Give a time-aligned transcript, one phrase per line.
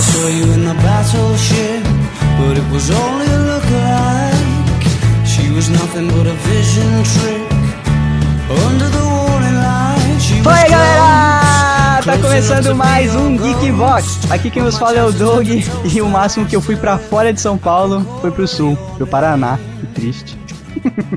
[0.00, 1.84] I saw you in the battleship,
[2.38, 4.86] but it was only a look-alike.
[5.26, 7.52] She was nothing but a vision trick.
[8.64, 12.00] Under the warning light, she was Oi, galera!
[12.02, 14.20] Tá começando mais um Geekbox.
[14.30, 15.46] Aqui quem nos fala é o Doug
[15.84, 19.06] e o máximo que eu fui pra fora de São Paulo foi pro sul, pro
[19.06, 19.58] Paraná.
[19.80, 20.39] Que triste.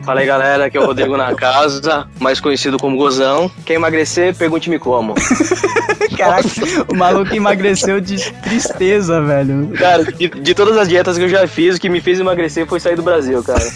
[0.03, 3.49] Fala aí galera, aqui é o Rodrigo na casa, mais conhecido como Gozão.
[3.65, 4.35] Quer emagrecer?
[4.35, 5.13] Pergunte-me como.
[6.17, 6.47] Caraca,
[6.89, 9.69] o maluco emagreceu de tristeza, velho.
[9.77, 12.67] Cara, de, de todas as dietas que eu já fiz, o que me fez emagrecer
[12.67, 13.63] foi sair do Brasil, cara.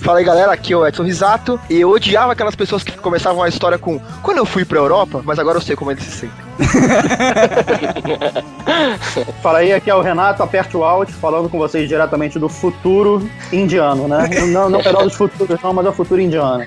[0.00, 3.42] Fala aí galera, aqui é o Edson Risato e eu odiava aquelas pessoas que começavam
[3.42, 6.12] a história com quando eu fui pra Europa, mas agora eu sei como eles se
[6.12, 6.45] sentem.
[9.42, 13.28] Fala aí, aqui é o Renato, aperte o alt, falando com vocês diretamente do futuro
[13.52, 14.28] indiano, né?
[14.48, 16.64] Não, não pedal dos futuros, não, mas é o futuro indiano.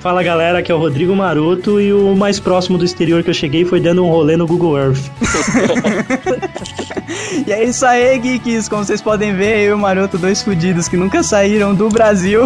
[0.00, 3.34] Fala galera, aqui é o Rodrigo Maroto e o mais próximo do exterior que eu
[3.34, 5.08] cheguei foi dando um rolê no Google Earth.
[7.46, 8.68] E é isso aí, geeks.
[8.68, 12.44] Como vocês podem ver, eu e o Maroto, dois fudidos que nunca saíram do Brasil.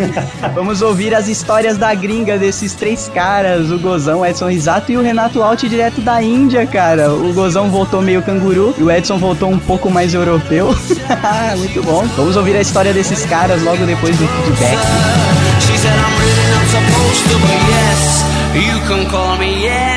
[0.54, 4.96] Vamos ouvir as histórias da gringa desses três caras: o Gozão, o Edson Risato e
[4.96, 7.12] o Renato Alt, direto da Índia, cara.
[7.12, 10.68] O Gozão voltou meio canguru e o Edson voltou um pouco mais europeu.
[11.58, 12.06] Muito bom.
[12.16, 14.78] Vamos ouvir a história desses caras logo depois do feedback.
[15.60, 18.22] She said, I'm really not supposed to, but yes,
[18.54, 19.89] you can call me anything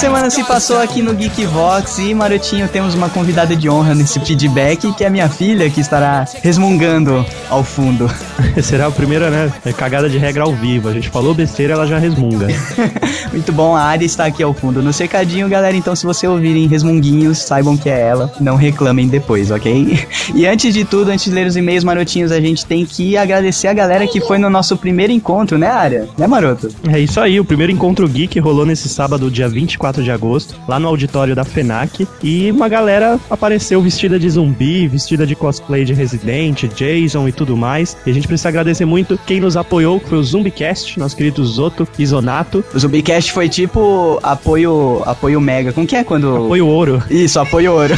[0.00, 4.90] semana se passou aqui no Geekvox e, Marotinho, temos uma convidada de honra nesse feedback,
[4.94, 8.10] que é a minha filha, que estará resmungando ao fundo.
[8.62, 9.52] Será a primeira, né?
[9.62, 10.88] É cagada de regra ao vivo.
[10.88, 12.46] A gente falou besteira, ela já resmunga.
[13.30, 15.76] Muito bom, a área está aqui ao fundo no cercadinho, galera.
[15.76, 18.32] Então, se você ouvirem resmunguinhos, saibam que é ela.
[18.40, 19.98] Não reclamem depois, ok?
[20.32, 23.66] E antes de tudo, antes de ler os e-mails marotinhos, a gente tem que agradecer
[23.66, 26.08] a galera que foi no nosso primeiro encontro, né, área?
[26.16, 26.68] Né, maroto?
[26.88, 30.78] É isso aí, o primeiro encontro geek rolou nesse sábado, dia 24 de agosto, lá
[30.78, 32.06] no auditório da FENAC.
[32.22, 37.56] E uma galera apareceu vestida de zumbi, vestida de cosplay de Resident, Jason e tudo
[37.56, 37.96] mais.
[38.06, 41.44] E a gente precisa agradecer muito quem nos apoiou, que foi o Zumbicast, nosso querido
[41.44, 42.64] Zoto e Zonato.
[42.72, 45.72] O Zumbicast foi tipo apoio apoio mega.
[45.72, 46.44] Como que é quando.
[46.44, 47.02] Apoio ouro.
[47.10, 47.94] Isso, apoio ouro.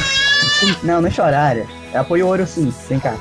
[0.83, 1.82] Não, não é chorar, área.
[1.93, 3.15] É apoio ouro sim, vem cá.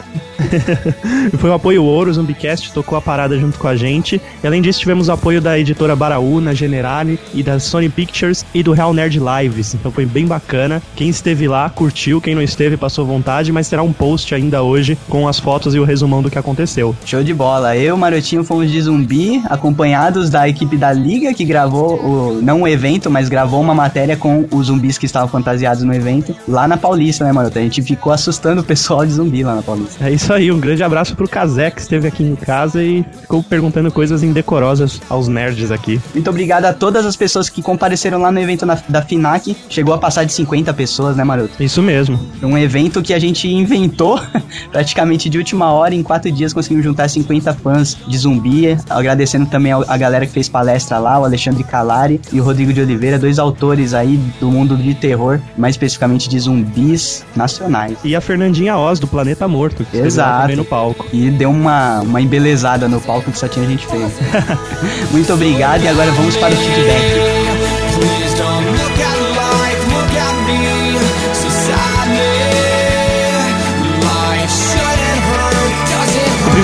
[1.37, 4.21] Foi o apoio ouro, o Zumbicast tocou a parada junto com a gente.
[4.41, 8.63] E além disso, tivemos o apoio da editora Baraúna, Generale e da Sony Pictures e
[8.63, 9.73] do Real Nerd Lives.
[9.73, 10.81] Então foi bem bacana.
[10.95, 14.97] Quem esteve lá curtiu, quem não esteve passou vontade, mas terá um post ainda hoje
[15.09, 16.95] com as fotos e o resumão do que aconteceu.
[17.05, 17.75] Show de bola.
[17.75, 22.67] Eu, Marotinho, fomos de zumbi, acompanhados da equipe da Liga, que gravou, o, não um
[22.67, 26.77] evento, mas gravou uma matéria com os zumbis que estavam fantasiados no evento, lá na
[26.77, 27.59] Paulista, né, Maroto?
[27.59, 30.07] A gente ficou assustando o pessoal de zumbi lá na Paulista.
[30.07, 33.43] É isso aí, um grande abraço pro Kazé que esteve aqui em casa e ficou
[33.43, 35.99] perguntando coisas indecorosas aos nerds aqui.
[36.13, 39.55] Muito obrigado a todas as pessoas que compareceram lá no evento na- da FINAC.
[39.69, 41.51] Chegou a passar de 50 pessoas, né, Maroto?
[41.61, 42.19] Isso mesmo.
[42.41, 44.19] Um evento que a gente inventou
[44.71, 45.93] praticamente de última hora.
[45.95, 48.77] Em quatro dias conseguimos juntar 50 fãs de zumbi.
[48.89, 52.81] Agradecendo também a galera que fez palestra lá, o Alexandre Calari e o Rodrigo de
[52.81, 57.97] Oliveira, dois autores aí do mundo de terror, mais especificamente de zumbis nacionais.
[58.03, 60.41] E a Fernandinha Oz, do Planeta Morto, que Exato.
[60.41, 61.07] também no palco.
[61.13, 64.11] E deu uma, uma embelezada no palco que só tinha gente feia.
[65.09, 67.40] Muito obrigado e agora vamos para o feedback.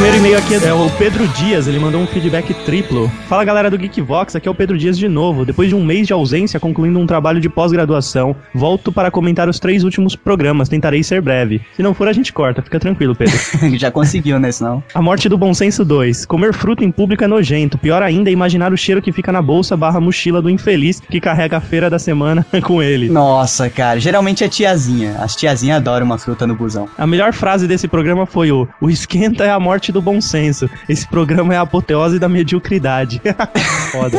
[0.07, 3.11] Primeiro e-mail aqui é o Pedro Dias, ele mandou um feedback triplo.
[3.27, 5.45] Fala galera do Geekvox, aqui é o Pedro Dias de novo.
[5.45, 9.59] Depois de um mês de ausência, concluindo um trabalho de pós-graduação, volto para comentar os
[9.59, 10.69] três últimos programas.
[10.69, 11.61] Tentarei ser breve.
[11.75, 13.37] Se não for, a gente corta, fica tranquilo, Pedro.
[13.77, 14.49] Já conseguiu, né?
[14.49, 14.81] Senão.
[14.93, 16.25] A Morte do Bom Senso 2.
[16.25, 17.77] Comer fruta em público é nojento.
[17.77, 21.19] Pior ainda é imaginar o cheiro que fica na bolsa barra mochila do infeliz que
[21.19, 23.09] carrega a feira da semana com ele.
[23.09, 23.99] Nossa, cara.
[23.99, 25.17] Geralmente é tiazinha.
[25.19, 26.87] As tiazinhas adoram uma fruta no busão.
[26.97, 30.69] A melhor frase desse programa foi o O esquenta é a morte do bom senso.
[30.87, 33.21] Esse programa é a apoteose da mediocridade.
[33.91, 34.17] Foda.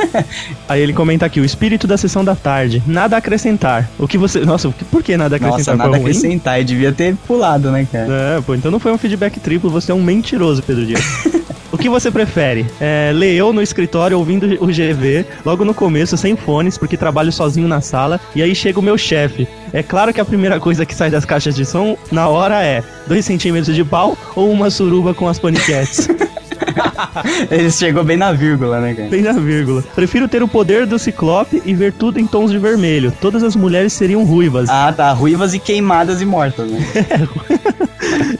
[0.68, 2.82] Aí ele comenta aqui, o espírito da sessão da tarde.
[2.86, 3.88] Nada a acrescentar.
[3.98, 4.40] O que você...
[4.40, 5.76] Nossa, por que nada a acrescentar?
[5.76, 6.58] Nossa, nada a acrescentar.
[6.58, 8.08] Eu devia ter pulado, né, cara?
[8.36, 11.02] É, pô, então não foi um feedback triplo, você é um mentiroso, Pedro Dias.
[11.70, 12.66] O que você prefere?
[12.80, 17.30] É, ler eu no escritório ouvindo o GV, logo no começo, sem fones, porque trabalho
[17.30, 19.46] sozinho na sala, e aí chega o meu chefe.
[19.72, 22.82] É claro que a primeira coisa que sai das caixas de som na hora é
[23.06, 26.08] 2 centímetros de pau ou uma suruba com as paniquetes.
[27.50, 29.08] Ele chegou bem na vírgula, né, cara?
[29.08, 29.82] Bem na vírgula.
[29.94, 33.12] Prefiro ter o poder do ciclope e ver tudo em tons de vermelho.
[33.20, 34.68] Todas as mulheres seriam ruivas.
[34.68, 35.12] Ah, tá.
[35.12, 36.78] Ruivas e queimadas e mortas, né?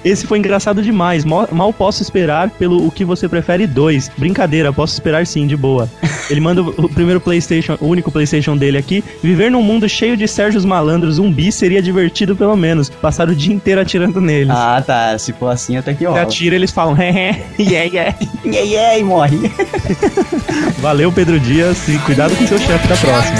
[0.05, 1.25] Esse foi engraçado demais.
[1.25, 4.11] Mal, mal posso esperar pelo O que você prefere 2.
[4.17, 5.89] Brincadeira, posso esperar sim, de boa.
[6.31, 9.03] Ele manda o primeiro PlayStation, o único PlayStation dele aqui.
[9.23, 12.89] Viver num mundo cheio de Sérgios malandros zumbi seria divertido pelo menos.
[12.89, 14.51] Passar o dia inteiro atirando neles.
[14.51, 15.19] Ah, tá.
[15.19, 16.23] Se for assim, até que rola.
[16.23, 18.15] atira, eles falam, hehe, yeah, yeah.
[18.45, 19.39] Yeah, yeah, e morre.
[20.79, 23.39] Valeu, Pedro Dias, e cuidado com seu chefe da próxima.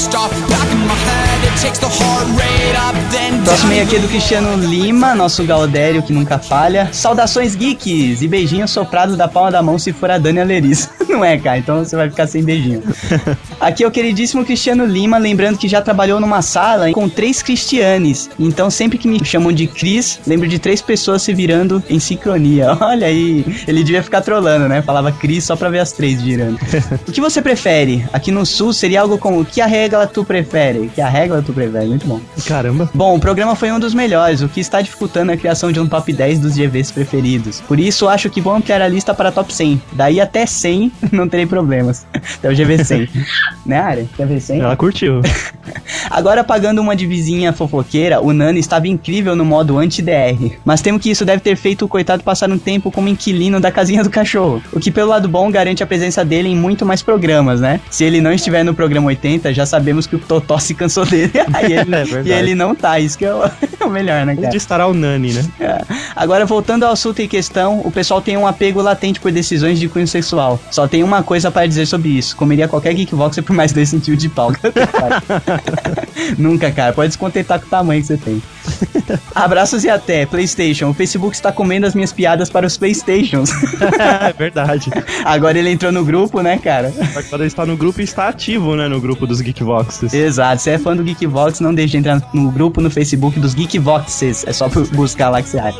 [0.00, 0.30] Lost off.
[0.48, 3.98] Back in my head, it takes the heart rate up, then Próximo e aqui é
[3.98, 6.88] do Cristiano Lima, nosso Gaudério que nunca falha.
[6.92, 10.88] Saudações geeks e beijinho soprado da palma da mão se for a Dani Aleriz.
[11.08, 12.82] Não é, cara, então você vai ficar sem beijinho.
[13.60, 18.30] Aqui é o queridíssimo Cristiano Lima, lembrando que já trabalhou numa sala com três cristianes.
[18.38, 22.76] Então sempre que me chamam de Cris, lembro de três pessoas se virando em sincronia.
[22.80, 24.80] Olha aí, ele devia ficar trolando, né?
[24.82, 26.58] Falava Cris só pra ver as três girando.
[27.06, 28.06] o que você prefere?
[28.12, 30.88] Aqui no sul seria algo como que a regra tu prefere?
[30.94, 31.86] Que a regra tu prefere?
[31.86, 32.20] Muito bom.
[32.46, 32.90] Caramba.
[32.94, 35.86] Bom, o programa foi um dos melhores, o que está dificultando a criação de um
[35.86, 37.60] top 10 dos GVs preferidos.
[37.60, 39.82] Por isso, acho que vou ampliar a lista para top 100.
[39.92, 42.06] Daí até 100, não terei problemas.
[42.12, 43.08] Até o GV 100.
[43.66, 44.08] né, Ari?
[44.18, 44.60] GV 100?
[44.60, 45.20] Ela curtiu.
[46.10, 50.58] Agora, pagando uma divisinha fofoqueira, o Nani estava incrível no modo anti-DR.
[50.64, 53.70] Mas temo que isso deve ter feito o coitado passar um tempo como inquilino da
[53.70, 54.62] casinha do cachorro.
[54.72, 57.80] O que, pelo lado bom, garante a presença dele em muito mais programas, né?
[57.90, 61.32] Se ele não estiver no programa 80, já sabemos que o Totó se cansou dele.
[61.52, 63.44] Aí ele, É e ele não tá, isso que é o,
[63.80, 64.48] é o melhor, né, cara?
[64.48, 65.44] Onde estará o Nani, né?
[65.60, 65.80] É.
[66.14, 69.88] Agora, voltando ao assunto em questão, o pessoal tem um apego latente por decisões de
[69.88, 70.60] cunho sexual.
[70.70, 72.36] Só tem uma coisa para dizer sobre isso.
[72.36, 74.52] Comeria qualquer Geekboxer por mais dois centímetros de pau.
[76.38, 76.92] Nunca, cara.
[76.92, 78.42] Pode se contentar com o tamanho que você tem.
[79.34, 80.26] Abraços e até.
[80.26, 80.90] PlayStation.
[80.90, 83.50] O Facebook está comendo as minhas piadas para os PlayStations.
[84.00, 84.90] É verdade.
[85.24, 86.92] Agora ele entrou no grupo, né, cara?
[87.14, 88.88] Agora ele está no grupo e está ativo, né?
[88.88, 90.12] No grupo dos Geekboxes.
[90.12, 90.62] Exato.
[90.62, 94.46] Se é fã do Geekvox, não deixe de entrar no grupo no Facebook dos Geekvoxes.
[94.46, 95.78] É só buscar lá que você acha.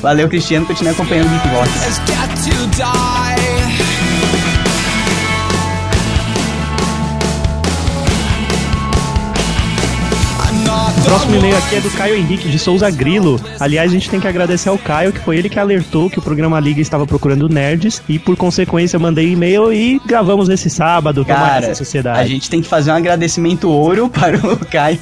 [0.00, 0.66] Valeu, Cristiano.
[0.66, 1.70] Continue acompanhando o Geekvox.
[11.12, 13.38] Próximo e-mail aqui é do Caio Henrique de Souza Grilo.
[13.60, 16.22] Aliás, a gente tem que agradecer ao Caio, que foi ele que alertou que o
[16.22, 18.02] programa Liga estava procurando nerds.
[18.08, 21.22] E por consequência, eu mandei e-mail e gravamos nesse sábado.
[21.22, 22.18] Toma Cara, sociedade.
[22.18, 24.98] a gente tem que fazer um agradecimento ouro para o Caio.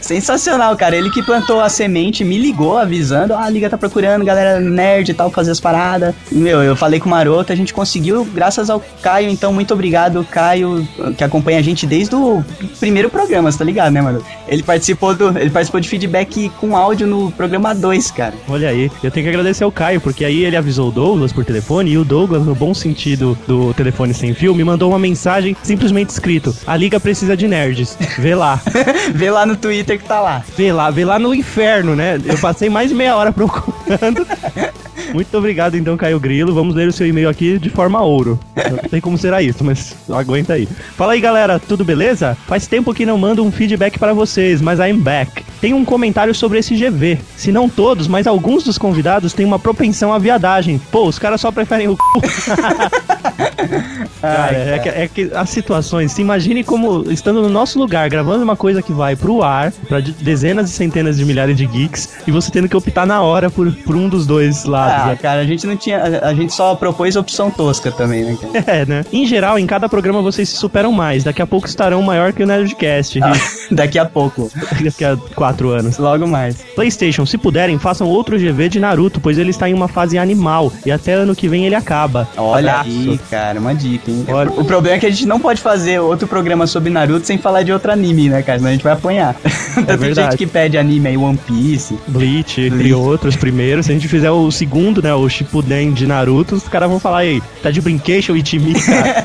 [0.00, 0.96] Sensacional, cara.
[0.96, 5.10] Ele que plantou a semente, me ligou avisando: ah, a liga tá procurando galera nerd
[5.10, 6.14] e tal, fazer as paradas.
[6.30, 9.28] Meu, eu falei com o Maroto, a gente conseguiu, graças ao Caio.
[9.28, 12.42] Então, muito obrigado, Caio, que acompanha a gente desde o
[12.80, 14.24] primeiro programa, você tá ligado, né, mano?
[14.48, 15.42] Ele participou do.
[15.42, 18.34] Ele participou de feedback com áudio no programa 2, cara.
[18.48, 21.44] Olha aí, eu tenho que agradecer ao Caio, porque aí ele avisou o Douglas por
[21.44, 25.56] telefone e o Douglas, no bom sentido do telefone sem fio, me mandou uma mensagem
[25.62, 27.96] simplesmente escrito: A Liga precisa de nerds.
[28.18, 28.60] Vê lá.
[29.14, 30.42] Vê lá no Twitter que tá lá.
[30.56, 32.20] Vê lá, vê lá no inferno, né?
[32.24, 34.26] Eu passei mais meia hora procurando.
[35.12, 36.54] Muito obrigado, então, Caio Grilo.
[36.54, 38.38] Vamos ler o seu e-mail aqui de forma ouro.
[38.56, 40.66] Não sei como será isso, mas aguenta aí.
[40.96, 42.36] Fala aí, galera, tudo beleza?
[42.46, 45.44] Faz tempo que não mando um feedback para vocês, mas I'm back.
[45.60, 47.18] Tem um comentário sobre esse GV.
[47.36, 50.80] Se não todos, mas alguns dos convidados têm uma propensão à viadagem.
[50.90, 52.52] Pô, os caras só preferem o c...
[54.20, 58.44] Cara, é que, é que as situações, se imagine como estando no nosso lugar, gravando
[58.44, 62.18] uma coisa que vai pro ar, pra de- dezenas e centenas de milhares de geeks,
[62.26, 65.02] e você tendo que optar na hora por, por um dos dois lados.
[65.02, 65.18] Ah, né?
[65.20, 65.98] cara, a gente não tinha.
[65.98, 68.52] A, a gente só propôs opção tosca também, né, cara?
[68.72, 69.04] É, né?
[69.12, 71.24] Em geral, em cada programa vocês se superam mais.
[71.24, 73.18] Daqui a pouco estarão maior que o Nerdcast.
[73.70, 74.50] Daqui a pouco.
[74.80, 75.98] Daqui a quatro anos.
[75.98, 76.56] Logo mais.
[76.74, 80.72] PlayStation, se puderem, façam outro GV de Naruto, pois ele está em uma fase animal
[80.86, 82.28] e até ano que vem ele acaba.
[82.36, 82.88] Olha Abraço.
[82.90, 84.26] aí, cara, uma dica, hein?
[84.28, 87.38] Olha- O problema é que a gente não pode fazer outro programa sobre Naruto sem
[87.38, 88.58] falar de outro anime, né, cara?
[88.58, 89.34] Senão a gente vai apanhar.
[89.74, 90.14] Tem verdade.
[90.32, 91.98] gente que pede anime aí, One Piece.
[92.06, 93.86] Bleach, entre outros primeiros.
[93.86, 97.18] Se a gente fizer o segundo, né, o Shippuden de Naruto, os caras vão falar
[97.20, 99.24] aí, tá de brincation time, cara.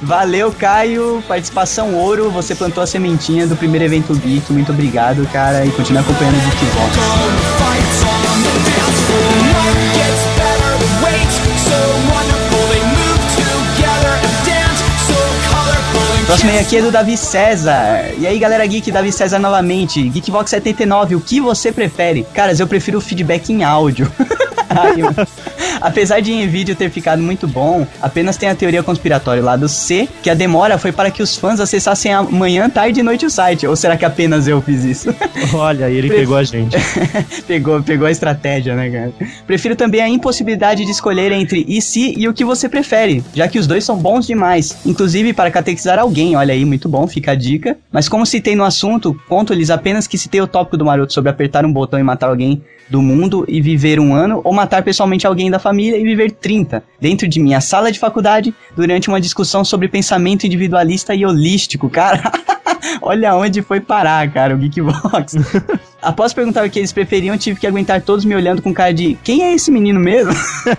[0.00, 1.20] Valeu, Caio.
[1.26, 2.30] Participação ouro.
[2.30, 4.52] Você plantou a sementinha do primeiro evento Geek.
[4.52, 5.66] Muito obrigado, cara.
[5.66, 6.40] E continua acompanhando o.
[7.60, 8.00] Fights
[16.30, 18.12] Próximo aí aqui é do Davi César.
[18.16, 20.00] E aí, galera geek, Davi César novamente.
[20.10, 22.24] Geekbox 79, o que você prefere?
[22.32, 24.08] Caras, eu prefiro o feedback em áudio.
[25.80, 30.08] Apesar de vídeo ter ficado muito bom, apenas tem a teoria conspiratória lá do C,
[30.22, 33.66] que a demora foi para que os fãs acessassem amanhã, tarde e noite o site.
[33.66, 35.14] Ou será que apenas eu fiz isso?
[35.54, 36.76] Olha, ele pegou a gente.
[37.46, 39.12] pegou, pegou a estratégia, né, cara?
[39.46, 43.48] Prefiro também a impossibilidade de escolher entre e se e o que você prefere, já
[43.48, 44.76] que os dois são bons demais.
[44.84, 47.76] Inclusive para catequizar alguém, olha aí, muito bom, fica a dica.
[47.90, 51.64] Mas como citei no assunto, conto-lhes apenas que citei o tópico do Maroto sobre apertar
[51.64, 55.50] um botão e matar alguém do mundo e viver um ano, ou matar pessoalmente alguém
[55.50, 59.88] da família e viver 30, dentro de minha sala de faculdade, durante uma discussão sobre
[59.88, 62.32] pensamento individualista e holístico, cara.
[63.00, 65.36] Olha onde foi parar, cara, o Geekbox.
[66.02, 69.18] Após perguntar o que eles preferiam, tive que aguentar todos me olhando com cara de
[69.22, 70.32] quem é esse menino mesmo?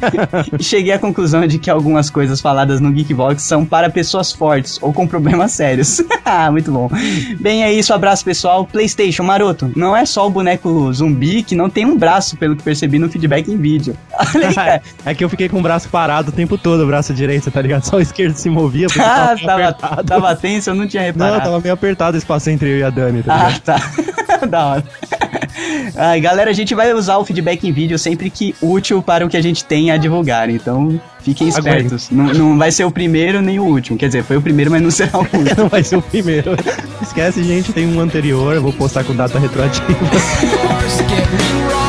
[0.60, 4.80] e cheguei à conclusão de que algumas coisas faladas no Geekbox são para pessoas fortes
[4.82, 6.02] ou com problemas sérios.
[6.26, 6.90] ah, muito bom.
[7.40, 8.66] Bem, é isso, abraço pessoal.
[8.66, 12.64] PlayStation, maroto, não é só o boneco zumbi que não tem um braço, pelo que
[12.64, 13.96] percebi no feedback em vídeo.
[14.36, 14.82] Olha aí.
[15.06, 17.62] É que eu fiquei com o braço parado o tempo todo, o braço direito, tá
[17.62, 17.84] ligado?
[17.84, 21.38] Só o esquerdo se movia, porque Ah, tava tava, tava tenso, eu não tinha reparado.
[21.38, 23.56] Não, tava meio apertado o espaço entre eu e a Dani, tá ligado?
[23.56, 24.11] Ah, tá.
[24.50, 24.84] da hora.
[25.96, 29.30] Ai, galera, a gente vai usar o feedback em vídeo sempre que útil para o
[29.30, 30.50] que a gente tem a divulgar.
[30.50, 32.10] Então, fiquem espertos.
[32.10, 33.98] Não, não vai ser o primeiro nem o último.
[33.98, 35.42] Quer dizer, foi o primeiro, mas não será o último.
[35.62, 36.52] Não vai ser o primeiro.
[37.02, 39.86] Esquece, gente, tem um anterior, eu vou postar com data retroativa.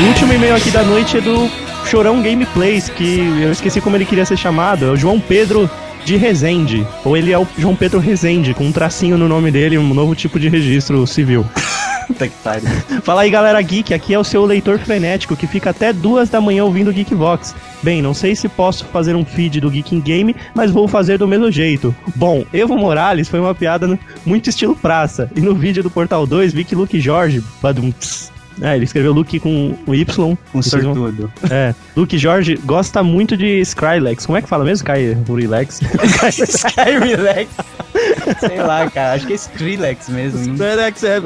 [0.00, 1.50] O último e-mail aqui da noite é do
[1.90, 4.84] Chorão Gameplays, que eu esqueci como ele queria ser chamado.
[4.84, 5.70] É o João Pedro
[6.04, 6.86] de Rezende.
[7.02, 10.14] Ou ele é o João Pedro Rezende, com um tracinho no nome dele, um novo
[10.14, 11.46] tipo de registro civil.
[13.02, 16.42] Fala aí, galera geek, aqui é o seu leitor frenético que fica até duas da
[16.42, 17.54] manhã ouvindo o Geekvox.
[17.82, 21.18] Bem, não sei se posso fazer um feed do Geek in Game, mas vou fazer
[21.18, 21.94] do mesmo jeito.
[22.14, 26.52] Bom, Evo Morales foi uma piada muito estilo praça, e no vídeo do Portal 2
[26.52, 28.30] vi que Luke Jorge, badum, tss,
[28.60, 30.24] é, ele escreveu Luke com o Y.
[30.26, 31.32] Um vão- sortudo.
[31.50, 34.26] É, Luke Jorge gosta muito de Skrillex.
[34.26, 34.86] Como é que fala mesmo?
[34.86, 35.80] Sky Relax?
[36.30, 37.48] Sky Relax.
[38.40, 39.14] Sei lá, cara.
[39.14, 40.40] Acho que é Skrillex mesmo.
[40.40, 41.20] Skrillex é...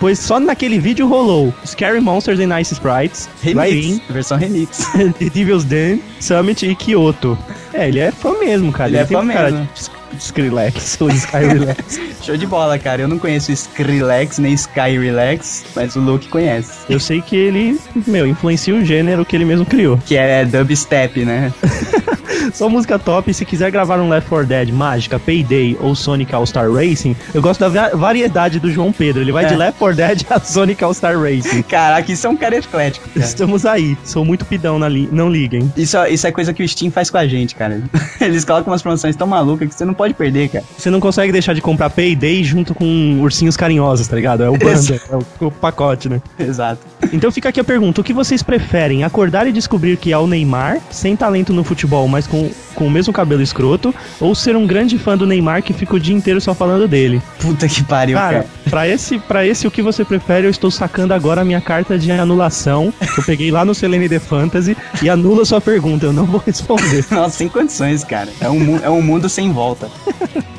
[0.00, 4.00] Pois só naquele vídeo rolou Scary Monsters and Nice Sprites, Remix.
[4.08, 4.86] Versão remix.
[5.18, 7.36] The Devil's Den, Summit e Kyoto.
[7.72, 8.88] É, ele é fã mesmo, cara.
[8.90, 9.68] Ele é tem fã cara mesmo.
[9.74, 12.00] de Skrillex ou Sky Relax.
[12.22, 13.02] Show de bola, cara.
[13.02, 16.72] Eu não conheço Skrillex nem Sky Relax, mas o Luke conhece.
[16.88, 19.98] Eu sei que ele, meu, influencia o gênero que ele mesmo criou.
[19.98, 21.52] Que é dubstep, né?
[22.52, 23.32] Só música top.
[23.32, 27.60] Se quiser gravar um Left 4 Dead, Mágica, Payday ou Sonic All-Star Racing, eu gosto
[27.60, 29.22] da va- variedade do João Pedro.
[29.22, 29.48] Ele vai É.
[29.48, 31.62] de Left 4 Dead a Sonic All-Star Racing.
[31.68, 33.24] Caraca, isso é um cara eclético, cara.
[33.26, 33.96] Estamos aí.
[34.04, 35.08] Sou muito pidão, na li...
[35.10, 35.72] não liguem.
[35.76, 37.82] Isso, isso é coisa que o Steam faz com a gente, cara.
[38.20, 40.64] Eles colocam umas promoções tão malucas que você não pode perder, cara.
[40.76, 44.42] Você não consegue deixar de comprar Payday junto com ursinhos carinhosos, tá ligado?
[44.42, 46.20] É o banda, é o, o pacote, né?
[46.38, 46.80] Exato.
[47.12, 49.04] Então fica aqui a pergunta: o que vocês preferem?
[49.04, 52.33] Acordar e descobrir que é o Neymar, sem talento no futebol, mas com,
[52.74, 53.94] com o mesmo cabelo escroto?
[54.20, 57.22] Ou ser um grande fã do Neymar que fica o dia inteiro só falando dele?
[57.38, 58.48] Puta que pariu, Cara, cara.
[58.70, 61.98] pra esse, pra esse o que você prefere, eu estou sacando agora a minha carta
[61.98, 66.12] de anulação, que eu peguei lá no Selene The Fantasy, e anula sua pergunta, eu
[66.12, 67.04] não vou responder.
[67.10, 68.28] Nossa, sem condições, cara.
[68.40, 69.88] É um, é um mundo sem volta.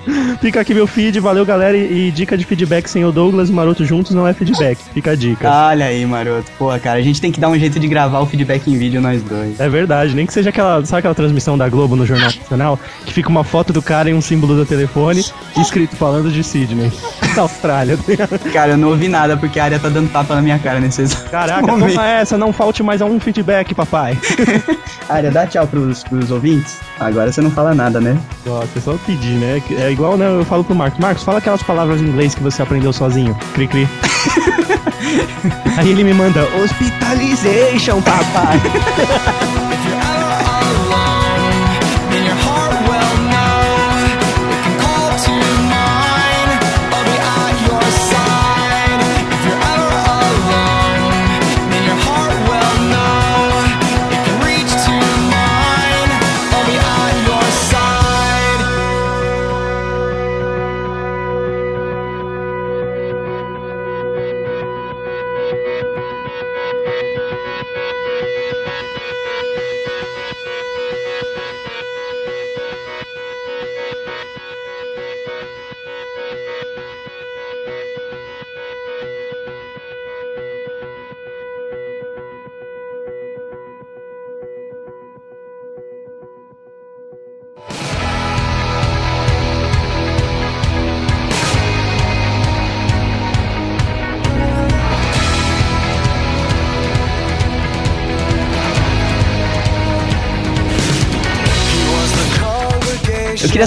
[0.41, 3.53] Fica aqui meu feed, valeu galera, e, e dica de feedback sem o Douglas e
[3.53, 5.49] Maroto juntos não é feedback, fica a dica.
[5.49, 6.51] Olha aí, maroto.
[6.57, 9.01] Pô, cara, a gente tem que dar um jeito de gravar o feedback em vídeo,
[9.01, 9.59] nós dois.
[9.59, 13.13] É verdade, nem que seja aquela, sabe aquela transmissão da Globo no Jornal Nacional, que
[13.13, 15.23] fica uma foto do cara e um símbolo do telefone,
[15.57, 16.91] escrito falando de Sydney,
[17.35, 17.97] da Austrália.
[18.53, 21.01] Cara, eu não ouvi nada porque a área tá dando tapa na minha cara nesse
[21.01, 21.89] exato Caraca, momento.
[21.89, 24.17] toma essa, não falte mais a um feedback, papai.
[25.09, 26.77] Área, dá tchau pros, pros ouvintes.
[26.99, 28.17] Agora você não fala nada, né?
[28.45, 29.61] Nossa, é só pedir, né?
[29.77, 30.27] É igual, né?
[30.27, 33.35] Eu falo pro Marcos, Marcos, fala aquelas palavras em inglês que você aprendeu sozinho.
[33.53, 33.87] Cri cri.
[35.77, 38.59] Aí ele me manda hospitalization, papai.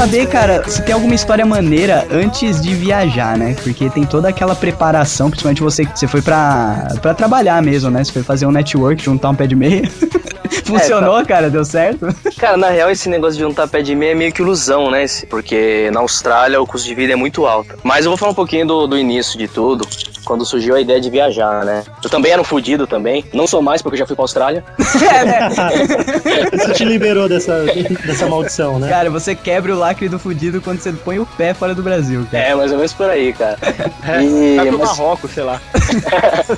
[0.00, 3.54] saber, cara, se tem alguma história maneira antes de viajar, né?
[3.62, 8.02] Porque tem toda aquela preparação, principalmente você, você foi pra, pra trabalhar mesmo, né?
[8.02, 9.82] Você foi fazer um network, juntar um pé de meia.
[10.64, 11.50] Funcionou, cara?
[11.50, 12.08] Deu certo?
[12.38, 15.04] Cara, na real, esse negócio de juntar pé de meia é meio que ilusão, né?
[15.28, 17.76] Porque na Austrália o custo de vida é muito alto.
[17.82, 19.86] Mas eu vou falar um pouquinho do, do início de tudo,
[20.24, 21.84] quando surgiu a ideia de viajar, né?
[22.02, 23.24] Eu também era um fudido também.
[23.32, 24.64] Não sou mais porque eu já fui pra Austrália.
[26.52, 27.64] Isso te liberou dessa,
[28.06, 28.88] dessa maldição, né?
[28.88, 32.26] Cara, você quebra o lacre do fudido quando você põe o pé fora do Brasil,
[32.30, 32.44] cara.
[32.44, 33.58] É, mais ou menos por aí, cara.
[34.22, 35.60] E, Vai pro mas Marrocos, sei lá.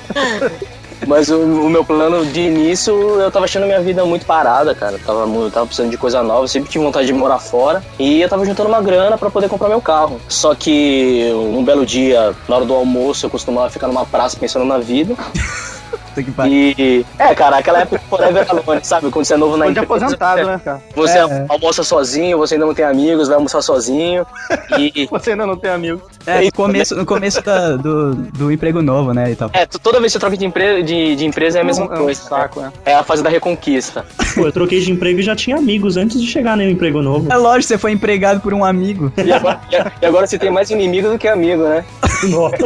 [1.06, 4.94] mas o, o meu plano de início, eu tava achando minha vida muito parada, cara.
[4.94, 7.82] Eu tava, eu tava precisando de coisa nova, eu sempre tive vontade de morar fora.
[7.98, 10.20] E eu tava juntando uma grana pra poder comprar meu carro.
[10.28, 14.64] Só que um belo dia, na hora do almoço, eu costumava ficar numa praça pensando
[14.64, 15.14] na vida.
[16.46, 17.06] E.
[17.18, 19.10] É, cara, aquela época forever alone, sabe?
[19.10, 20.04] Quando você é novo na Onde é empresa.
[20.06, 20.80] aposentado, né, cara?
[20.94, 21.46] Você É.
[21.48, 24.26] almoça sozinho, você ainda não tem amigos, vai almoçar sozinho.
[24.78, 25.06] E.
[25.10, 26.00] Você ainda não tem amigo.
[26.26, 29.50] É, no começo, no começo da- do, do emprego novo, né, e tal.
[29.52, 30.82] É, toda vez que você troca de, empre...
[30.82, 32.22] de, de empresa é a mesma É um coisa.
[32.22, 32.72] saco, né?
[32.84, 34.04] É a fase da reconquista.
[34.34, 37.30] Pô, eu troquei de emprego e já tinha amigos antes de chegar no emprego novo.
[37.32, 39.12] É lógico, você foi empregado por um amigo.
[39.24, 39.60] E agora,
[40.00, 41.84] e agora você tem mais inimigo do que amigo, né?
[42.28, 42.56] Nossa.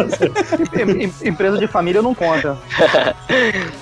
[0.78, 2.56] Em- em- Empresa de família não conta.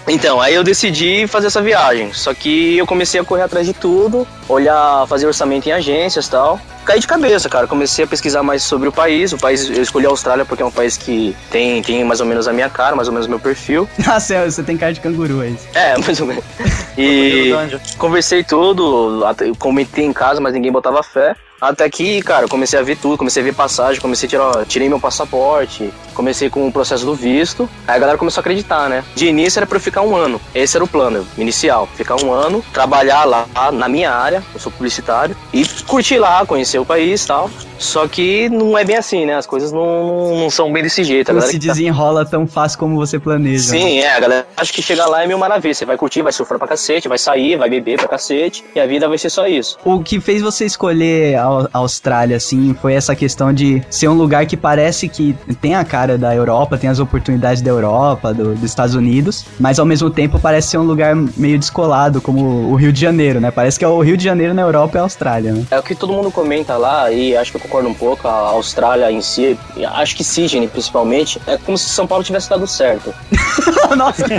[0.08, 2.12] Então, aí eu decidi fazer essa viagem.
[2.12, 6.30] Só que eu comecei a correr atrás de tudo, olhar, fazer orçamento em agências e
[6.30, 6.60] tal.
[6.84, 7.66] Caí de cabeça, cara.
[7.66, 9.32] Comecei a pesquisar mais sobre o país.
[9.32, 12.26] O país, eu escolhi a Austrália porque é um país que tem, tem mais ou
[12.26, 13.88] menos a minha cara, mais ou menos o meu perfil.
[14.06, 15.66] Nossa, você tem cara de canguru, é isso.
[15.74, 16.44] É, mais ou menos.
[16.96, 17.80] E Dungeon.
[17.98, 19.24] conversei tudo,
[19.58, 21.34] comentei em casa, mas ninguém botava fé.
[21.68, 24.88] Até que, cara, comecei a ver tudo, comecei a ver passagem, comecei a tirar, tirei
[24.88, 27.68] meu passaporte, comecei com o processo do visto.
[27.86, 29.02] Aí a galera começou a acreditar, né?
[29.14, 30.40] De início era pra eu ficar um ano.
[30.54, 31.88] Esse era o plano inicial.
[31.96, 36.78] Ficar um ano, trabalhar lá na minha área, eu sou publicitário, e curtir lá, conhecer
[36.78, 37.50] o país e tal.
[37.76, 39.34] Só que não é bem assim, né?
[39.34, 41.32] As coisas não, não são bem desse jeito.
[41.32, 43.72] Não se tá- desenrola tão fácil como você planeja.
[43.72, 43.78] né?
[43.78, 45.74] Sim, é, a galera acha que chegar lá é mil maravilha.
[45.74, 48.86] Você vai curtir, vai surfar pra cacete, vai sair, vai beber pra cacete, e a
[48.86, 49.76] vida vai ser só isso.
[49.84, 54.14] O que fez você escolher a a Austrália, assim, foi essa questão de ser um
[54.14, 58.54] lugar que parece que tem a cara da Europa, tem as oportunidades da Europa, do-
[58.54, 62.74] dos Estados Unidos, mas ao mesmo tempo parece ser um lugar meio descolado, como o
[62.74, 63.50] Rio de Janeiro, né?
[63.50, 65.64] Parece que é o Rio de Janeiro na Europa é a Austrália, né?
[65.70, 68.32] É o que todo mundo comenta lá, e acho que eu concordo um pouco, a
[68.50, 72.66] Austrália em si, e acho que Sydney principalmente, é como se São Paulo tivesse dado
[72.66, 73.14] certo.
[73.96, 74.24] Nossa,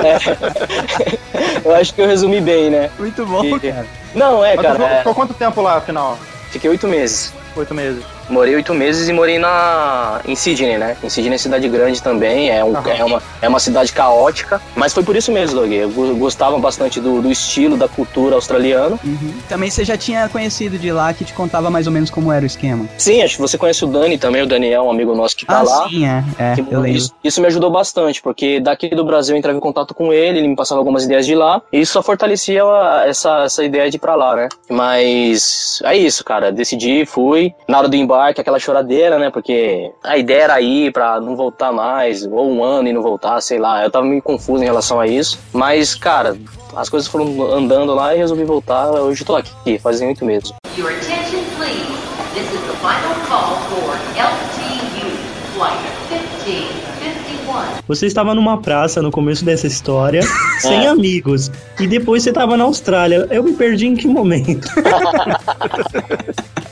[0.00, 0.18] É.
[1.64, 2.90] eu acho que eu resumi bem, né?
[2.98, 3.86] muito bom, E- cara.
[4.14, 6.18] Não, é, Mas cara, ficou, é, ficou quanto tempo lá, afinal?
[6.50, 7.32] fiquei oito meses.
[7.56, 8.04] Oito meses.
[8.30, 10.96] Morei oito meses e morei na em Sydney, né?
[11.02, 12.90] Em Sydney é cidade grande também, é, um, Aham.
[12.90, 15.72] é, uma, é uma cidade caótica, mas foi por isso mesmo, Doug.
[15.72, 18.98] Eu go- gostava bastante do, do estilo, da cultura australiana.
[19.04, 19.34] Uhum.
[19.48, 22.42] Também você já tinha conhecido de lá que te contava mais ou menos como era
[22.42, 22.86] o esquema.
[22.96, 25.58] Sim, acho que você conhece o Dani também, o Daniel, um amigo nosso que tá
[25.58, 25.88] ah, lá.
[25.88, 26.86] sim, é, é, Que eu.
[26.86, 30.38] Isso, isso me ajudou bastante, porque daqui do Brasil eu entrava em contato com ele,
[30.38, 32.62] ele me passava algumas ideias de lá, e isso só fortalecia
[33.06, 34.48] essa, essa ideia de ir pra lá, né?
[34.68, 36.50] Mas é isso, cara.
[36.52, 37.54] Decidi, fui.
[37.68, 39.30] Na hora do embarque, aquela choradeira, né?
[39.30, 43.40] Porque a ideia era ir pra não voltar mais, ou um ano e não voltar,
[43.40, 43.82] sei lá.
[43.82, 45.38] Eu tava meio confuso em relação a isso.
[45.52, 46.36] Mas, cara,
[46.76, 48.90] as coisas foram andando lá e resolvi voltar.
[48.90, 50.52] Hoje eu tô aqui, fazem oito meses.
[50.76, 51.80] Your attention, please.
[52.34, 55.08] This is the final call for LTU
[55.54, 55.78] Flight
[56.10, 56.70] 1551.
[57.88, 60.22] Você estava numa praça no começo dessa história,
[60.60, 61.50] sem amigos.
[61.80, 63.26] E depois você estava na Austrália.
[63.30, 64.68] Eu me perdi em que momento?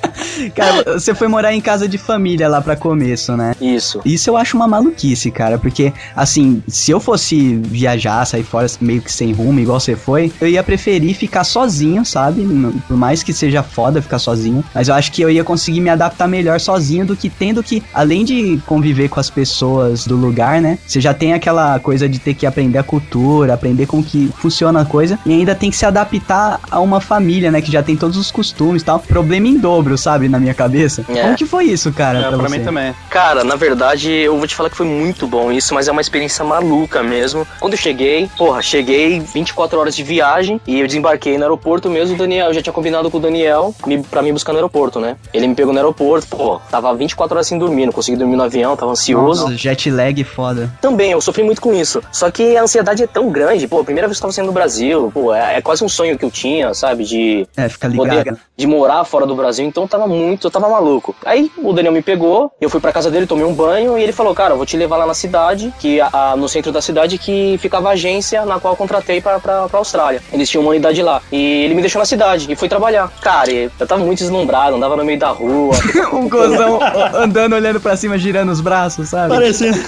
[0.55, 3.55] Cara, você foi morar em casa de família lá pra começo, né?
[3.61, 4.01] Isso.
[4.05, 9.01] Isso eu acho uma maluquice, cara, porque, assim, se eu fosse viajar, sair fora meio
[9.01, 12.47] que sem rumo, igual você foi, eu ia preferir ficar sozinho, sabe?
[12.87, 15.91] Por mais que seja foda ficar sozinho, mas eu acho que eu ia conseguir me
[15.91, 20.61] adaptar melhor sozinho do que tendo que, além de conviver com as pessoas do lugar,
[20.61, 20.79] né?
[20.87, 24.81] Você já tem aquela coisa de ter que aprender a cultura, aprender como que funciona
[24.81, 27.61] a coisa, e ainda tem que se adaptar a uma família, né?
[27.61, 28.99] Que já tem todos os costumes e tal.
[29.01, 30.18] Problema em dobro, sabe?
[30.27, 31.05] Na minha cabeça.
[31.09, 31.23] É.
[31.23, 32.19] Como que foi isso, cara?
[32.19, 32.59] É, pra pra você?
[32.59, 32.95] mim também.
[33.11, 36.01] Cara, na verdade, eu vou te falar que foi muito bom isso, mas é uma
[36.01, 37.47] experiência maluca mesmo.
[37.61, 42.15] Quando eu cheguei, porra, cheguei 24 horas de viagem e eu desembarquei no aeroporto mesmo.
[42.15, 44.99] O Daniel, eu já tinha combinado com o Daniel me, pra me buscar no aeroporto,
[45.01, 45.17] né?
[45.33, 48.43] Ele me pegou no aeroporto, pô, tava 24 horas sem dormir, não consegui dormir no
[48.43, 49.45] avião, tava ansioso.
[49.45, 50.73] Nossa, jet lag foda.
[50.81, 52.03] Também, eu sofri muito com isso.
[52.11, 54.49] Só que a ansiedade é tão grande, pô, a primeira vez que eu tava saindo
[54.49, 57.05] do Brasil, pô, é, é quase um sonho que eu tinha, sabe?
[57.05, 58.39] De É, fica poder ligado.
[58.57, 61.15] de morar fora do Brasil, então tava muito, eu tava maluco.
[61.25, 64.13] Aí o Daniel me pegou, eu fui pra casa dele, tomei um banho e ele
[64.13, 66.81] falou, cara, eu vou te levar lá na cidade, que a- a- no centro da
[66.81, 70.21] cidade que ficava a agência na qual eu contratei pra, pra, pra Austrália.
[70.33, 71.21] Eles tinham uma unidade lá.
[71.31, 73.11] E ele me deixou na cidade e foi trabalhar.
[73.21, 75.75] Cara, eu tava muito deslumbrado, andava no meio da rua.
[76.13, 76.79] Um gozão
[77.15, 79.35] andando, olhando pra cima, girando os braços, sabe?
[79.35, 79.79] Parecendo,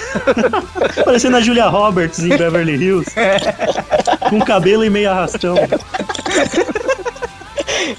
[1.05, 3.11] parecendo a Julia Roberts em Beverly Hills.
[4.29, 5.55] Com cabelo e meio arrastão.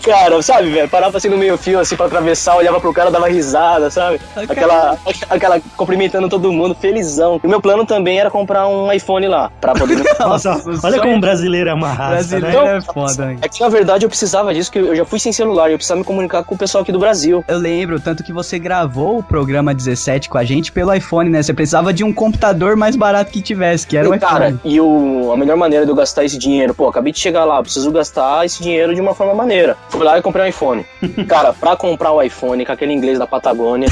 [0.04, 0.89] Cara, sabe, velho?
[0.89, 4.20] Parava assim no meio fio, assim, pra atravessar, olhava pro cara, dava risada, sabe?
[4.36, 4.98] Aquela,
[5.30, 7.39] aquela cumprimentando todo mundo, felizão.
[7.44, 10.02] E o meu plano também era comprar um iPhone lá, pra poder...
[10.20, 12.78] Nossa, olha como um brasileiro é uma raça, Brasileiro né?
[12.78, 13.39] é foda, hein?
[13.41, 15.78] É que na verdade eu precisava disso, que eu já fui sem celular, e eu
[15.78, 17.44] precisava me comunicar com o pessoal aqui do Brasil.
[17.48, 21.41] Eu lembro, tanto que você gravou o programa 17 com a gente pelo iPhone, né?
[21.41, 24.60] Você precisava de um computador mais barato que tivesse, que era o E, cara, iPhone.
[24.63, 27.62] e o, a melhor maneira de eu gastar esse dinheiro, pô, acabei de chegar lá,
[27.62, 29.70] preciso gastar esse dinheiro de uma forma maneira.
[29.89, 30.86] Fui lá e comprei um iPhone.
[31.27, 33.88] cara, pra comprar o iPhone com aquele inglês da Patagônia,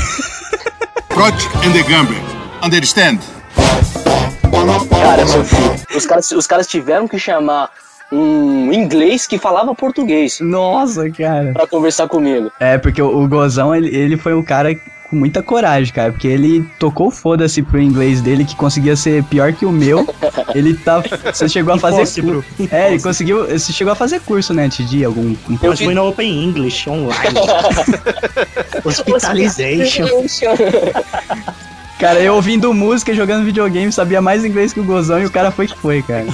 [1.09, 2.21] Crotch and the Gambler.
[2.63, 3.19] Understand?
[4.89, 5.95] cara, eu sofri.
[5.95, 7.69] Os caras, os caras tiveram que chamar
[8.11, 11.53] um inglês que falava português Nossa, cara.
[11.53, 12.51] pra conversar comigo.
[12.59, 14.69] É, porque o, o Gozão, ele, ele foi um cara
[15.10, 16.12] com muita coragem, cara.
[16.12, 20.08] Porque ele tocou foda-se pro inglês dele, que conseguia ser pior que o meu.
[20.54, 21.02] Ele tá.
[21.34, 21.98] Você chegou a fazer.
[22.02, 22.43] Impossible.
[22.72, 23.45] É, ele conseguiu.
[23.48, 25.04] Você chegou a fazer curso, né, Tidi?
[25.04, 25.22] Algum.
[25.22, 27.36] um- Eu Mas foi na Open English online.
[28.86, 30.06] Hospitalization.
[32.00, 35.30] Cara, eu ouvindo música e jogando videogame, sabia mais inglês que o Gozão e o
[35.30, 36.26] cara foi que foi, cara.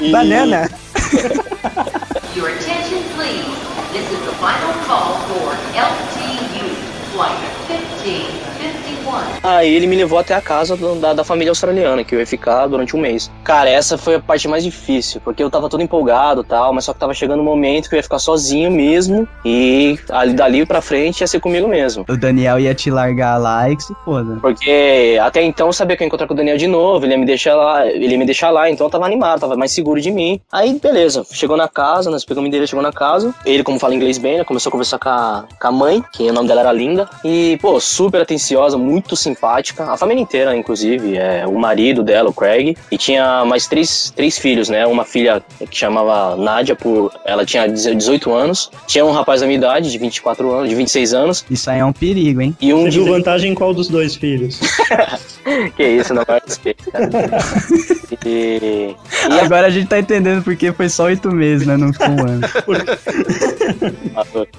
[0.00, 0.70] E- Banana.
[2.36, 3.44] Your attention, please.
[3.92, 6.68] This is the final call for LTU,
[7.12, 7.34] flight
[7.66, 9.25] 1551.
[9.42, 12.66] Aí ele me levou até a casa da, da família australiana, que eu ia ficar
[12.66, 13.30] durante um mês.
[13.44, 16.84] Cara, essa foi a parte mais difícil, porque eu tava todo empolgado e tal, mas
[16.84, 20.66] só que tava chegando um momento que eu ia ficar sozinho mesmo, e ali, dali
[20.66, 22.04] pra frente ia ser comigo mesmo.
[22.08, 24.38] O Daniel ia te largar lá e que se foda.
[24.40, 27.12] Porque até então eu sabia que eu ia encontrar com o Daniel de novo, ele
[27.12, 29.72] ia me deixar lá, ele ia me deixar lá, então eu tava animado, tava mais
[29.72, 30.40] seguro de mim.
[30.50, 33.34] Aí, beleza, chegou na casa, nós pegamos dele, chegou na casa.
[33.44, 36.28] Ele, como fala inglês bem, né, começou a conversar com a, com a mãe, que
[36.28, 37.08] o nome dela era Linda.
[37.24, 39.35] E, pô, super atenciosa, muito simpática.
[39.78, 42.76] A família inteira, inclusive, é, o marido dela, o Craig.
[42.90, 44.86] E tinha mais três, três filhos, né?
[44.86, 48.70] Uma filha que chamava Nádia, por, ela tinha 18 anos.
[48.86, 51.44] Tinha um rapaz da minha idade, de 24 anos, de 26 anos.
[51.50, 52.56] Isso aí é um perigo, hein?
[52.60, 54.60] E um Você de viu vantagem em qual dos dois filhos?
[55.76, 57.08] Que isso, não vai respeito, cara.
[58.24, 58.94] E,
[59.30, 61.76] e Agora a gente tá entendendo porque foi só oito meses, né?
[61.76, 62.40] Não ficou um ano.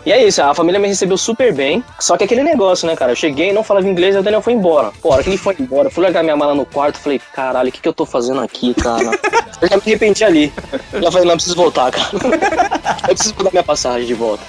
[0.05, 1.83] E é isso, a família me recebeu super bem.
[1.99, 3.11] Só que aquele negócio, né, cara?
[3.11, 4.91] Eu cheguei, não falava inglês, aí o Daniel foi embora.
[5.01, 7.19] Pô, a hora que ele foi embora, eu fui largar minha mala no quarto, falei,
[7.33, 9.11] caralho, o que, que eu tô fazendo aqui, cara?
[9.59, 10.53] Eu já me arrependi ali.
[10.93, 12.09] Já falei, não, preciso voltar, cara.
[13.09, 14.43] Eu preciso mudar minha passagem de volta.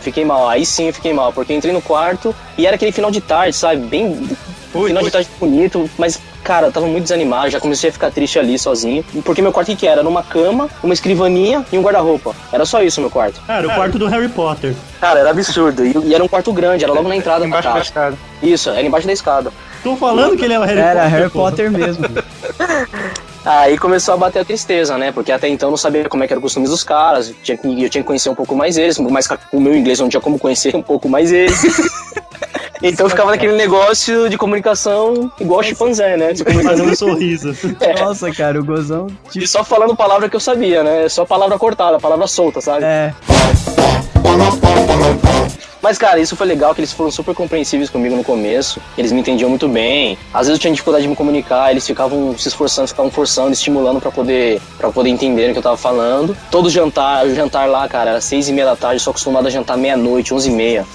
[0.00, 3.10] Fiquei mal, aí sim eu fiquei mal, porque entrei no quarto e era aquele final
[3.10, 3.80] de tarde, sabe?
[3.86, 4.28] Bem.
[4.72, 6.18] Final de tarde bonito, mas.
[6.42, 9.04] Cara, eu tava muito desanimado, já comecei a ficar triste ali sozinho.
[9.24, 10.00] Porque meu quarto o que que era?
[10.00, 12.34] Era uma cama, uma escrivaninha e um guarda-roupa.
[12.52, 13.40] Era só isso o meu quarto.
[13.46, 14.74] Cara, o quarto do Harry Potter.
[15.00, 15.86] Cara, era absurdo.
[15.86, 17.84] E, e era um quarto grande, era logo na entrada da Embaixo da casa.
[17.84, 18.18] escada.
[18.42, 19.52] Isso, era embaixo da escada.
[19.84, 21.10] Tô falando que ele é o Harry Era Potter.
[21.10, 21.38] Harry pô.
[21.38, 22.04] Potter mesmo.
[23.44, 25.10] Aí começou a bater a tristeza, né?
[25.12, 27.28] Porque até então eu não sabia como é que eram os costumes dos caras.
[27.28, 29.76] Eu tinha, que- eu tinha que conhecer um pouco mais eles, mas com o meu
[29.76, 31.60] inglês eu não tinha como conhecer um pouco mais eles.
[32.82, 36.34] então eu ficava naquele negócio de comunicação igual chimpanzé, né?
[36.36, 37.54] Se comunicando- Fazendo um sorriso.
[38.00, 39.06] Nossa, cara, o Gozão.
[39.26, 41.08] E Tipo, só falando palavra que eu sabia, né?
[41.08, 42.84] Só palavra cortada, palavra solta, sabe?
[42.84, 43.12] é.
[45.80, 48.80] Mas, cara, isso foi legal, que eles foram super compreensíveis comigo no começo.
[48.96, 50.16] Eles me entendiam muito bem.
[50.32, 54.00] Às vezes eu tinha dificuldade de me comunicar, eles ficavam se esforçando, ficavam forçando, estimulando
[54.00, 56.36] pra poder para poder entenderem o que eu tava falando.
[56.52, 59.50] Todo jantar, o jantar lá, cara, era seis e meia da tarde, sou acostumado a
[59.50, 60.86] jantar meia-noite, onze e meia.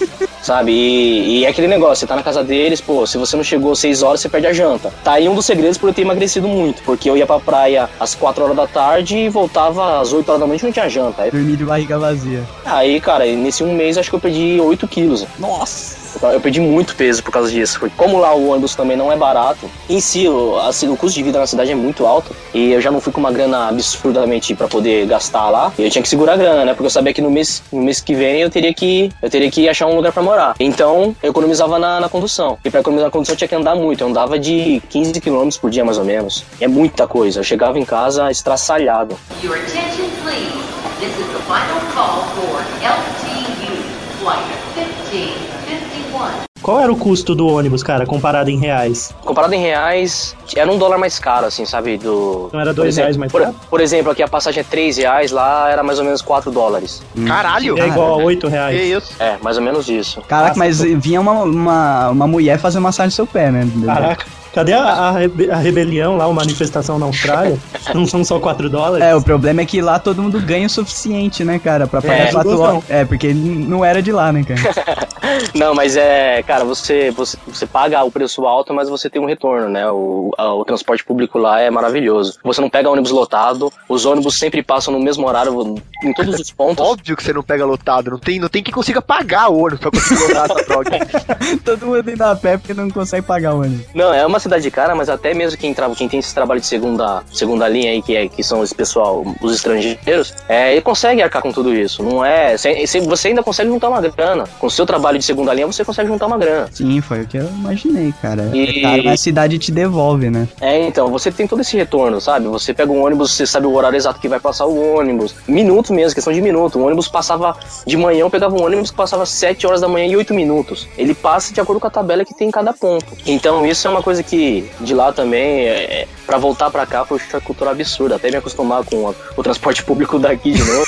[0.41, 0.71] Sabe?
[0.71, 3.71] E, e é aquele negócio, você tá na casa deles, pô, se você não chegou
[3.71, 4.91] às seis horas, você perde a janta.
[5.03, 7.89] Tá aí um dos segredos por eu ter emagrecido muito, porque eu ia pra praia
[7.99, 10.89] às quatro horas da tarde e voltava às oito horas da noite e não tinha
[10.89, 11.23] janta.
[11.23, 12.43] Aí, Dormir de barriga vazia.
[12.65, 15.25] aí, cara, nesse um mês acho que eu perdi 8 quilos.
[15.39, 16.06] Nossa!
[16.21, 17.79] Eu perdi muito peso por causa disso.
[17.79, 21.17] Porque como lá o ônibus também não é barato, em si o, assim, o custo
[21.17, 22.35] de vida na cidade é muito alto.
[22.53, 25.71] E eu já não fui com uma grana absurdamente pra poder gastar lá.
[25.77, 26.73] E eu tinha que segurar a grana, né?
[26.73, 29.49] Porque eu sabia que no mês, no mês que vem eu teria que eu teria
[29.51, 30.55] que achar um lugar pra morar.
[30.59, 32.57] Então eu economizava na, na condução.
[32.63, 34.01] E pra economizar na condução eu tinha que andar muito.
[34.01, 36.43] Eu andava de 15 km por dia mais ou menos.
[36.59, 37.39] É muita coisa.
[37.39, 39.17] Eu chegava em casa estraçalhado.
[39.43, 40.67] Your attention, please.
[40.99, 43.71] This is the final call for LTU,
[44.19, 44.41] flight
[44.75, 46.46] 1551.
[46.61, 49.13] Qual era o custo do ônibus, cara, comparado em reais?
[49.23, 51.97] Comparado em reais, era um dólar mais caro, assim, sabe?
[51.97, 53.55] Do, Não era por dois exemplo- reais mais por, caro?
[53.69, 57.01] por exemplo, aqui a passagem é 3 reais, lá era mais ou menos 4 dólares.
[57.25, 57.77] Caralho!
[57.79, 58.75] É igual a 8 reais.
[58.77, 59.13] Que isso?
[59.19, 60.21] É, mais ou menos isso.
[60.27, 63.67] Caraca, Nossa, mas vinha uma, uma, uma mulher fazer massagem no seu pé, né?
[63.85, 64.25] Caraca.
[64.57, 65.09] Cadê a, a
[65.51, 67.59] a rebelião lá, a manifestação na Austrália?
[67.93, 69.05] Não são só 4 dólares?
[69.05, 72.19] É, o problema é que lá todo mundo ganha o suficiente, né, cara, pra pagar
[72.29, 72.65] É, quatro gozão.
[72.77, 72.83] horas.
[72.89, 74.59] É, porque não era de lá, né, cara?
[75.53, 79.25] Não, mas é, cara, você, você, você paga o preço alto, mas você tem um
[79.25, 79.87] retorno, né?
[79.91, 82.39] O, a- o transporte público lá é maravilhoso.
[82.43, 86.49] Você não pega ônibus lotado, os ônibus sempre passam no mesmo horário em todos os
[86.51, 86.83] pontos.
[86.83, 89.79] Óbvio que você não pega lotado, não tem, não tem quem consiga pagar o ônibus
[89.79, 90.89] pra conseguir lotar essa droga.
[91.65, 93.85] todo mundo indo a pé porque não consegue pagar o ônibus.
[93.93, 97.23] Não, é uma cidade cara, mas até mesmo quem, quem tem esse trabalho de segunda,
[97.31, 101.41] segunda linha aí, que, é, que são esse pessoal, os estrangeiros, é, ele consegue arcar
[101.41, 102.01] com tudo isso.
[102.03, 102.57] Não é.
[102.57, 104.45] cê- cê- Você ainda consegue juntar uma grana.
[104.59, 106.67] Com o seu trabalho de segunda linha, você consegue juntar uma grana.
[106.71, 108.49] Sim, foi o que eu imaginei, cara.
[108.53, 110.47] E- É caro, mas a cidade te devolve, né?
[110.61, 112.47] É, então, você tem todo esse retorno, sabe?
[112.47, 115.35] Você pega um ônibus, você sabe o horário exato que vai passar o ônibus.
[115.47, 116.79] Minutos mesmo, questão de minuto.
[116.79, 117.55] O ônibus passava
[117.85, 120.87] de manhã, eu pegava um ônibus que passava 7 horas da manhã e 8 minutos.
[120.97, 123.05] Ele passa de acordo com a tabela que tem em cada ponto.
[123.25, 124.36] Então, isso é uma coisa que
[124.79, 128.15] de lá também, é, para voltar pra cá, foi uma cultura absurda.
[128.15, 130.85] Até me acostumar com o transporte público daqui de novo.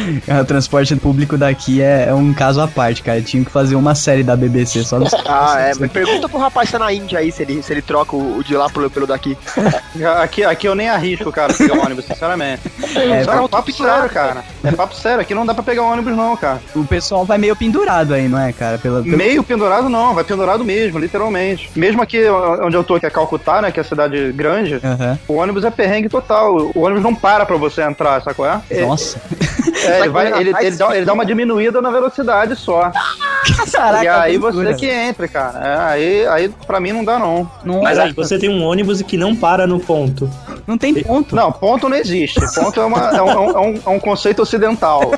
[0.41, 3.21] O transporte público daqui é, é um caso à parte, cara.
[3.21, 5.71] Tinha que fazer uma série da BBC só dos Ah, é.
[5.79, 8.37] Mas pergunta pro rapaz que tá na Índia aí se ele, se ele troca o,
[8.37, 9.37] o de lá pelo, pelo daqui.
[10.21, 12.61] Aqui, aqui eu nem arrisco, cara, pegar um ônibus, sinceramente.
[12.95, 14.43] É, É, é papo sério, cara.
[14.63, 15.21] É papo sério.
[15.21, 16.59] Aqui não dá pra pegar um ônibus, não, cara.
[16.75, 18.77] O pessoal vai meio pendurado aí, não é, cara?
[18.77, 20.13] Pela, pelo- Meio pendurado, não.
[20.13, 21.69] Vai pendurado mesmo, literalmente.
[21.75, 22.19] Mesmo aqui
[22.61, 23.71] onde eu tô, que é Calcutá, né?
[23.71, 24.79] Que é a cidade grande.
[24.83, 25.17] Aham.
[25.29, 26.71] O ônibus é perrengue total.
[26.75, 28.61] O ônibus não para pra você entrar, sabe qual é?
[28.69, 29.17] É, Nossa.
[29.17, 32.91] é, ele, vai, ele, ele dá, ele dá uma diminuída na velocidade só.
[33.71, 35.59] Caraca, e aí você que entra, cara.
[35.59, 37.49] É, aí, aí pra mim não dá, não.
[37.63, 40.29] Não, Mas aí, você tem um ônibus que não para no ponto.
[40.65, 41.35] não tem ponto.
[41.35, 42.39] Não, ponto não existe.
[42.55, 45.11] Ponto é, uma- é um, é um- é um conceito ocidental.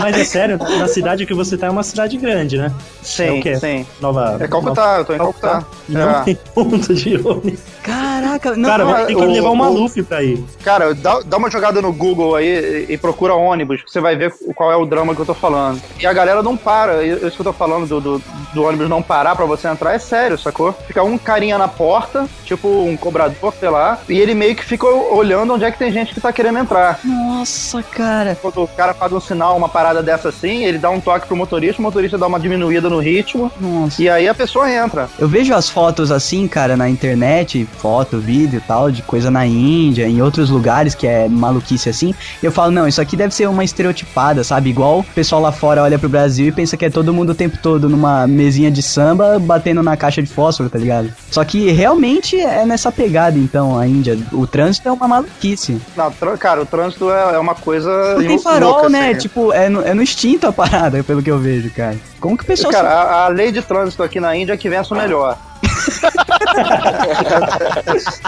[0.00, 2.72] Mas é sério, na cidade que você tá é uma cidade grande, né?
[2.72, 3.56] é Sim, o quê?
[3.56, 3.86] sim.
[4.00, 4.36] Nova.
[4.40, 5.64] É Calcutá, eu tô em Calcutá.
[5.88, 6.22] E não É.
[6.24, 7.60] tem ponto de ônibus.
[7.82, 8.68] Caraca, não.
[8.68, 10.42] Cara, vai ter que o- levar o o- Maluf pra ir.
[10.62, 14.16] Cara, dá, dá uma jogada no Google aí e, e procura ônibus, que você vai
[14.16, 15.80] ver qual é o drama que eu tô falando.
[15.98, 17.02] E a galera não para.
[17.04, 18.22] E Isso que eu tô falando do, do,
[18.54, 20.72] do ônibus não parar pra você entrar é sério, sacou?
[20.86, 24.86] Fica um carinha na porta, tipo um cobrador, sei lá, e ele meio que fica
[24.86, 27.00] olhando onde é que tem gente que tá querendo entrar.
[27.04, 28.36] Nossa, cara.
[28.40, 31.36] Quando o cara faz um sinal, uma parada dessa assim, ele dá um toque pro
[31.36, 34.02] motorista, o motorista dá uma diminuída no ritmo, Nossa.
[34.02, 35.08] e aí a pessoa entra.
[35.18, 39.46] Eu vejo as fotos assim, cara, na internet, foto, vídeo e tal, de coisa na
[39.46, 42.14] Índia, em outros lugares que é maluquice assim.
[42.42, 44.70] Eu falo, não, isso aqui deve ser uma estereotipada, sabe?
[44.70, 47.34] Igual o pessoal lá fora olha pro Brasil e pensa que é todo mundo o
[47.34, 51.12] tempo todo numa mesinha de samba batendo na caixa de fósforo, tá ligado?
[51.30, 54.18] Só que realmente é nessa pegada, então, a Índia.
[54.32, 55.80] O trânsito é uma maluquice.
[55.96, 58.14] Não, cara, o trânsito é, é uma coisa.
[58.14, 59.10] Não tem louca, farol, né?
[59.10, 59.20] assim.
[59.20, 61.96] Tipo, é no, é no instinto a parada, pelo que eu vejo, cara.
[62.20, 64.68] Como que o pessoal Cara, a, a lei de trânsito aqui na Índia é que
[64.68, 65.38] vença o melhor.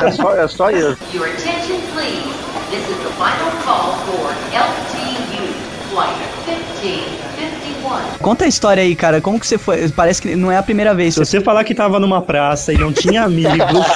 [0.03, 0.99] É, só, é só isso.
[1.13, 2.23] Your attention, please.
[2.71, 5.53] This is the final call for LTU,
[5.91, 6.17] flight
[6.47, 8.19] 1551.
[8.21, 9.21] Conta a história aí, cara.
[9.21, 9.89] Como que você foi?
[9.91, 11.15] Parece que não é a primeira vez.
[11.15, 13.87] Se você falar que tava numa praça e não tinha amigos,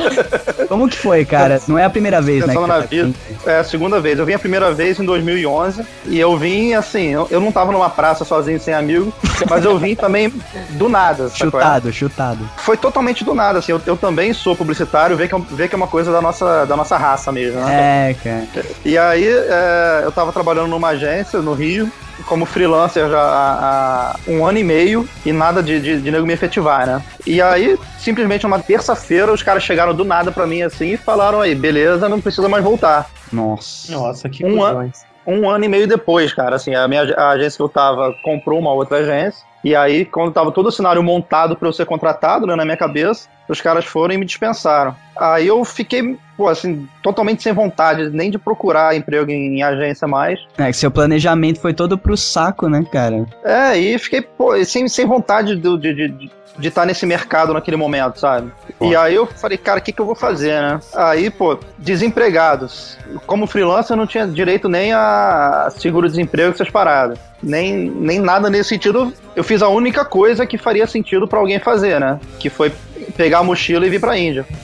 [0.68, 1.60] Como que foi, cara?
[1.68, 2.48] Não é a primeira vez, né?
[2.54, 3.14] Pensando que na vida.
[3.46, 4.18] É a segunda vez.
[4.18, 7.08] Eu vim a primeira vez em 2011 e eu vim assim.
[7.12, 9.12] Eu, eu não tava numa praça sozinho, sem amigo,
[9.48, 10.32] mas eu vim também
[10.70, 11.26] do nada.
[11.26, 11.30] é?
[11.30, 12.48] Chutado, chutado.
[12.58, 13.58] Foi totalmente do nada.
[13.58, 16.20] Assim, eu, eu também sou publicitário, vê que, é- vê que é uma coisa da
[16.20, 18.10] nossa, da nossa raça mesmo, né?
[18.10, 18.66] É, cara.
[18.84, 21.90] E aí é, eu tava trabalhando numa agência no Rio,
[22.26, 26.26] como freelancer já há, há um ano e meio, e nada de, de, de nego
[26.26, 27.02] me efetivar, né?
[27.26, 31.40] E aí, simplesmente uma terça-feira, os caras chegaram do nada pra mim assim e falaram
[31.40, 33.08] aí, beleza, não precisa mais voltar.
[33.32, 33.92] Nossa.
[33.92, 34.76] nossa, que Um ano.
[34.76, 35.06] cuzões.
[35.26, 38.60] Um ano e meio depois, cara, assim, a minha a agência que eu tava comprou
[38.60, 39.44] uma outra agência.
[39.66, 42.76] E aí, quando tava todo o cenário montado pra eu ser contratado, né, na minha
[42.76, 44.94] cabeça, os caras foram e me dispensaram.
[45.16, 50.06] Aí eu fiquei, pô, assim, totalmente sem vontade, nem de procurar emprego em, em agência
[50.06, 50.38] mais.
[50.56, 53.26] É, que seu planejamento foi todo pro saco, né, cara?
[53.44, 57.76] É, e fiquei, pô, sem, sem vontade de estar de, de estar nesse mercado naquele
[57.76, 58.50] momento, sabe?
[58.80, 60.80] E aí eu falei, cara, o que, que eu vou fazer, né?
[60.94, 62.98] Aí, pô, desempregados.
[63.26, 67.18] Como freelancer, eu não tinha direito nem a seguro-desemprego, essas paradas.
[67.42, 69.12] Nem, nem nada nesse sentido.
[69.34, 72.18] Eu fiz a única coisa que faria sentido pra alguém fazer, né?
[72.38, 72.72] Que foi
[73.16, 74.46] pegar a mochila e vir pra Índia.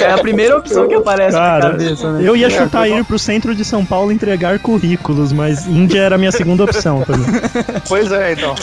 [0.00, 2.28] É a primeira opção que aparece na Cara, cabeça, né?
[2.28, 6.18] eu ia chutar ir pro centro de São Paulo entregar currículos, mas Índia era a
[6.18, 7.26] minha segunda opção também.
[7.88, 8.54] Pois é, então.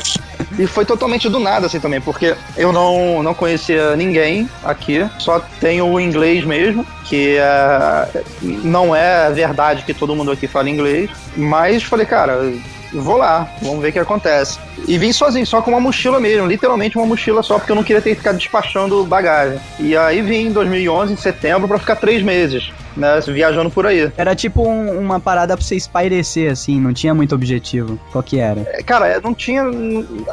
[0.58, 5.40] E foi totalmente do nada, assim, também, porque eu não, não conhecia ninguém aqui, só
[5.60, 11.10] tenho o inglês mesmo, que é, não é verdade que todo mundo aqui fala inglês,
[11.36, 12.52] mas falei, cara,
[12.94, 14.58] vou lá, vamos ver o que acontece.
[14.88, 17.84] E vim sozinho, só com uma mochila mesmo, literalmente uma mochila só, porque eu não
[17.84, 19.60] queria ter que ficar despachando bagagem.
[19.80, 24.12] E aí vim em 2011, em setembro, pra ficar três meses, né, viajando por aí.
[24.18, 28.00] Era tipo um- uma parada pra você espairecer, assim, não tinha muito objetivo.
[28.12, 28.62] Qual que era?
[28.72, 29.64] É, Cara, eu não tinha.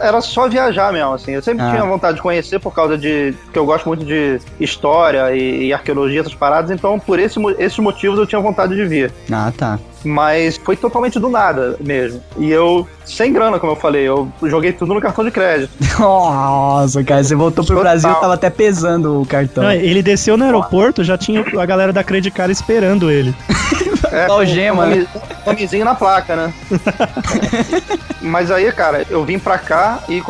[0.00, 1.32] Era só viajar mesmo, assim.
[1.32, 1.70] Eu sempre Ah.
[1.70, 3.34] tinha vontade de conhecer por causa de.
[3.52, 6.70] que eu gosto muito de história e, e arqueologia, essas paradas.
[6.70, 9.12] Então, por esse, esses motivos, eu tinha vontade de vir.
[9.30, 9.78] Ah, tá.
[10.04, 12.22] Mas foi totalmente do nada mesmo.
[12.38, 15.72] E eu, sem grana, como eu falei, eu joguei tudo no cartão de crédito.
[15.98, 17.92] Nossa, cara, você voltou pro Total.
[17.92, 19.64] Brasil, tava até pesando o cartão.
[19.64, 23.34] Não, ele desceu no aeroporto, já tinha a galera da Credit Card esperando ele.
[24.12, 25.06] É, Dá o gema, né?
[25.14, 26.52] um nomezinho na placa, né?
[28.20, 30.22] Mas aí, cara, eu vim pra cá e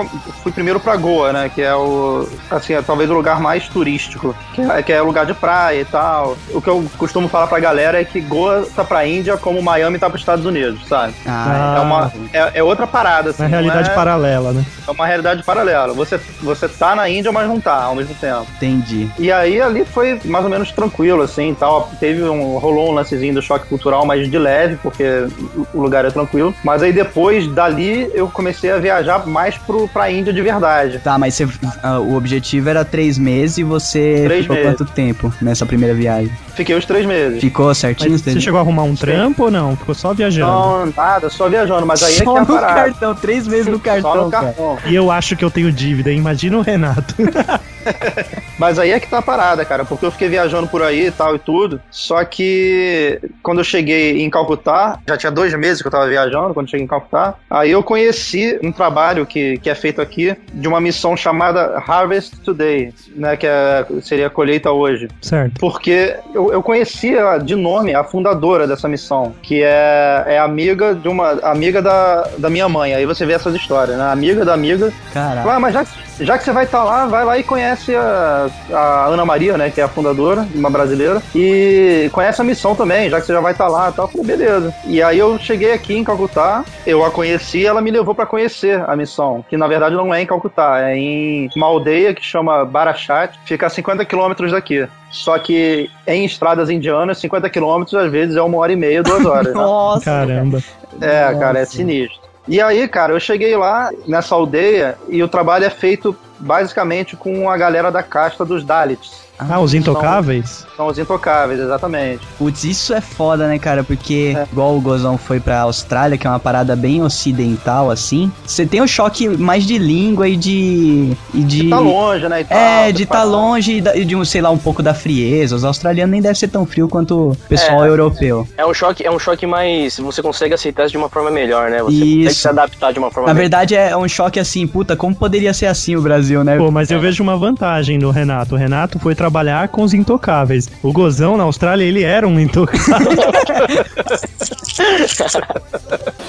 [0.43, 1.51] fui primeiro pra Goa, né?
[1.55, 4.35] Que é o, assim, é talvez o lugar mais turístico.
[4.53, 6.37] Que é, que é lugar de praia e tal.
[6.51, 9.99] O que eu costumo falar pra galera é que Goa tá pra Índia como Miami
[9.99, 11.15] tá pros Estados Unidos, sabe?
[11.27, 13.43] Ah, É, uma, é, é outra parada, assim.
[13.45, 14.65] Na não realidade é, paralela, né?
[14.87, 15.93] é uma realidade paralela.
[15.95, 18.47] Você, você tá na Índia, mas não tá ao mesmo tempo.
[18.57, 19.09] entendi.
[19.19, 21.91] E aí ali foi mais ou menos tranquilo, assim, tal.
[22.01, 22.59] Teve um.
[22.59, 25.27] rolou um lancezinho do choque cultural, mas de leve, porque
[25.73, 26.55] o lugar é tranquilo.
[26.65, 30.99] Mas aí depois dali eu comecei a viajar mais pro, pra Índia de verdade.
[30.99, 31.49] Tá, mas você,
[31.83, 34.77] ah, o objetivo era três meses e você Três ficou meses.
[34.77, 36.31] quanto tempo nessa primeira viagem?
[36.55, 37.41] Fiquei os três meses.
[37.41, 38.13] Ficou certinho?
[38.13, 39.77] Mas você chegou a arrumar um trampo ou não?
[39.77, 40.51] Ficou só viajando?
[40.53, 42.75] Não, nada, só viajando, mas aí é que Só é a no parada.
[42.75, 44.47] cartão, três meses no Só cartão, no cara.
[44.47, 44.79] cartão.
[44.87, 46.19] E eu acho que eu tenho dívida, hein?
[46.19, 47.15] imagina o Renato.
[48.59, 51.11] Mas aí é que tá a parada, cara, porque eu fiquei viajando por aí e
[51.11, 51.81] tal e tudo.
[51.91, 56.55] Só que quando eu cheguei em Calcutá, já tinha dois meses que eu tava viajando,
[56.55, 60.37] quando eu cheguei em Calcutá, aí eu conheci um trabalho que, que é feito aqui
[60.53, 63.37] de uma missão chamada Harvest Today, né?
[63.37, 65.09] Que é, seria colheita hoje.
[65.21, 65.59] certo.
[65.61, 71.09] Porque eu, eu conhecia de nome a fundadora dessa missão, que é, é amiga de
[71.09, 72.95] uma amiga da, da minha mãe.
[72.95, 74.05] Aí você vê essas histórias, né?
[74.11, 75.51] Amiga da amiga Caraca.
[75.51, 75.87] ah, mas já,
[76.21, 79.71] já que você vai estar lá, vai lá e conhece a, a Ana Maria, né?
[79.71, 81.23] Que é a fundadora, uma brasileira.
[81.35, 84.05] E conhece a missão também, já que você já vai estar lá e tal.
[84.07, 84.75] Eu falei, beleza.
[84.87, 88.27] E aí eu cheguei aqui em Calcutá, eu a conheci e ela me levou pra
[88.27, 89.45] conhecer a missão.
[89.49, 93.67] Que na verdade não é em Calcutá, é em uma aldeia que chama Barachat, fica
[93.67, 94.87] a 50 quilômetros daqui.
[95.11, 99.25] Só que em estradas indianas, 50 quilômetros às vezes é uma hora e meia, duas
[99.25, 99.47] horas.
[99.47, 99.53] né?
[99.61, 100.05] Nossa.
[100.05, 100.59] Caramba.
[101.01, 101.39] É, Nossa.
[101.39, 102.25] cara, é sinistro.
[102.47, 107.49] E aí, cara, eu cheguei lá nessa aldeia e o trabalho é feito basicamente com
[107.51, 109.25] a galera da casta dos Dalits.
[109.37, 110.65] Ah, os intocáveis?
[110.77, 112.25] São os intocáveis, exatamente.
[112.39, 113.83] Putz, isso é foda, né, cara?
[113.83, 114.47] Porque, É.
[114.51, 118.81] igual o Gozão foi pra Austrália, que é uma parada bem ocidental, assim, você tem
[118.81, 121.17] o choque mais de língua e de.
[121.35, 122.43] E de Tá longe, né?
[122.43, 124.95] e tal, É, de tá estar longe e de, um, sei lá, um pouco da
[124.95, 125.57] frieza.
[125.57, 127.89] Os australianos nem devem ser tão frio quanto o pessoal É.
[127.89, 128.47] europeu.
[128.57, 129.99] É um choque, é um choque mais.
[129.99, 131.79] Você consegue aceitar isso de uma forma melhor, né?
[131.83, 132.41] Você consegue Isso.
[132.41, 133.43] se adaptar de uma forma Na melhor.
[133.43, 136.57] verdade, é um choque assim, puta, como poderia ser assim o Brasil, né?
[136.57, 138.55] Pô, mas eu vejo uma vantagem no Renato.
[138.55, 140.71] O Renato foi trabalhar com os intocáveis.
[140.83, 143.11] O Gozão na Austrália, ele era um intocável.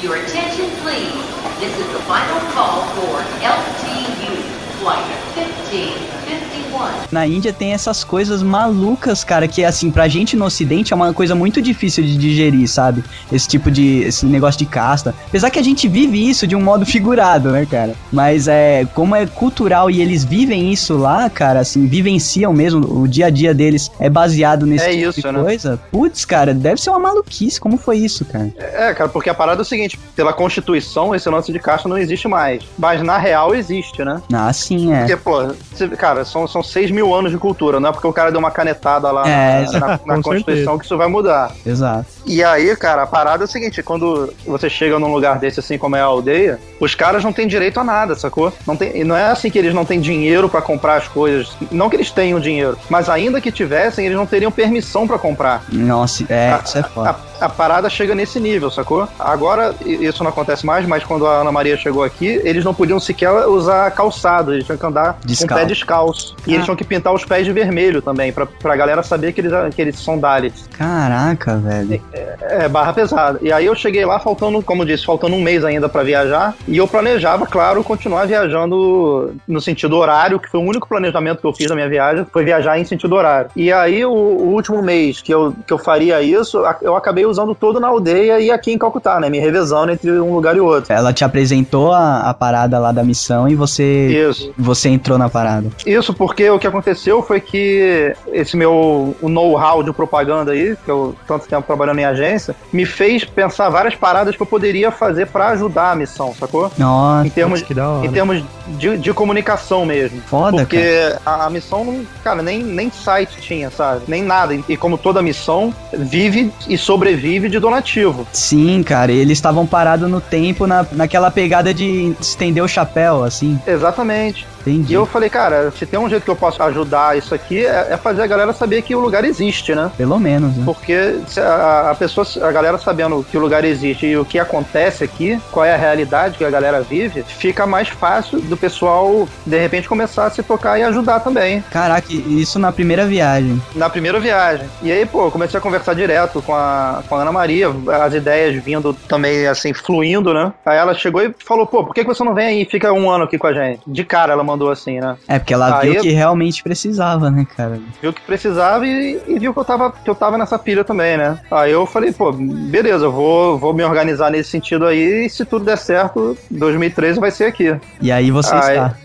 [0.04, 1.12] Your attention, please.
[1.60, 4.36] This is the final call for LTU
[4.80, 5.06] Flight
[5.36, 6.95] 1551.
[7.12, 11.14] Na Índia tem essas coisas malucas, cara, que assim, pra gente no ocidente é uma
[11.14, 13.04] coisa muito difícil de digerir, sabe?
[13.32, 15.14] Esse tipo de esse negócio de casta.
[15.28, 17.94] Apesar que a gente vive isso de um modo figurado, né, cara?
[18.12, 23.08] Mas é, como é cultural e eles vivem isso lá, cara, assim, vivenciam mesmo, o
[23.08, 25.44] dia a dia deles é baseado nesse É tipo isso, de né?
[25.44, 25.80] coisa.
[25.92, 27.60] Putz, cara, deve ser uma maluquice.
[27.60, 28.54] Como foi isso, cara?
[28.58, 31.98] É, cara, porque a parada é o seguinte: pela Constituição, esse lance de casta não
[31.98, 32.64] existe mais.
[32.78, 34.22] Mas na real existe, né?
[34.34, 35.00] Ah, sim, é.
[35.00, 35.54] Porque, pô,
[35.98, 38.52] cara, são, são 6 mil anos de cultura, não é porque o cara deu uma
[38.52, 40.80] canetada lá É, na, na- na com Constituição certeza.
[40.80, 41.52] que isso vai mudar.
[41.66, 42.06] Exato.
[42.26, 45.78] E aí, cara, a parada é o seguinte: quando você chega num lugar desse, assim
[45.78, 48.52] como é a aldeia, os caras não têm direito a nada, sacou?
[48.66, 51.56] Não, tem, e não é assim que eles não têm dinheiro pra comprar as coisas.
[51.72, 55.64] Não que eles tenham dinheiro, mas ainda que tivessem, eles não teriam permissão pra comprar.
[55.72, 57.16] Nossa, é, A- isso é foda.
[57.42, 59.08] A, a parada chega nesse nível, sacou?
[59.20, 63.00] Agora, isso não acontece mais, mas quando a Ana Maria chegou aqui, eles não podiam
[63.00, 65.62] sequer usar calçado, eles tinham que andar com o Descalço.
[65.64, 66.36] pé descalço.
[66.48, 69.42] E eles tinham que pintar os pés de vermelho também, pra, pra galera saber que
[69.42, 70.68] eles, que eles são Daleks.
[70.78, 72.02] Caraca, velho.
[72.42, 73.40] É, barra pesada.
[73.42, 76.56] E aí eu cheguei lá faltando, como disse, faltando um mês ainda pra viajar.
[76.68, 81.48] E eu planejava, claro, continuar viajando no sentido horário, que foi o único planejamento que
[81.48, 83.50] eu fiz da minha viagem, foi viajar em sentido horário.
[83.56, 87.56] E aí o, o último mês que eu, que eu faria isso, eu acabei usando
[87.56, 89.30] todo na aldeia e aqui em Calcutá, né?
[89.30, 90.94] Me revezando entre um lugar e outro.
[90.94, 94.54] Ela te apresentou a, a parada lá da missão e você Isso.
[94.58, 95.70] você entrou na parada.
[95.86, 96.75] Isso porque o que aconteceu
[97.24, 102.56] foi que esse meu know-how de propaganda aí, que eu tanto tempo trabalhando em agência,
[102.72, 106.72] me fez pensar várias paradas que eu poderia fazer pra ajudar a missão, sacou?
[106.78, 108.06] Nossa, Em termos, que da hora.
[108.08, 110.22] em termos de, de comunicação mesmo.
[110.26, 110.66] foda, cara.
[110.66, 114.02] Porque a, a missão, não, cara, nem, nem site tinha, sabe?
[114.08, 114.54] Nem nada.
[114.54, 118.26] E, e como toda missão, vive e sobrevive de donativo.
[118.32, 123.60] Sim, cara, eles estavam parados no tempo na, naquela pegada de estender o chapéu, assim.
[123.68, 124.46] Exatamente.
[124.62, 124.92] Entendi.
[124.94, 127.88] E eu falei, cara, se tem um jeito que eu posso ajudar isso aqui, é,
[127.92, 129.92] é fazer a galera saber que o lugar existe, né?
[129.98, 130.64] Pelo menos, né?
[130.66, 135.04] Porque a, a pessoa, a galera sabendo que o lugar existe e o que acontece
[135.04, 139.60] aqui, qual é a realidade que a galera vive, fica mais fácil do pessoal, de
[139.60, 141.62] repente, começar a se tocar e ajudar também.
[141.72, 143.62] Caraca, isso na primeira viagem.
[143.76, 144.68] Na primeira viagem.
[144.82, 147.68] E aí, pô, comecei a conversar direto com a, com a Ana Maria,
[148.04, 150.52] as ideias vindo também, assim, fluindo, né?
[150.66, 152.92] Aí ela chegou e falou, pô, por que que você não vem aí e fica
[152.92, 153.82] um ano aqui com a gente?
[153.86, 155.18] De cara ela mandou assim, né?
[155.28, 157.80] É, porque ela Aí viu que realmente precisava, né, cara?
[158.02, 161.18] Viu que precisava e, e viu que eu, tava, que eu tava nessa pilha também,
[161.18, 161.40] né?
[161.52, 165.46] Aí eu falei, pô, beleza, eu vou, vou me organizar nesse sentido aí e se
[165.46, 167.76] tudo der certo, 2013 vai ser aqui.
[168.02, 168.96] E aí você Ah, está.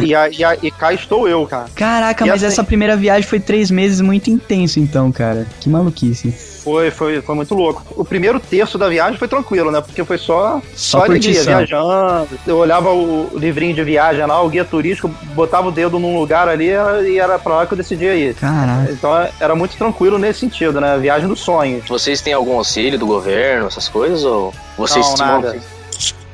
[0.00, 1.66] E, a, e, a- e cá estou eu, cara.
[1.74, 5.46] Caraca, E mas assim- essa primeira viagem foi três meses muito intenso, então, cara.
[5.60, 6.51] Que maluquice.
[6.62, 7.82] Foi, foi, foi muito louco.
[7.96, 9.80] O primeiro terço da viagem foi tranquilo, né?
[9.80, 11.56] Porque foi só, Só alegria, curtição.
[11.56, 12.28] viajando.
[12.46, 16.48] Eu olhava o livrinho de viagem lá, o guia turístico, botava o dedo num lugar
[16.48, 16.66] ali
[17.06, 18.34] e era pra lá que eu decidia ir.
[18.34, 18.92] Caraca.
[18.92, 20.96] Então era muito tranquilo nesse sentido, né?
[20.98, 21.84] Viagem dos sonhos.
[21.88, 24.24] Vocês têm algum auxílio do governo, essas coisas?
[24.24, 25.46] Ou vocês Não, se nada.
[25.48, 25.60] mantêm?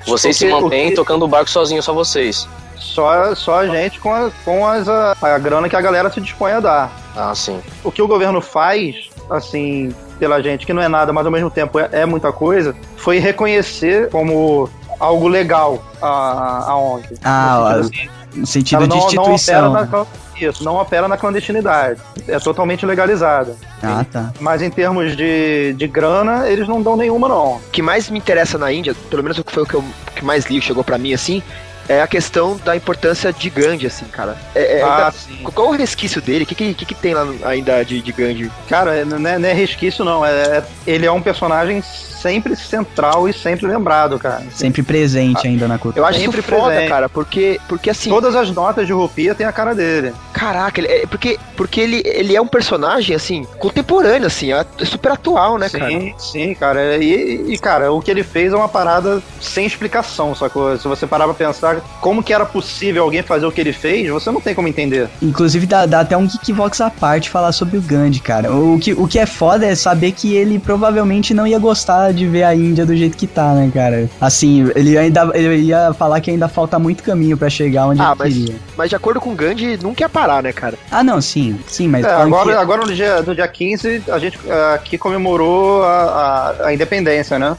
[0.07, 2.47] Vocês se mantêm que- tocando o barco sozinho, só vocês.
[2.79, 6.20] Só, só a gente com, a, com as, a, a grana que a galera se
[6.20, 6.93] dispõe a dar.
[7.16, 7.61] Ah, sim.
[7.85, 11.51] O que o governo faz, assim, pela gente, que não é nada, mas ao mesmo
[11.51, 14.68] tempo é, é muita coisa, foi reconhecer como
[14.99, 17.07] algo legal a, a ONG.
[17.24, 19.72] Ah, No sentido assim, no sentido ela de não, não opera instituição.
[19.72, 20.07] na,
[20.41, 22.01] isso, não opera na clandestinidade.
[22.29, 23.57] É totalmente legalizada.
[23.83, 24.33] Ah, tá.
[24.41, 27.57] Mas em termos de, de grana, eles não dão nenhuma, não.
[27.57, 29.85] O que mais me interessa na Índia, pelo menos o que foi o que eu
[30.14, 31.43] que mais li, chegou pra mim assim,
[31.89, 34.36] é a questão da importância de Gandhi, assim, cara.
[34.55, 35.39] É, é, Ah, ainda- sim.
[35.55, 36.45] qual o resquício dele?
[36.45, 38.51] O que, que, que, que tem lá ainda de, de Gandhi?
[38.68, 40.24] Cara, é- não é, não é resquício, não.
[40.24, 44.43] É, é- ele é um personagem sempre central e sempre lembrado, cara.
[44.53, 46.01] Sempre presente ainda na cultura.
[46.01, 46.89] Eu acho Sempre isso foda, presente.
[46.89, 50.12] cara, porque, porque assim, Todas as notas de rupia tem a cara dele.
[50.32, 55.12] caraca, ele, é, porque, porque ele, ele é um personagem, assim, contemporâneo, assim, é super
[55.12, 55.89] atual, né, cara?
[55.89, 56.97] sim, sim, cara.
[56.97, 60.76] E, e, cara, o que ele fez é uma parada sem explicação, sacou?
[60.76, 64.09] Se você parar pra pensar como que era possível alguém fazer o que ele fez,
[64.09, 65.09] você não tem como entender.
[65.22, 68.53] Inclusive, dá, dá até um Geekvox à parte falar sobre o Gandhi, cara.
[68.53, 72.26] O que, o que é foda é saber que ele provavelmente não ia gostar de
[72.26, 74.09] ver a Índia do jeito que tá, né, cara?
[74.20, 78.11] Assim, ele ainda ele ia falar que ainda falta muito caminho pra chegar onde Ah,
[78.11, 78.57] ele mas, queria.
[78.76, 80.76] mas de acordo com Gandhi, nunca ia parar, né, cara?
[80.91, 84.18] Ah, não, sim, sim, mas É, agora, que- agora no, dia, no dia 15, a
[84.18, 87.57] gente é, aqui comemorou a, a, a independência, né?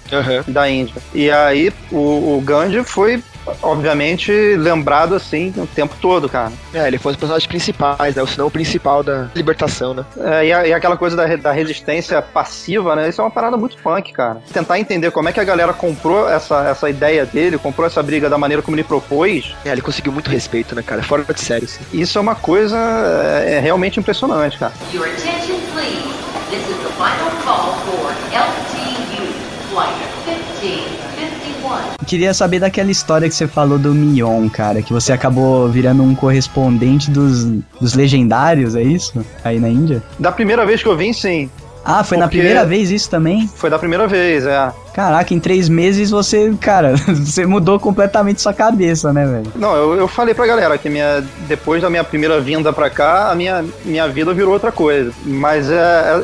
[0.48, 0.96] Da Índia.
[1.14, 3.24] E aí o, o Gandhi foi,
[3.62, 6.52] obviamente, lembrado assim o tempo todo, cara.
[6.74, 8.22] É, ele foi um dos personagens principais, né?
[8.22, 10.06] O sinal principal da libertação, né?
[10.18, 13.10] É, e, a- e aquela coisa da, da resistência passiva, né?
[13.10, 14.42] Isso é uma parada muito punk, cara.
[14.54, 18.30] Tentar entender como é que a galera comprou essa, essa ideia dele, comprou essa briga
[18.30, 21.02] da maneira como ele propôs, É, ele conseguiu muito respeito, né, cara?
[21.04, 21.80] Fora de sério, assim.
[21.94, 22.78] isso é uma coisa
[23.46, 24.74] é, é realmente impressionante, cara.
[24.94, 26.00] Your attention, please.
[26.50, 29.34] This is the final call for LTU,
[29.70, 29.94] Flight
[30.26, 31.99] 1551.
[32.10, 36.16] Queria saber daquela história que você falou do Mion, cara, que você acabou virando um
[36.16, 37.46] correspondente dos,
[37.80, 39.24] dos legendários, é isso?
[39.44, 40.02] Aí na Índia?
[40.18, 41.52] Da primeira vez que eu vim, sim.
[41.86, 43.48] Ah, foi na Porque- primeira vez isso também?
[43.56, 44.72] Foi da primeira vez, é.
[45.00, 49.50] Caraca, em três meses você, cara, você mudou completamente sua cabeça, né, velho?
[49.56, 53.32] Não, eu, eu falei pra galera que minha, depois da minha primeira vinda pra cá,
[53.32, 55.14] a minha, minha vida virou outra coisa.
[55.26, 55.76] Mas é,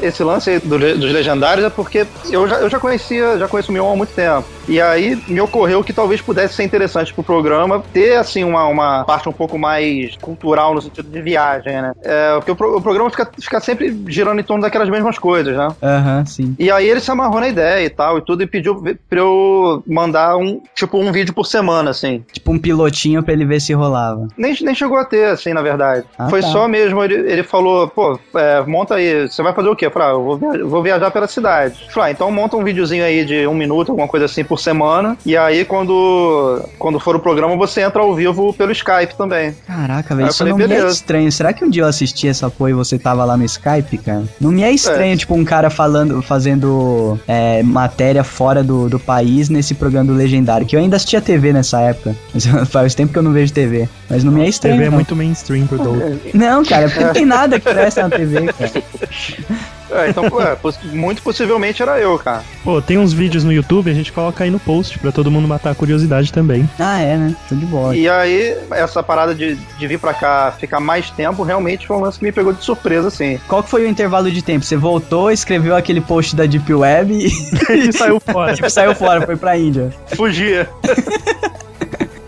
[0.01, 3.47] é- esse lance aí do dos legendários é porque eu já, eu já conhecia, já
[3.47, 4.45] conheço o Mion há muito tempo.
[4.67, 9.05] E aí me ocorreu que talvez pudesse ser interessante pro programa ter, assim, uma, uma
[9.05, 11.93] parte um pouco mais cultural no sentido de viagem, né?
[12.03, 15.55] É, porque o, pro- o programa fica, fica sempre girando em torno daquelas mesmas coisas,
[15.55, 15.71] né?
[15.81, 16.55] Aham, sim.
[16.59, 19.19] E aí ele se amarrou na ideia e tal, e tudo, e pediu vídeo pra
[19.19, 22.23] eu mandar um, tipo, um vídeo por semana, assim.
[22.31, 24.27] Tipo um pilotinho pra ele ver se rolava.
[24.37, 26.05] Nem, nem chegou a ter, assim, na verdade.
[26.17, 26.47] Ah, Foi tá.
[26.47, 29.85] só mesmo, ele, ele falou, pô, é, monta aí, você vai fazer o quê?
[29.87, 31.75] Eu falei, ah, eu vou, via- eu vou viajar pela cidade.
[31.87, 34.59] Eu falei, ah, então monta um videozinho aí de um minuto, alguma coisa assim, por
[34.59, 35.17] semana.
[35.25, 39.53] E aí, quando, quando for o programa, você entra ao vivo pelo Skype também.
[39.65, 40.87] Caraca, velho, isso falei, não me é beleza.
[40.93, 41.31] estranho.
[41.31, 44.23] Será que um dia eu assisti essa porra e você tava lá no Skype, cara?
[44.39, 49.49] Não me é estranho, tipo, um cara falando, fazendo é, matéria fora do, do país
[49.49, 52.15] nesse programa do Legendário, que eu ainda assistia TV nessa época.
[52.33, 53.87] Mas Faz tempo que eu não vejo TV.
[54.09, 54.75] Mas não me é estranho.
[54.75, 54.95] TV é não.
[54.95, 55.99] muito mainstream pro Doug.
[56.33, 58.71] Não, cara, porque não tem nada que presta na TV, cara.
[59.95, 60.57] É, então, pô, é,
[60.91, 62.43] muito possivelmente era eu, cara.
[62.63, 65.47] Pô, tem uns vídeos no YouTube, a gente coloca aí no post pra todo mundo
[65.47, 66.69] matar a curiosidade também.
[66.79, 67.35] Ah, é, né?
[67.47, 67.95] Show de bola.
[67.95, 72.01] E aí, essa parada de, de vir pra cá ficar mais tempo, realmente foi um
[72.01, 73.39] lance que me pegou de surpresa, assim.
[73.47, 74.65] Qual que foi o intervalo de tempo?
[74.65, 77.25] Você voltou, escreveu aquele post da Deep Web e,
[77.87, 78.53] E saiu fora.
[78.53, 79.93] tipo, saiu fora, foi pra Índia.
[80.15, 80.69] Fugia.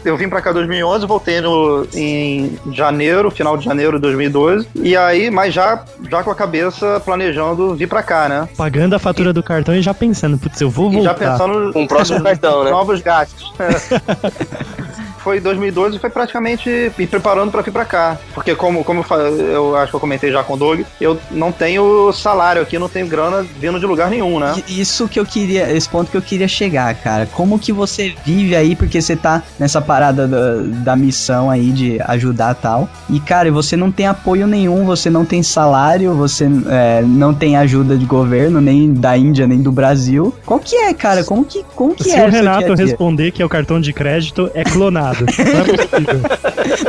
[0.07, 4.67] Eu vim pra cá em 2011, voltei no, em janeiro, final de janeiro de 2012.
[4.75, 8.47] E aí, mas já, já com a cabeça planejando vir pra cá, né?
[8.55, 11.09] Pagando a fatura do cartão e já pensando, putz, eu vou E voltar.
[11.09, 12.71] já pensando Com o próximo cartão, né?
[12.71, 13.51] novos gastos.
[15.27, 18.17] foi 2012 e foi praticamente me preparando pra vir pra cá.
[18.33, 21.51] Porque como, como eu, eu acho que eu comentei já com o Doug, eu não
[21.51, 24.55] tenho salário aqui, não tenho grana vindo de lugar nenhum, né?
[24.69, 27.25] Isso que eu queria, esse ponto que eu queria chegar, cara.
[27.25, 31.99] Como que você vive aí, porque você tá nessa parada da, da missão aí de
[32.05, 32.87] ajudar tal.
[33.09, 37.57] E, cara, você não tem apoio nenhum, você não tem salário, você é, não tem
[37.57, 40.33] ajuda de governo, nem da Índia, nem do Brasil.
[40.45, 41.25] Qual que é, cara?
[41.25, 42.85] Como que, como que Se é o seu dia Renato a dia?
[42.85, 45.16] responder que é o cartão de crédito, é clonado.
[45.25, 46.21] Não é possível.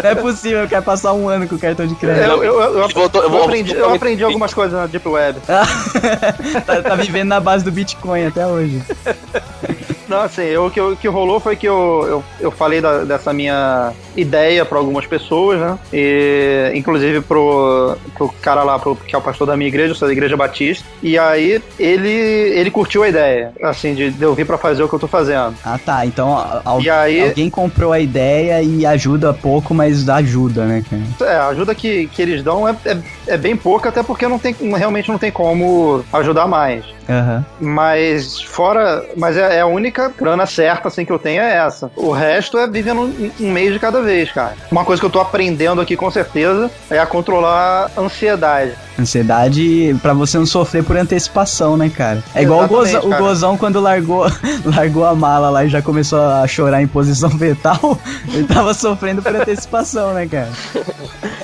[0.02, 2.22] Não é possível, eu quero passar um ano com o cartão de crédito.
[2.24, 5.38] Eu, eu, eu, eu- Voltou- eu vou- aprendi, eu aprendi algumas coisas na Deep Web.
[5.46, 8.82] tá, tá vivendo na base do Bitcoin até hoje.
[10.08, 13.04] Não, assim, eu- o que, o que rolou foi que eu, eu, eu falei da-
[13.04, 15.78] dessa minha ideia para algumas pessoas, né?
[15.92, 19.94] E, inclusive pro, pro cara lá, pro, que é o pastor da minha igreja, eu
[19.94, 20.84] sou da igreja batista.
[21.02, 24.88] E aí ele, ele curtiu a ideia, assim, de, de eu vir pra fazer o
[24.88, 25.54] que eu tô fazendo.
[25.64, 26.04] Ah, tá.
[26.06, 26.34] Então
[26.64, 31.30] al- aí- alguém comprou a ideia e ajuda pouco, mas ajuda, né, cara?
[31.32, 32.96] É, a ajuda que, que eles dão é, é,
[33.26, 36.84] é bem pouca, até porque não tem, realmente não tem como ajudar mais.
[37.08, 37.44] Aham.
[37.60, 39.04] Mas fora.
[39.16, 41.90] Mas é, é a única grana certa assim que eu tenho é essa.
[41.96, 44.54] O resto é vivendo um, um mês de cada vez, cara.
[44.70, 48.72] Uma coisa que eu tô aprendendo aqui com certeza é a controlar a ansiedade.
[48.98, 52.22] Ansiedade pra você não sofrer por antecipação, né, cara?
[52.34, 53.22] É igual o gozão, o cara.
[53.22, 54.26] gozão quando largou,
[54.64, 57.98] largou a mala lá e já começou a chorar em posição fetal.
[58.32, 60.48] Ele tava sofrendo por antecipação, né, cara?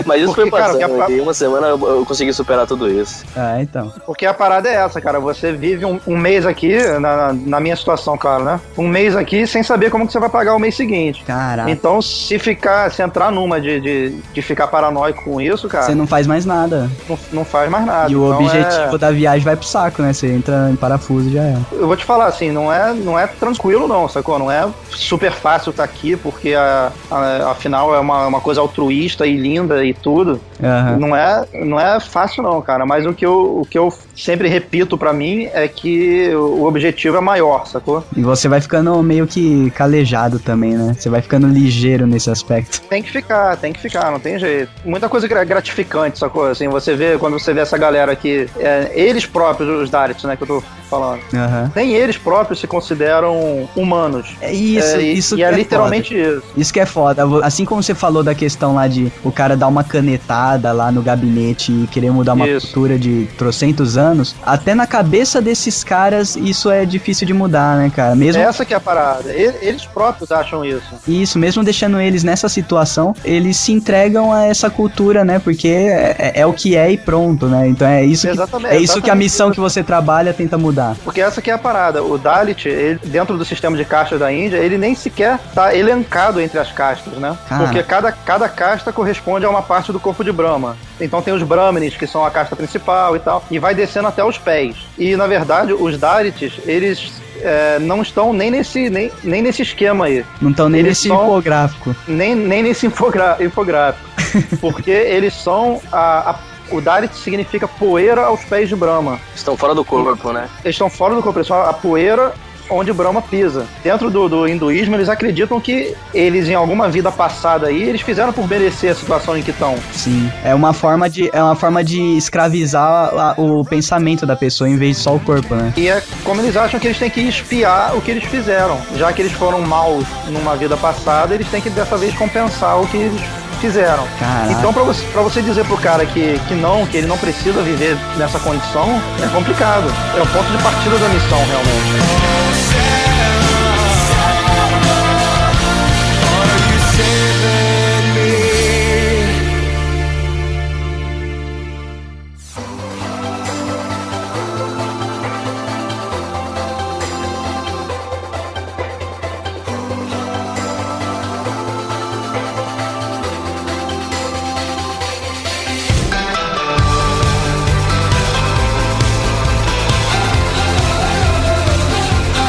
[0.05, 0.89] Mas isso Porque, foi cara, passando.
[0.97, 3.25] porque a- Em uma semana eu, eu consegui superar tudo isso.
[3.37, 3.93] Ah, então.
[4.05, 5.19] Porque a parada é essa, cara.
[5.21, 8.61] Você vive um, um mês aqui, na, na minha situação, claro, né?
[8.77, 11.25] Um mês aqui sem saber como que você vai pagar o mês seguinte.
[11.25, 11.71] Caraca.
[11.71, 15.95] Então, se ficar, se entrar numa de, de, de ficar paranoico com isso, cara, Você
[15.95, 16.91] não faz mais nada.
[17.09, 18.11] não, não faz mais nada.
[18.11, 20.13] E o Então, objetivo é- da viagem vai pro saco, né?
[20.13, 21.57] Você entra em parafuso e já é.
[21.73, 24.39] Eu vou te falar assim, não é, não é tranquilo não, sacou?
[24.39, 29.27] Não é super fácil estar aqui, porque a, a- afinal é uma, uma coisa altruísta
[29.27, 30.41] e linda e tudo.
[30.63, 30.97] Aham.
[30.99, 32.85] Não é, não é fácil não, cara.
[32.85, 37.17] Mas o que eu, o que eu sempre repito pra mim é que o objetivo
[37.17, 38.05] é maior, sacou?
[38.17, 40.95] E você vai ficando meio que calejado também, né?
[40.99, 42.81] Você vai ficando ligeiro nesse aspecto.
[42.89, 44.71] Tem que ficar, tem que ficar, não tem jeito.
[44.85, 46.47] Muita coisa gra- gratificante, sacou?
[46.47, 50.37] Assim, você vê, quando você vê essa galera aqui, é, eles próprios, os Dalits, né,
[50.37, 50.63] que eu tô
[50.95, 51.21] falando.
[51.35, 51.73] Aham.
[51.75, 54.35] Nem eles próprios se consideram humanos.
[54.41, 56.43] É isso, É, isso e que é é literalmente isso.
[56.57, 57.23] Isso que é foda.
[57.43, 61.03] Assim como você falou da questão lá de o cara dar uma canetada lá no
[61.03, 62.67] gabinete e querer mudar uma Isso.
[62.67, 67.91] cultura de trocentos anos, até na cabeça desses caras isso é difícil de mudar, né,
[67.95, 68.15] cara?
[68.15, 69.33] Mesmo Essa que é a parada.
[69.33, 70.85] Eles próprios acham isso.
[71.07, 75.39] isso, mesmo deixando eles nessa situação, eles se entregam a essa cultura, né?
[75.39, 77.67] Porque é, é- é o que é e pronto, né?
[77.69, 80.84] Então é isso que, Exatamente, é isso que a missão que você trabalha tenta mudar.
[81.05, 82.03] Porque essa que é a parada.
[82.03, 86.41] O Dalit, ele- dentro do sistema de castas da Índia, ele nem sequer tá elencado
[86.41, 87.37] entre as castas, né?
[87.49, 87.65] Cara.
[87.65, 90.77] Porque cada, cada casta corresponde a uma parte do corpo de Brahma.
[91.01, 94.25] Então tem os Brahmanes, que são a casta principal e tal, e vai descendo até
[94.25, 94.77] os pés.
[94.99, 100.07] E, na verdade, os Dalits, eles é, não estão nem nesse, nem, nem nesse esquema
[100.07, 100.25] aí.
[100.41, 101.95] Não estão nem Eles nesse são- infográfico.
[102.07, 104.09] Nem, nem nesse infogra- infográfico.
[104.61, 106.35] porque eles são a- a
[106.71, 109.19] o Dalit significa poeira aos pés de Brahma.
[109.35, 110.49] Estão fora do corpo, né?
[110.65, 112.33] Eles estão fora do corpo, eles são a poeira
[112.71, 113.67] onde Brahma pisa.
[113.83, 118.33] Dentro do, do hinduísmo, eles acreditam que eles, em alguma vida passada aí, eles fizeram
[118.33, 119.75] por merecer a situação em que estão.
[119.93, 120.33] Sim.
[120.43, 124.77] É uma forma de, é uma forma de escravizar a- o pensamento da pessoa em
[124.79, 125.75] vez de só o corpo, né?
[125.77, 128.79] E é como eles acham que eles têm que espiar o que eles fizeram.
[128.97, 132.87] Já que eles foram maus numa vida passada, eles têm que dessa vez compensar o
[132.87, 133.21] que eles
[133.57, 134.07] fizeram.
[134.19, 134.53] Caraca.
[134.53, 137.63] Então, pra você, pra você dizer pro cara que, que não, que ele não precisa
[137.63, 139.87] viver nessa condição, é complicado.
[140.17, 143.04] É o ponto de partida da missão, realmente.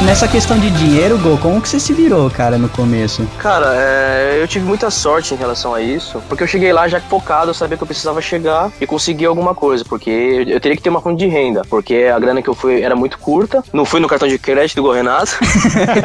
[0.06, 3.26] Nessa questão de dinheiro, Gol, como que você se virou, cara, no começo?
[3.38, 7.00] Cara, é, eu tive muita sorte em relação a isso, porque eu cheguei lá já
[7.00, 10.76] focado, eu sabia que eu precisava chegar e conseguir alguma coisa, porque eu, eu teria
[10.76, 13.64] que ter uma fonte de renda, porque a grana que eu fui era muito curta,
[13.72, 15.32] não fui no cartão de crédito igual o Renato.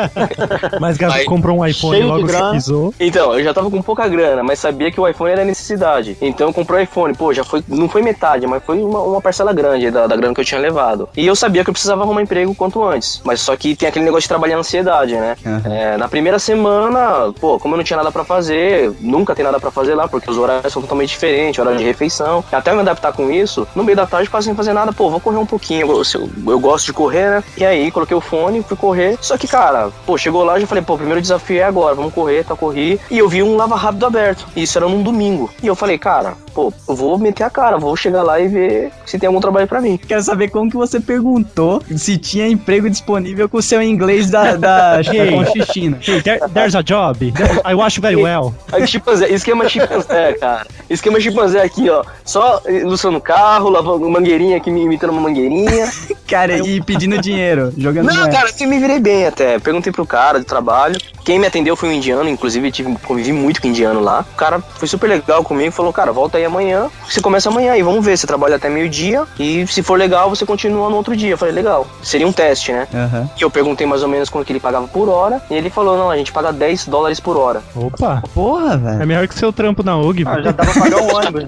[0.82, 2.54] Mas Gato Aí, comprou um iPhone logo que grana.
[2.54, 2.92] pisou.
[3.00, 6.18] Então, eu já tava com pouca grana, mas sabia que o iPhone era necessidade.
[6.20, 9.22] Então eu comprei o iPhone, pô, já foi, não foi metade, mas foi uma, uma
[9.22, 11.08] parcela grande da, da grana que eu tinha levado.
[11.16, 13.22] E eu sabia que eu precisava arrumar emprego quanto antes.
[13.24, 15.36] Mas só que tem aquele negócio de trabalhar ansiedade, né?
[15.46, 15.62] Aham.
[15.72, 19.60] É, na primeira semana, pô, como eu não tinha nada pra fazer, nunca tem nada
[19.60, 22.44] pra fazer lá, porque os horários são totalmente diferentes, horário de refeição.
[22.52, 25.10] Até eu me adaptar com isso, no meio da tarde, quase sem fazer nada, pô,
[25.10, 25.82] vou correr um pouquinho.
[25.82, 27.44] Eu, eu, eu gosto de correr, né?
[27.58, 29.18] E aí, coloquei o fone, fui correr.
[29.22, 32.14] Só que, cara, pô, chegou lá, já falei, pô, o primeiro desafio é agora, vamos
[32.14, 33.00] correr, tá, corri.
[33.10, 34.48] E eu vi um lava rápido aberto.
[34.56, 35.50] E isso era num domingo.
[35.62, 38.92] E eu falei, cara, pô, eu vou meter a cara, vou chegar lá e ver
[39.06, 39.98] se tem algum trabalho pra mim.
[39.98, 44.56] Quero saber como que você perguntou se tinha emprego disponível com o seu inglês da,
[44.56, 45.98] da, da Conchichina.
[46.06, 47.34] Hey, there- there's a job.
[47.66, 48.54] I wash very well.
[48.88, 50.68] Chimpanzé, esquema chimpanzé, cara.
[50.90, 52.04] Esquema chimpanzé aqui, ó.
[52.26, 55.90] Só ilustrando o carro, lavando mangueirinha aqui, me imitando uma mangueirinha.
[56.32, 58.32] Cara, e pedindo dinheiro, jogando Não, moeda.
[58.32, 59.60] cara, eu me virei bem até.
[59.60, 60.98] Perguntei pro cara do trabalho.
[61.26, 64.26] Quem me atendeu foi um indiano, inclusive tive, convivi muito com um indiano lá.
[64.34, 66.90] O cara foi super legal comigo e falou, cara, volta aí amanhã.
[67.08, 68.18] Você começa amanhã e vamos ver.
[68.18, 71.30] Você trabalha até meio-dia e se for legal, você continua no outro dia.
[71.32, 71.88] Eu falei, legal.
[72.04, 72.88] Seria um teste, né?
[72.94, 73.30] Aham.
[73.38, 75.42] E eu perguntei mais ou menos quanto que ele pagava por hora.
[75.50, 77.62] E ele falou, não, a gente paga 10 dólares por hora.
[77.76, 78.24] Opa.
[78.34, 79.08] Porra, É velho.
[79.08, 80.24] melhor que seu trampo na UG.
[80.26, 81.44] Ah, já dá pra pagar o ônibus.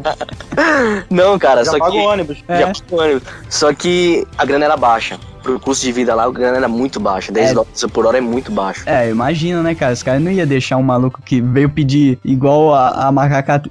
[1.10, 1.98] Não, cara, Já só paga que...
[1.98, 2.38] o ônibus.
[2.48, 2.66] Já É.
[2.66, 3.24] paga o ônibus.
[3.50, 5.18] Só que a grana era baixa.
[5.44, 7.32] Pro custo de vida lá, a grana era muito baixa.
[7.32, 7.54] 10 É.
[7.54, 8.84] dólares por hora é muito baixo.
[8.88, 9.92] É, imagina, né, cara?
[9.94, 13.62] Os caras não iam deixar um maluco que veio pedir igual a, a macaca.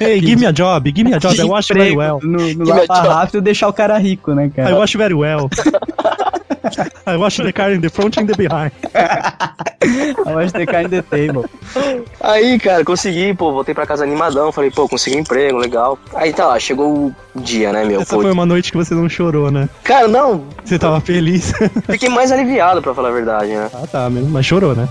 [0.00, 0.92] Hey, give me a job.
[0.94, 1.38] Give me a job.
[1.40, 2.18] I wash very well.
[2.22, 3.00] No, no Lava.
[3.14, 4.76] Rápido deixar o cara rico, né, I cara?
[4.76, 5.48] wash very well.
[7.06, 8.72] I wash the car in the front and the behind.
[8.92, 11.44] I want to kind the table.
[12.20, 14.52] Aí, cara, consegui, pô, voltei pra casa animadão.
[14.52, 15.98] Falei, pô, consegui um emprego, legal.
[16.14, 18.00] Aí tá lá, chegou o dia, né, meu?
[18.02, 19.68] Essa Pô, foi uma noite que você não chorou, né?
[19.84, 21.52] Cara, não, Você tava feliz.
[21.88, 23.70] fiquei mais aliviado, pra falar a verdade, né?
[23.72, 24.30] ah, tá, mesmo.
[24.30, 24.88] Mas chorou, né?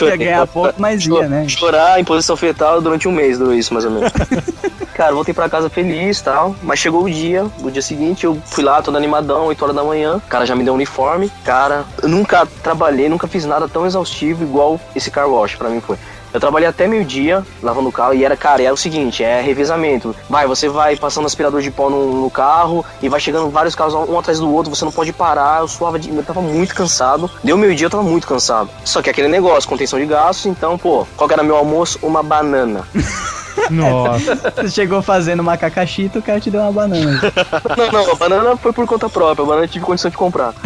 [0.00, 1.48] Ia ganhar pouco, mas ia, né?
[1.48, 4.12] Chorar em posição fetal durante um mês, durou isso mais ou menos.
[4.94, 8.38] Cara, voltei pra casa feliz e tal, mas chegou o dia, o dia seguinte eu
[8.44, 11.32] fui lá todo animadão, 8 horas da manhã, o cara já me deu um uniforme.
[11.42, 15.80] Cara, eu nunca trabalhei, nunca fiz nada tão exaustivo igual esse car wash pra mim
[15.80, 15.96] foi.
[16.32, 20.14] Eu trabalhei até meio-dia lavando o carro e era, cara, era o seguinte, é revezamento.
[20.28, 23.94] Vai, você vai passando aspirador de pó no, no carro e vai chegando vários carros
[23.94, 25.60] um atrás do outro, você não pode parar.
[25.60, 26.14] Eu suava de.
[26.14, 27.30] Eu tava muito cansado.
[27.42, 28.70] Deu meio-dia, eu tava muito cansado.
[28.84, 31.98] Só que aquele negócio, contenção de gastos, então, pô, qual que era meu almoço?
[32.02, 32.86] Uma banana.
[33.70, 34.36] Nossa.
[34.56, 37.20] Você chegou fazendo macaca chita, o cara te deu uma banana.
[37.76, 40.54] Não, não, a banana foi por conta própria, a banana eu tive condição de comprar.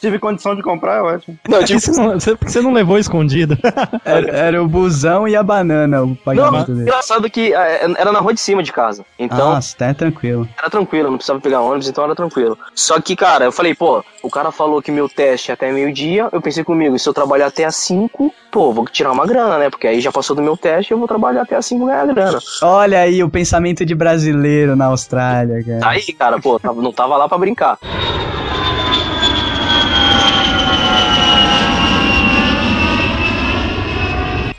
[0.00, 1.38] Tive condição de comprar, é ótimo.
[1.48, 1.80] Não, eu tive.
[1.80, 3.56] Você não, você, você não levou escondido.
[4.04, 6.82] Era, era o busão e a banana o Não, pagamento dele.
[6.82, 9.04] engraçado que é, era na rua de cima de casa.
[9.18, 10.48] Então, Nossa, tá tranquilo.
[10.58, 12.58] era tranquilo, não precisava pegar ônibus, então era tranquilo.
[12.74, 16.28] Só que, cara, eu falei, pô, o cara falou que meu teste é até meio-dia,
[16.32, 19.70] eu pensei comigo, se eu trabalhar até às 5, pô, vou tirar uma grana, né?
[19.70, 22.06] Porque aí já passou do meu teste, eu vou trabalhar até às 5 e ganhar
[22.06, 22.38] grana.
[22.62, 25.80] Olha aí o pensamento de brasileiro na Austrália, cara.
[25.80, 27.78] Tá Aí, cara, pô, não tava lá pra brincar.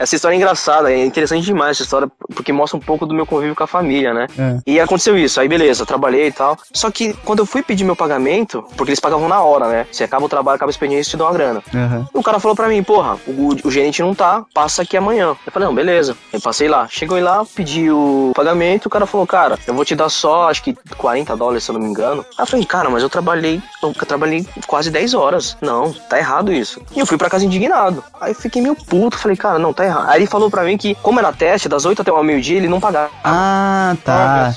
[0.05, 3.25] Essa história é engraçada, é interessante demais essa história, porque mostra um pouco do meu
[3.25, 4.27] convívio com a família, né?
[4.37, 4.59] É.
[4.67, 6.57] E aconteceu isso, aí beleza, trabalhei e tal.
[6.71, 9.87] Só que quando eu fui pedir meu pagamento, porque eles pagavam na hora, né?
[9.91, 11.63] Você acaba o trabalho, acaba o expediente e te dão uma grana.
[11.73, 12.07] Aham.
[12.13, 15.35] O cara falou pra mim, porra, o, o gerente não tá, passa aqui amanhã.
[15.45, 16.15] Eu falei, não, beleza.
[16.31, 16.87] Eu passei lá.
[16.87, 20.61] Chegou lá, pedi o pagamento, o cara falou, cara, eu vou te dar só, acho
[20.61, 22.23] que 40 dólares, se eu não me engano.
[22.37, 25.57] Aí eu falei, cara, mas eu trabalhei, eu trabalhei quase 10 horas.
[25.61, 26.79] Não, tá errado isso.
[26.95, 28.03] E eu fui pra casa indignado.
[28.21, 29.94] Aí fiquei meio puto, falei, cara, não, tá errado.
[30.07, 32.67] Aí ele falou pra mim que, como era teste, das 8 até o meio-dia, ele
[32.69, 33.11] não pagava.
[33.23, 34.53] Ah, tá.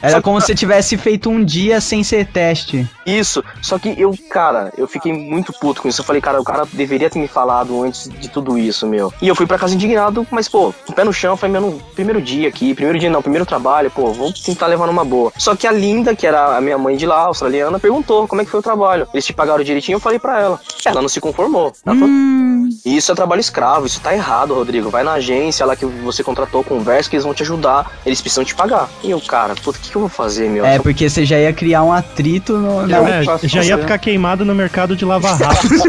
[0.00, 2.88] Era como se você tivesse feito um dia sem ser teste.
[3.06, 6.00] Isso, só que eu, cara, eu fiquei muito puto com isso.
[6.00, 9.12] Eu falei, cara, o cara deveria ter me falado antes de tudo isso, meu.
[9.22, 11.80] E eu fui pra casa indignado, mas, pô, com o pé no chão, foi meu
[11.94, 15.32] primeiro dia aqui, primeiro dia não, primeiro trabalho, pô, vamos tentar levar numa boa.
[15.38, 18.44] Só que a Linda, que era a minha mãe de lá, australiana, perguntou como é
[18.44, 19.06] que foi o trabalho.
[19.12, 20.60] Eles te pagaram direitinho, eu falei pra ela.
[20.84, 21.72] Ela não se conformou.
[21.86, 24.81] Ela falou, Hum, isso é trabalho escravo, isso tá errado, Rodrigo.
[24.90, 27.90] Vai na agência lá que você contratou, conversa que eles vão te ajudar.
[28.04, 28.88] Eles precisam te pagar.
[29.02, 30.64] E eu, cara, puta, o que, que eu vou fazer, meu?
[30.64, 32.82] é, porque você já ia criar um atrito no.
[32.84, 35.82] É, já ia ficar queimado no mercado de lavar rápido.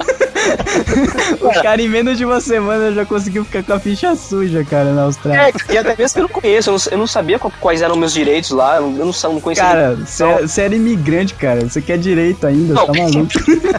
[1.42, 4.94] O cara, em menos de uma semana, já conseguiu ficar com a ficha suja, cara,
[4.94, 5.54] na Austrália.
[5.70, 7.82] É, e até mesmo que eu não conheço, eu não, eu não sabia qual- quais
[7.82, 9.64] eram meus direitos lá, eu não, eu não, conhecia.
[9.64, 11.62] Cara, você é- você era imigrante, cara.
[11.62, 12.86] Você quer direito ainda, Não.
[12.88, 13.28] tá maluco?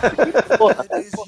[0.58, 0.84] Porra.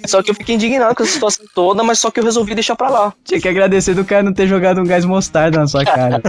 [0.07, 2.77] Só que eu fiquei indignado com essa situação toda, mas só que eu resolvi deixar
[2.77, 3.13] pra lá.
[3.25, 6.21] Tinha que agradecer do cara não ter jogado um gás mostarda na sua cara.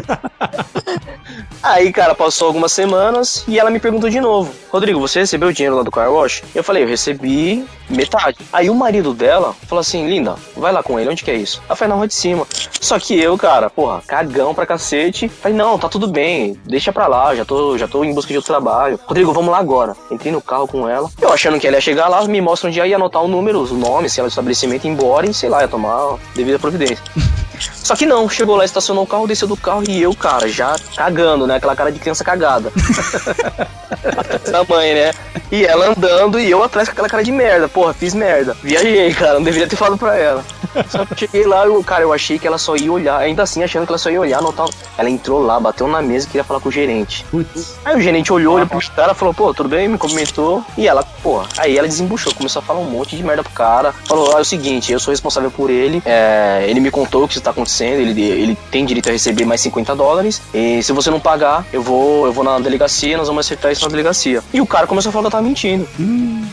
[1.61, 5.53] Aí, cara, passou algumas semanas e ela me perguntou de novo: Rodrigo, você recebeu o
[5.53, 6.43] dinheiro lá do car wash?
[6.53, 8.37] Eu falei: Eu recebi metade.
[8.53, 11.61] Aí o marido dela falou assim: Linda, vai lá com ele, onde que é isso?
[11.67, 12.45] Ela foi na rua de cima.
[12.79, 15.27] Só que eu, cara, porra, cagão pra cacete.
[15.27, 18.37] Falei: Não, tá tudo bem, deixa pra lá, já tô, já tô em busca de
[18.37, 18.99] outro trabalho.
[19.05, 19.95] Rodrigo, vamos lá agora.
[20.11, 21.09] Entrei no carro com ela.
[21.19, 23.71] Eu achando que ela ia chegar lá, me mostra onde ia anotar o número, os
[23.71, 27.03] nomes, sei lá, do estabelecimento, ir embora e sei lá, ia tomar devida providência.
[27.59, 30.75] Só que não, chegou lá, estacionou o carro, desceu do carro e eu, cara, já
[30.95, 31.57] cagando, né?
[31.57, 32.71] Aquela cara de criança cagada.
[34.49, 35.11] da mãe, né?
[35.51, 37.67] E ela andando e eu atrás com aquela cara de merda.
[37.67, 38.55] Porra, fiz merda.
[38.63, 40.43] Viajei, cara, não deveria ter falado pra ela.
[40.89, 43.63] Só que cheguei lá, eu, cara, eu achei que ela só ia olhar, ainda assim,
[43.63, 44.67] achando que ela só ia olhar, notar.
[44.97, 47.25] Ela entrou lá, bateu na mesa e queria falar com o gerente.
[47.31, 47.75] Putz.
[47.83, 49.87] Aí o gerente olhou, olhou pro cara, falou, pô, tudo bem?
[49.87, 50.63] Me cumprimentou.
[50.77, 53.91] E ela, pô, aí ela desembuchou, começou a falar um monte de merda pro cara.
[53.91, 56.01] Falou, ah, é o seguinte, eu sou responsável por ele.
[56.05, 59.61] é, ele me contou o que está acontecendo, ele, ele tem direito a receber mais
[59.61, 60.41] 50 dólares.
[60.53, 63.83] E se você não pagar, eu vou, eu vou na delegacia, nós vamos acertar isso
[63.83, 64.43] na delegacia.
[64.53, 65.87] E o cara começou a falar que eu tava mentindo.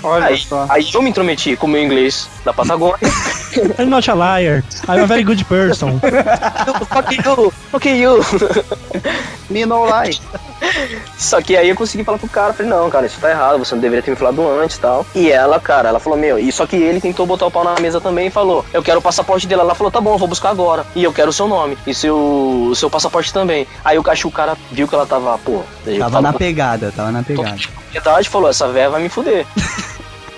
[0.02, 0.66] Olha Aí, só.
[0.68, 2.98] aí eu me intrometi com o meu inglês da Patagônia.
[3.78, 4.62] I'm not a liar.
[4.88, 6.00] I'm a very good person.
[6.00, 8.22] fuck you, fuck you.
[9.50, 10.18] Me no lie.
[11.18, 13.74] Só que aí eu consegui falar pro cara, falei, não, cara, isso tá errado, você
[13.74, 15.06] não deveria ter me falado antes e tal.
[15.14, 17.78] E ela, cara, ela falou, meu, e só que ele tentou botar o pau na
[17.80, 19.60] mesa também e falou, eu quero o passaporte dele.
[19.60, 20.86] Ela falou, tá bom, eu vou buscar agora.
[20.94, 23.66] E eu quero o seu nome e seu, o seu passaporte também.
[23.84, 25.62] Aí eu acho que o cara viu que ela tava, pô,
[25.98, 27.56] Tava na pegada, tava na pegada.
[27.74, 29.46] propriedade, falou, essa véia vai me fuder.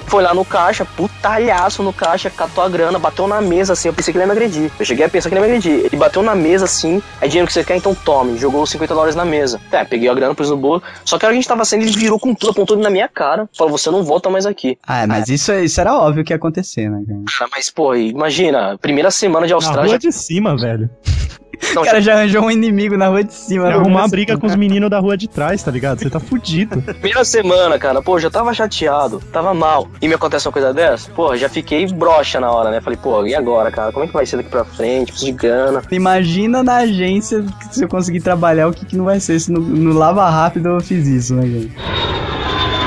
[0.07, 3.95] Foi lá no caixa, putalhaço no caixa, catou a grana, bateu na mesa assim, eu
[3.95, 4.71] pensei que ele ia me agredir.
[4.79, 5.85] Eu cheguei a pensar que ele ia me agredir.
[5.87, 8.39] Ele bateu na mesa assim, é dinheiro que você quer, então tome.
[8.39, 9.61] Jogou os 50 dólares na mesa.
[9.73, 10.83] É, peguei a grana, pus no bolo.
[11.05, 12.91] Só que a hora que a gente tava saindo, ele virou com tudo, apontou na
[12.91, 13.49] minha cara.
[13.57, 14.79] Falou, você não volta mais aqui.
[14.87, 17.21] Ah, mas isso, isso era óbvio que ia acontecer, né, cara?
[17.39, 19.89] Cara, mas, pô, imagina, primeira semana de Na Austrália.
[19.89, 20.89] rua de cima, velho.
[21.75, 23.63] Não, O cara já arranjou um inimigo na rua de cima.
[23.65, 25.99] Vai na rua arrumar briga com os meninos da rua de trás, tá ligado?
[25.99, 26.81] Você tá fudido.
[27.01, 29.89] Primeira semana, cara, pô, já tava chateado, tava mal.
[30.01, 32.81] E me acontece uma coisa dessa, pô, já fiquei broxa na hora, né?
[32.81, 33.93] Falei, pô, e agora, cara?
[33.93, 35.13] Como é que vai ser daqui pra frente?
[35.13, 35.83] Preciso de grana.
[35.91, 39.39] Imagina na agência que se eu conseguir trabalhar, o que, que não vai ser.
[39.41, 42.86] Se no, no Lava Rápido eu fiz isso, né, cara?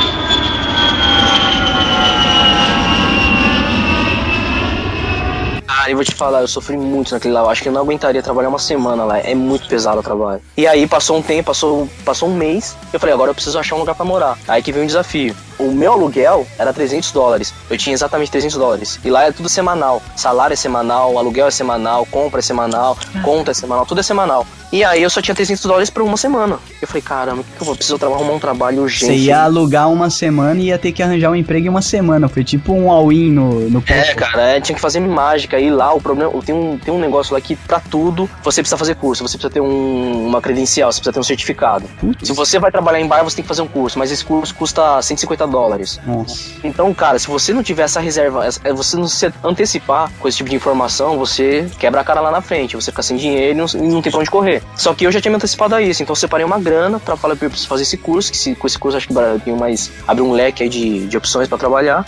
[5.90, 7.42] Cara, eu vou te falar, eu sofri muito naquele lá.
[7.42, 9.18] Eu acho que eu não aguentaria trabalhar uma semana lá.
[9.18, 10.40] É muito pesado o trabalho.
[10.56, 12.78] E aí passou um tempo, passou, passou um mês.
[12.94, 14.38] Eu falei, agora eu preciso achar um lugar pra morar.
[14.48, 15.36] Aí que veio um desafio.
[15.60, 17.54] O meu aluguel era 300 dólares.
[17.70, 19.00] Eu tinha exatamente 300 dólares.
[19.04, 20.02] E lá é tudo semanal.
[20.16, 24.46] Salário é semanal, aluguel é semanal, compra é semanal, conta é semanal, tudo é semanal.
[24.72, 26.60] E aí eu só tinha 300 dólares por uma semana.
[26.80, 27.76] Eu falei, caramba, o que que eu vou?
[27.76, 29.06] Preciso arrumar um trabalho urgente.
[29.06, 32.30] Você ia alugar uma semana e ia ter que arranjar um emprego em uma semana.
[32.30, 35.60] Foi tipo um all-in no, no É, cara, é, tinha que fazer mágica.
[35.60, 36.32] E lá o problema.
[36.46, 39.24] Tem um, tem um negócio lá que pra tudo você precisa fazer curso.
[39.28, 41.86] Você precisa ter um- uma credencial, você precisa ter um certificado.
[42.22, 43.98] Se você vai trabalhar em bar, você tem que fazer um curso.
[43.98, 46.00] Mas esse curso custa 150 dólares.
[46.06, 46.52] Nossa.
[46.64, 50.38] Então, cara, se você não tiver essa reserva, é, você não se antecipar com esse
[50.38, 52.76] tipo de informação, você quebra a cara lá na frente.
[52.76, 54.62] Você fica sem dinheiro e não, não tem pra onde correr.
[54.76, 57.16] Só que eu já tinha me antecipado a isso, então eu separei uma grana pra
[57.18, 59.58] falar que eu preciso fazer esse curso, que se- com esse curso acho que tenho
[59.58, 59.92] mais.
[60.08, 62.06] abre um leque aí de, de opções pra trabalhar.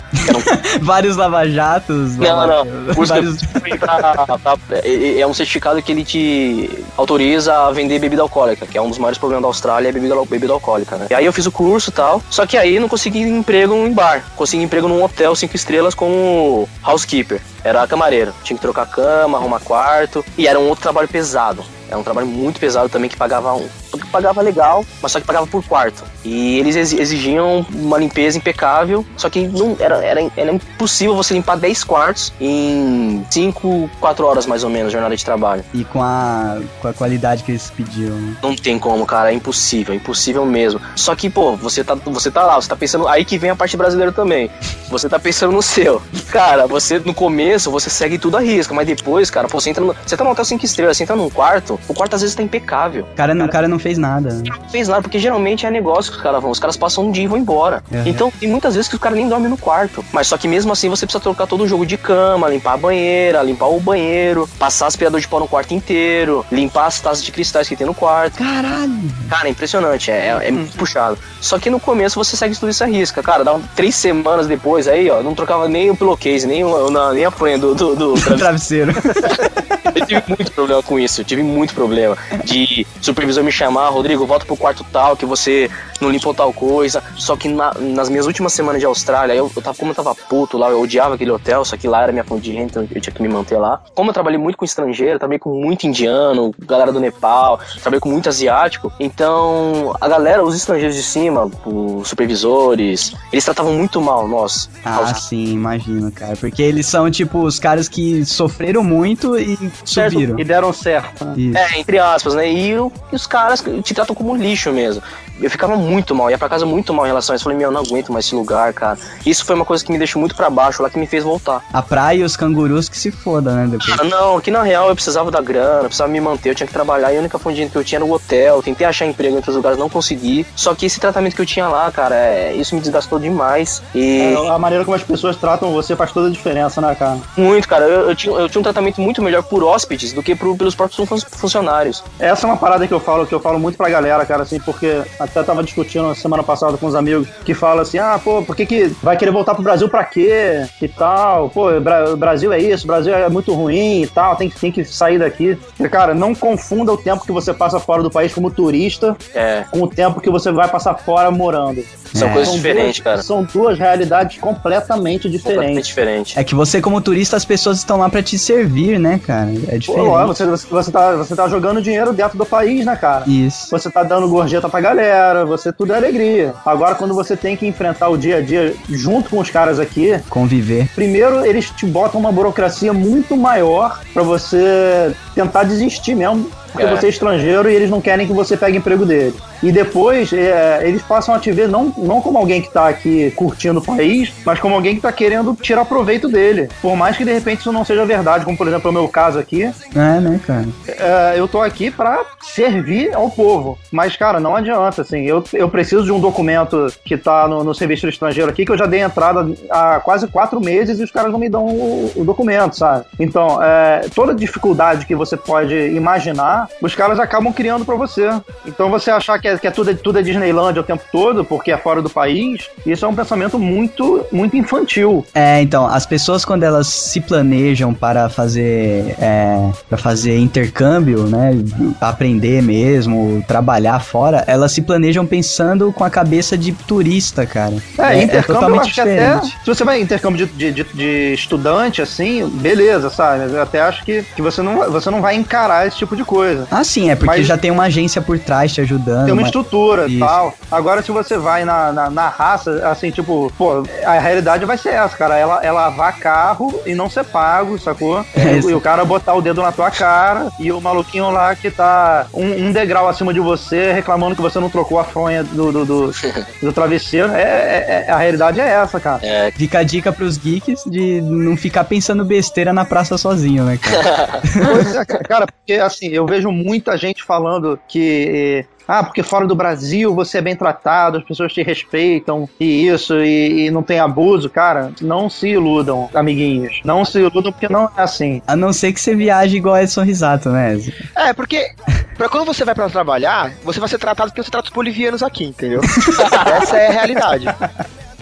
[0.80, 2.16] Um Vários lava-jatos.
[2.16, 2.62] Não, não.
[2.90, 3.36] O curso vários...
[3.78, 8.76] pra- pra- é é um certificado que ele te autoriza a vender bebida alcoólica, que
[8.78, 11.06] é um dos maiores problemas da Austrália, é bebida, bebida alcoólica, né?
[11.10, 13.92] E aí eu fiz o curso e tal, só que aí não consegui emprego em
[13.92, 14.24] bar.
[14.36, 17.40] Consegui emprego num hotel cinco estrelas como housekeeper.
[17.64, 18.32] Era camareiro.
[18.42, 20.24] Tinha que trocar cama, arrumar quarto.
[20.36, 21.64] E era um outro trabalho pesado.
[21.88, 23.68] Era um trabalho muito pesado também que pagava um.
[23.92, 26.02] Que pagava legal, mas só que pagava por quarto.
[26.24, 31.34] E eles exi- exigiam uma limpeza impecável, só que não, era, era, era impossível você
[31.34, 35.62] limpar 10 quartos em 5, 4 horas mais ou menos, jornada de trabalho.
[35.74, 38.16] E com a, com a qualidade que eles pediam.
[38.16, 38.36] né?
[38.42, 40.80] Não tem como, cara, é impossível, é impossível mesmo.
[40.96, 43.06] Só que, pô, você tá, você tá lá, você tá pensando.
[43.08, 44.50] Aí que vem a parte brasileira também.
[44.88, 46.00] Você tá pensando no seu.
[46.30, 49.84] Cara, você no começo você segue tudo a risca, mas depois, cara, pô, você entra
[49.84, 49.94] no.
[50.06, 52.42] Você tá no hotel 5 estrelas, você entra num quarto, o quarto às vezes tá
[52.42, 53.04] impecável.
[53.12, 54.32] O cara não, o cara não fez nada.
[54.34, 56.50] Não fez nada, porque geralmente é negócio que os caras vão.
[56.50, 57.82] Os caras passam um dia e vão embora.
[57.90, 58.02] Uhum.
[58.06, 60.04] Então, tem muitas vezes que os caras nem dormem no quarto.
[60.12, 62.76] Mas só que mesmo assim você precisa trocar todo o jogo de cama, limpar a
[62.76, 67.30] banheira, limpar o banheiro, passar aspirador de pó no quarto inteiro, limpar as taças de
[67.32, 68.38] cristais que tem no quarto.
[68.38, 68.92] Caralho!
[69.28, 71.18] Cara, é impressionante, é, é, é muito puxado.
[71.40, 73.44] Só que no começo você segue tudo isso à risca, cara.
[73.44, 77.12] Dá um- três semanas depois aí, ó, não trocava nem o pillowcase, nem, o, na-
[77.12, 78.92] nem a fronha do, do, do Travesseiro.
[79.94, 82.16] eu tive muito problema com isso, eu tive muito problema.
[82.44, 85.68] De supervisor me chamar, Rodrigo, volta pro quarto tal, que você
[86.00, 87.02] não limpou tal coisa.
[87.16, 90.14] Só que na- nas minhas últimas semanas de Austrália, eu, eu tava, como eu tava
[90.14, 92.86] puto lá, eu odiava aquele hotel, só que lá era minha fonte de renda, então
[92.94, 93.82] eu tinha que me manter lá.
[93.94, 98.08] Como eu trabalhei muito com estrangeiro, trabalhei com muito indiano, galera do Nepal, trabalhei com
[98.08, 104.28] muito asiático, então a galera, os estrangeiros de cima, os supervisores, eles tratavam muito mal
[104.28, 104.70] nós.
[104.84, 106.36] Ah, sim, imagino, cara.
[106.36, 110.38] Porque eles são, tipo, os caras que sofreram muito e subiram.
[110.38, 111.24] E deram certo.
[111.24, 111.60] né?
[111.72, 112.50] É, entre aspas, né?
[112.50, 112.76] E, e
[113.14, 115.02] os caras te tratam como lixo mesmo.
[115.42, 117.44] Eu ficava muito mal, ia pra casa muito mal em relação a isso.
[117.44, 118.98] Falei, meu, eu não aguento mais esse lugar, cara.
[119.26, 121.62] Isso foi uma coisa que me deixou muito pra baixo lá, que me fez voltar.
[121.72, 123.66] A praia e os cangurus que se foda, né?
[123.70, 123.98] Depois.
[124.00, 126.66] Ah, não, que na real eu precisava da grana, eu precisava me manter, eu tinha
[126.66, 128.62] que trabalhar e a única fonte de que eu tinha era o hotel.
[128.62, 130.46] Tentei achar emprego em outros lugares, não consegui.
[130.54, 133.82] Só que esse tratamento que eu tinha lá, cara, é, isso me desgastou demais.
[133.94, 134.34] E.
[134.34, 137.18] É, a maneira como as pessoas tratam você faz toda a diferença, né, cara?
[137.36, 137.84] Muito, cara.
[137.84, 140.74] Eu, eu tinha, eu tinha um tratamento muito melhor por hóspedes do que pro- pelos
[140.74, 142.02] próprios fun- funcionários.
[142.18, 144.58] Essa é uma parada que eu falo, que eu falo muito pra galera, cara, assim,
[144.60, 148.54] porque até tava discutindo semana passada com uns amigos que falam assim, ah, pô, por
[148.54, 150.66] que, que vai querer voltar pro Brasil pra quê?
[150.80, 154.48] E tal, pô, o Brasil é isso, o Brasil é muito ruim e tal, tem
[154.48, 155.58] que, tem que sair daqui.
[155.80, 159.64] E, cara, não confunda o tempo que você passa fora do país como turista É,
[159.70, 161.82] com o tempo que você vai passar fora morando.
[162.18, 162.32] São É.
[162.32, 163.22] coisas São diferentes, duas, cara.
[163.22, 165.86] São duas realidades completamente Completamente diferentes.
[165.86, 166.38] diferente.
[166.38, 169.50] É que você, como turista, as pessoas estão lá pra te servir, né, cara?
[169.68, 170.08] É Pô, diferente.
[170.08, 173.24] ó, você, você, você, tá, você tá jogando dinheiro dentro do país, né, cara?
[173.28, 173.68] Isso.
[173.70, 176.54] Você tá dando gorjeta pra galera, você tudo é alegria.
[176.64, 180.18] Agora, quando você tem que enfrentar o dia a dia junto com os caras aqui,
[180.28, 180.88] Conviver.
[180.94, 186.50] primeiro eles te botam uma burocracia muito maior pra você tentar desistir mesmo.
[186.72, 186.90] Porque É.
[186.90, 189.34] você é estrangeiro e eles não querem que você pegue emprego deles.
[189.62, 193.30] E depois, é, eles passam a te ver não, não como alguém que tá aqui
[193.36, 196.68] curtindo o país, mas como alguém que tá querendo tirar proveito dele.
[196.80, 199.38] Por mais que de repente isso não seja verdade, como por exemplo o meu caso
[199.38, 200.66] aqui, É, né, cara?
[200.88, 203.78] é, eu tô aqui pra servir ao povo.
[203.90, 205.22] Mas, cara, não adianta, assim.
[205.24, 208.78] Eu, eu preciso de um documento que tá no, no serviço estrangeiro aqui, que eu
[208.78, 212.24] já dei entrada há quase quatro meses e os caras não me dão o, o
[212.24, 213.04] documento, sabe?
[213.20, 218.28] Então, é, toda dificuldade que você pode imaginar, os caras acabam criando pra você.
[218.66, 221.70] Então, você achar que, é, que é tudo, tudo é Disneylandia o tempo todo, porque
[221.72, 225.24] é fora do país, isso é um pensamento muito, muito infantil.
[225.34, 231.52] É, então, as pessoas quando elas se planejam para fazer é, para fazer intercâmbio, né,
[232.00, 237.74] aprender mesmo, trabalhar fora, elas se planejam pensando com a cabeça de turista, cara.
[237.98, 239.40] É, intercâmbio eu acho que até.
[239.40, 243.52] Se você vai em intercâmbio de, de, de- de estudante, assim, beleza, sabe?
[243.52, 246.51] Eu até acho que, que você, não, você não vai encarar esse tipo de coisa.
[246.70, 249.24] Ah, sim, é porque Mas- já tem uma agência por trás te ajudando.
[249.24, 250.54] Tem uma mas- estrutura e tal.
[250.70, 254.90] Agora, se você vai na, na, na raça, assim, tipo, pô, a realidade vai ser
[254.90, 255.36] essa, cara.
[255.36, 258.24] Ela, ela lavar carro e não ser pago, sacou?
[258.36, 261.54] É e, e o cara botar o dedo na tua cara e o maluquinho lá
[261.54, 265.42] que tá um, um degrau acima de você reclamando que você não trocou a fronha
[265.44, 266.12] do, do, do,
[266.62, 267.30] do travesseiro.
[267.32, 269.20] É, é- é- a realidade é essa, cara.
[269.22, 273.78] É, Fica a dica pros geeks de não ficar pensando besteira na praça sozinho, né,
[273.78, 274.40] cara?
[274.72, 278.64] Pois é, cara, porque assim, eu vejo vejo muita gente falando que.
[278.86, 283.14] Ah, porque fora do Brasil você é bem tratado, as pessoas te respeitam e isso,
[283.20, 284.50] e, e não tem abuso.
[284.50, 286.80] Cara, não se iludam, amiguinhos.
[286.84, 288.42] Não se iludam porque não é assim.
[288.46, 290.76] A não ser que você viaje igual Edson Risato, né?
[291.14, 291.70] É, porque
[292.16, 295.22] pra quando você vai pra trabalhar, você vai ser tratado porque você trata os bolivianos
[295.22, 295.80] aqui, entendeu?
[296.60, 297.46] Essa é a realidade.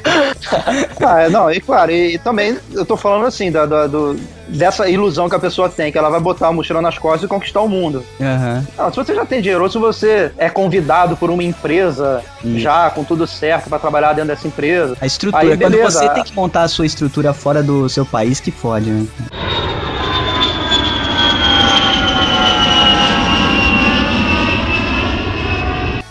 [1.02, 4.14] Ah, não, e claro, e, e também eu tô falando assim, da, da- do,
[4.48, 7.26] dessa ilusão que a pessoa tem, que ela vai botar a mochila nas costas e
[7.28, 8.04] conquistar o mundo.
[8.20, 8.66] Aham.
[8.76, 12.22] Não, se você já tem dinheiro, ou se você é convidado por uma empresa
[12.56, 14.96] já com tudo certo pra trabalhar dentro dessa empresa.
[15.00, 15.90] A estrutura, Aí, quando beleza.
[16.00, 19.06] você tem que montar a sua estrutura fora do seu país, que fode, né?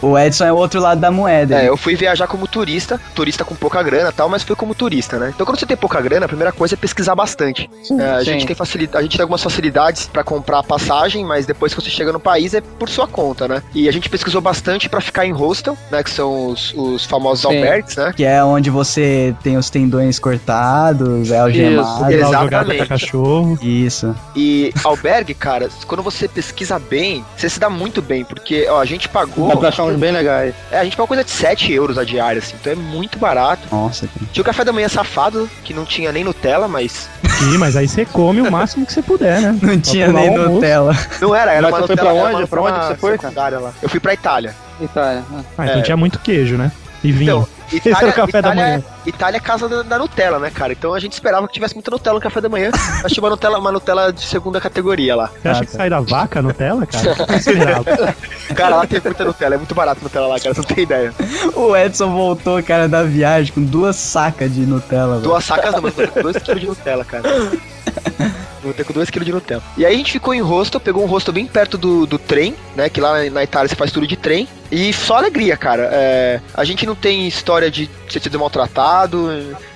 [0.01, 1.61] O Edson é o outro lado da moeda.
[1.61, 4.73] É, eu fui viajar como turista, turista com pouca grana e tal, mas fui como
[4.73, 5.31] turista, né?
[5.33, 7.69] Então quando você tem pouca grana, a primeira coisa é pesquisar bastante.
[7.99, 8.25] É, a, sim.
[8.25, 11.89] gente tem facilidade, a gente tem algumas facilidades pra comprar passagem, mas depois que você
[11.89, 13.63] chega no país é por sua conta, né?
[13.73, 16.03] E a gente pesquisou bastante pra ficar em hostel, né?
[16.03, 17.57] Que são os, os famosos Sim.
[17.57, 18.13] albergues, né?
[18.15, 22.11] Que é onde você tem os tendões cortados, é algemado.
[22.11, 22.77] Isso, exatamente.
[22.77, 23.59] pra cachorro.
[23.61, 24.15] Isso.
[24.35, 28.85] E albergue, cara, quando você pesquisa bem, você se dá muito bem, porque ó, a
[28.85, 29.49] gente pagou.
[29.49, 30.53] Dá pra achar uns bem legais.
[30.71, 33.63] É, a gente pagou coisa de 7 euros a diária, assim, então é muito barato.
[33.71, 34.25] Nossa, cara.
[34.31, 37.09] Tinha o café da manhã safado, que não tinha nem Nutella, mas.
[37.39, 39.57] Sim, mas aí você come o máximo que você puder, né?
[39.61, 40.49] Não tinha nem almoço.
[40.55, 40.97] Nutella.
[41.21, 42.11] Não era, era Mas uma você foi Nutella.
[42.11, 42.41] pra era onde?
[42.41, 43.73] uma Pra onde você foi, lá.
[43.81, 44.55] Eu fui pra Itália.
[44.81, 45.23] Itália.
[45.57, 45.81] Ah, então É.
[45.81, 46.71] tinha muito queijo, né?
[47.03, 47.47] E vinho.
[47.71, 48.83] Então, Esse era o café da Itália, manhã.
[49.05, 50.73] Itália é casa da, da Nutella, né, cara?
[50.73, 52.71] Então a gente esperava que tivesse muita Nutella no café da manhã.
[53.03, 55.29] Mas tinha uma Nutella, uma Nutella de segunda categoria lá.
[55.41, 57.15] Você acha que sai da vaca a Nutella, cara?
[58.55, 61.13] Cara, lá tem muita Nutella, é muito barato Nutella lá, cara, você não tem ideia.
[61.55, 65.15] O Edson voltou, cara, da viagem com duas sacas de Nutella.
[65.15, 65.21] velho.
[65.21, 67.23] Duas sacas não, mas com 2kg de Nutella, cara.
[68.69, 69.63] Vou ter com 2kg de Nutella.
[69.75, 72.55] E aí a gente ficou em hostel, pegou um hostel bem perto do, do trem,
[72.75, 72.87] né?
[72.87, 74.47] Que lá na Itália você faz tudo de trem.
[74.71, 75.89] E só alegria, cara.
[75.91, 79.29] É, a gente não tem história de ser sido maltratado.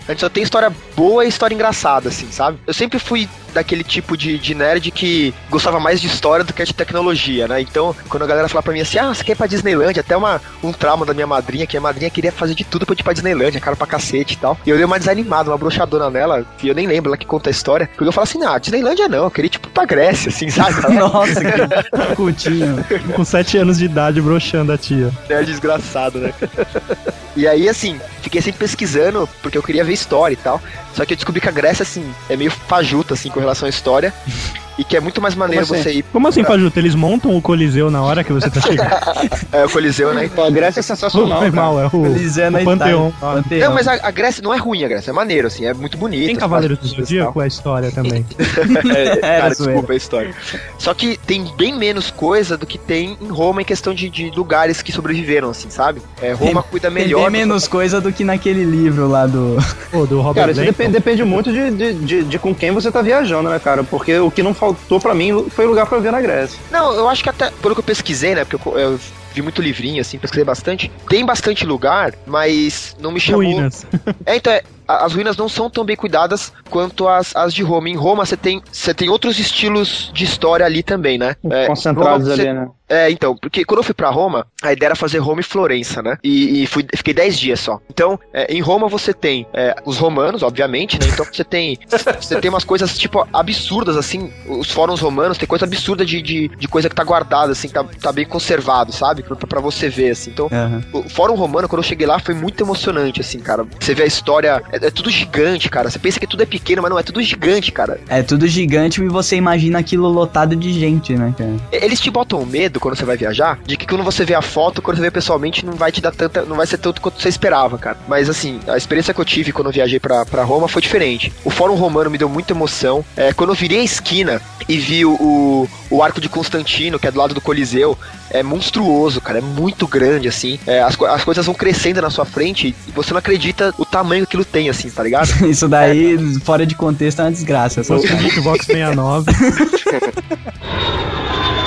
[0.08, 2.60] A gente só tem história boa e história engraçada, assim, sabe?
[2.68, 6.64] Eu sempre fui daquele tipo de, de nerd que gostava mais de história do que
[6.64, 7.62] de tecnologia, né?
[7.62, 10.00] Então, quando a galera fala pra mim assim, ah, você quer ir pra Disneyland?
[10.00, 12.94] Até uma, um trauma da minha madrinha, que a madrinha queria fazer de tudo pra
[12.94, 14.58] eu ir pra Disneyland, cara pra cacete e tal.
[14.66, 17.50] E eu dei uma desanimada, uma broxadona nela, e eu nem lembro ela que conta
[17.50, 17.88] a história.
[17.88, 20.82] Porque eu falo assim, ah, Disneylandia não, eu queria ir tipo pra Grécia, assim, sabe?
[20.96, 22.84] Nossa, que cultinho.
[23.16, 25.12] Com 7 anos de idade broxando a tia.
[25.30, 26.34] É desgraçado, né?
[27.36, 30.62] E aí, assim, fiquei sempre pesquisando, porque eu queria ver história e tal.
[30.94, 33.70] Só que eu descobri que a Grécia, assim, é meio fajuta, assim, com relação à
[33.70, 34.14] história.
[34.78, 35.84] E que é muito mais maneiro Como assim?
[35.84, 36.80] você ir Como assim, Fajuto?
[36.80, 38.90] Eles montam o Coliseu na hora que você tá chegando?
[39.52, 40.30] é, o Coliseu, né?
[40.34, 41.40] Pô, a Grécia é sensacional.
[41.40, 43.14] Foi mal, é o, Eliseu na o Panteão.
[43.20, 43.70] Panteão.
[43.70, 45.98] Não, mas a, a Grécia não é ruim, a Grécia é maneiro, assim, é muito
[45.98, 46.26] bonito.
[46.26, 47.40] Tem Cavaleiros do Zodíaco?
[47.42, 48.26] É a história também.
[48.94, 50.36] É, Era cara, desculpa a história.
[50.78, 54.30] Só que tem bem menos coisa do que tem em Roma em questão de, de
[54.30, 56.02] lugares que sobreviveram, assim, sabe?
[56.22, 57.22] É, Roma cuida Tem melhor.
[57.22, 59.58] bem menos coisa do que naquele livro lá do.
[59.92, 62.92] Pô, do Robert Cara, isso depende, depende muito de, de, de, de com quem você
[62.92, 63.84] tá viajando, né, cara?
[63.84, 66.60] Porque o que não faltou pra mim foi lugar pra ver na Grécia.
[66.72, 68.46] Não, eu acho que até, pelo que eu pesquisei, né?
[68.46, 69.00] Porque eu, eu
[69.34, 70.92] vi muito livrinho, assim, pesquisei bastante.
[71.10, 73.44] Tem bastante lugar, mas não me chamou.
[73.44, 73.86] Ruínas.
[74.26, 77.90] É, então, é, as ruínas não são tão bem cuidadas quanto as, as de Roma.
[77.90, 81.36] Em Roma você tem, você tem outros estilos de história ali também, né?
[81.50, 82.70] É, Concentrados Roma, você- ali, né?
[82.90, 86.04] É, então, porque quando eu fui pra Roma, a ideia era fazer Roma e Florença,
[86.04, 86.18] né?
[86.24, 87.80] E, e fui, fiquei 10 dias só.
[87.90, 91.08] Então, é, em Roma você tem é, os romanos, obviamente, né?
[91.12, 91.80] Então você tem
[92.22, 94.32] você tem umas coisas, tipo, absurdas, assim.
[94.46, 97.74] Os fóruns romanos tem coisa absurda de, de, de coisa que tá guardada, assim, que
[97.74, 99.24] tá, tá bem conservado, sabe?
[99.24, 100.30] Pra, pra você ver, assim.
[100.30, 100.84] Então, Aham.
[100.94, 103.66] o Fórum Romano, quando eu cheguei lá, foi muito emocionante, assim, cara.
[103.80, 105.90] Você vê a história, é, tudo gigante, cara.
[105.90, 108.00] Você pensa que tudo é pequeno, mas não, é tudo gigante, cara.
[108.08, 111.56] É tudo gigante e você imagina aquilo lotado de gente, né, cara?
[111.72, 114.82] Eles te botam medo quando você vai viajar, de que quando você vê a foto,
[114.82, 116.44] quando você vê pessoalmente, não vai te dar tanta.
[116.44, 117.98] não vai ser tanto quanto você esperava, cara.
[118.08, 121.32] Mas assim, a experiência que eu tive quando eu viajei pra, pra Roma foi diferente.
[121.44, 123.04] O Fórum Romano me deu muita emoção.
[123.16, 127.12] É, quando eu virei a esquina e vi o, o Arco de Constantino, que é
[127.12, 127.98] do lado do Coliseu,
[128.34, 129.38] é monstruoso, cara.
[129.38, 130.60] É muito grande, assim.
[130.68, 134.26] É, as, as coisas vão crescendo na sua frente e você não acredita o tamanho
[134.26, 135.30] que aquilo tem, assim, tá ligado?
[135.48, 137.84] Isso daí, fora de contexto, é uma desgraça.
[137.84, 139.32] Só o Geekbox 69.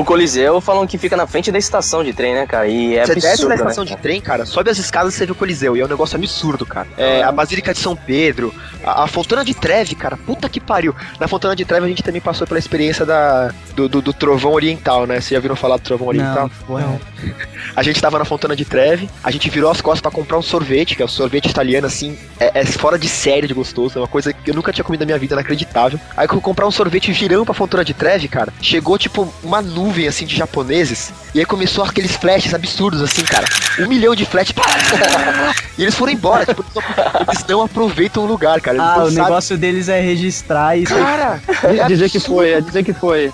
[0.00, 2.66] O Coliseu falam que fica na frente da estação de trem, né, cara?
[2.66, 4.02] E é você desce absurdo, na né, estação de cara?
[4.02, 5.76] trem, cara, sobe as escadas e você vê o Coliseu.
[5.76, 6.88] E é um negócio absurdo, cara.
[6.96, 8.50] É, a Basílica de São Pedro,
[8.82, 10.94] a, a Fontana de Treve, cara, puta que pariu.
[11.18, 14.54] Na Fontana de Treve a gente também passou pela experiência da, do, do, do Trovão
[14.54, 15.16] Oriental, né?
[15.16, 16.44] Vocês já viram falar do Trovão Oriental?
[16.48, 17.00] Não, porra.
[17.76, 20.42] A gente tava na Fontana de Treve, a gente virou as costas pra comprar um
[20.42, 24.02] sorvete, que é um sorvete italiano, assim, é, é fora de série de gostoso, é
[24.02, 26.00] uma coisa que eu nunca tinha comido na minha vida, inacreditável.
[26.16, 29.60] Aí que eu comprar um sorvete virando pra Fontana de Treve, cara, chegou tipo uma
[29.62, 33.46] nuvem, assim, de japoneses, e aí começou aqueles flashes absurdos, assim, cara.
[33.78, 34.54] Um milhão de flashes.
[35.78, 36.82] e eles foram embora, tipo, eles não,
[37.28, 38.76] eles não aproveitam o lugar, cara.
[38.76, 40.84] Eles Ah, não o sabem- negócio deles é registrar e.
[40.84, 43.32] Cara, é Dizer que foi, é dizer que foi.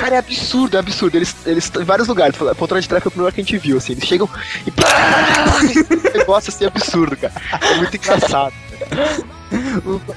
[0.00, 1.16] Cara, é absurdo, é absurdo.
[1.16, 2.34] Eles eles estão em vários lugares.
[2.40, 3.92] A Poltrona de Treve foi o primeiro que a gente viu, assim.
[3.92, 4.28] Eles chegam
[4.66, 4.72] e.
[6.14, 7.32] Um negócio assim absurdo, cara.
[7.60, 8.52] É muito engraçado.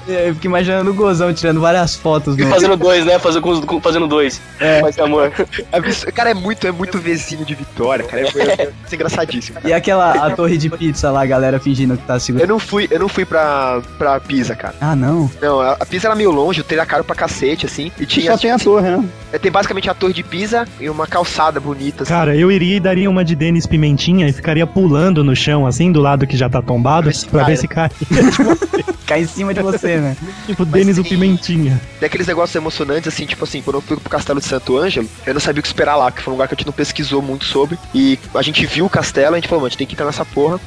[0.06, 3.18] Eu fico imaginando o Gozão tirando várias fotos E fazendo dois, né?
[3.18, 4.40] Fazendo, fazendo dois.
[4.60, 4.82] É.
[4.82, 5.32] Mas amor.
[5.72, 6.10] É.
[6.12, 8.22] Cara, é muito, é muito vizinho de Vitória, cara.
[8.22, 9.58] É, é, é engraçadíssimo.
[9.64, 12.48] E aquela a torre de pizza lá, a galera fingindo que tá Eu segurando.
[12.48, 14.74] não fui, eu não fui pra, pra Pisa, cara.
[14.80, 15.30] Ah, não.
[15.40, 17.90] Não, a, a Pisa era meio longe, o trem era caro pra cacete, assim.
[17.98, 18.32] E tinha.
[18.32, 19.04] Só tem a torre, né?
[19.32, 22.12] é, tem basicamente a torre de Pisa e uma calçada bonita, assim.
[22.12, 25.90] Cara, eu iria e daria uma de Denis Pimentinha e ficaria pulando no chão, assim,
[25.92, 27.50] do lado que já tá tombado, Pra ver se pra cai.
[27.50, 27.90] ver se cai.
[29.12, 30.16] Cai em cima de você, né?
[30.46, 31.78] tipo, Denis o Pimentinha.
[32.00, 35.06] Tem aqueles negócios emocionantes, assim, tipo assim, quando eu fui pro Castelo de Santo Ângelo,
[35.26, 36.72] eu não sabia o que esperar lá, que foi um lugar que a gente não
[36.72, 37.78] pesquisou muito sobre.
[37.94, 40.06] E a gente viu o castelo, a gente falou, mano, a gente tem que entrar
[40.06, 40.58] nessa porra.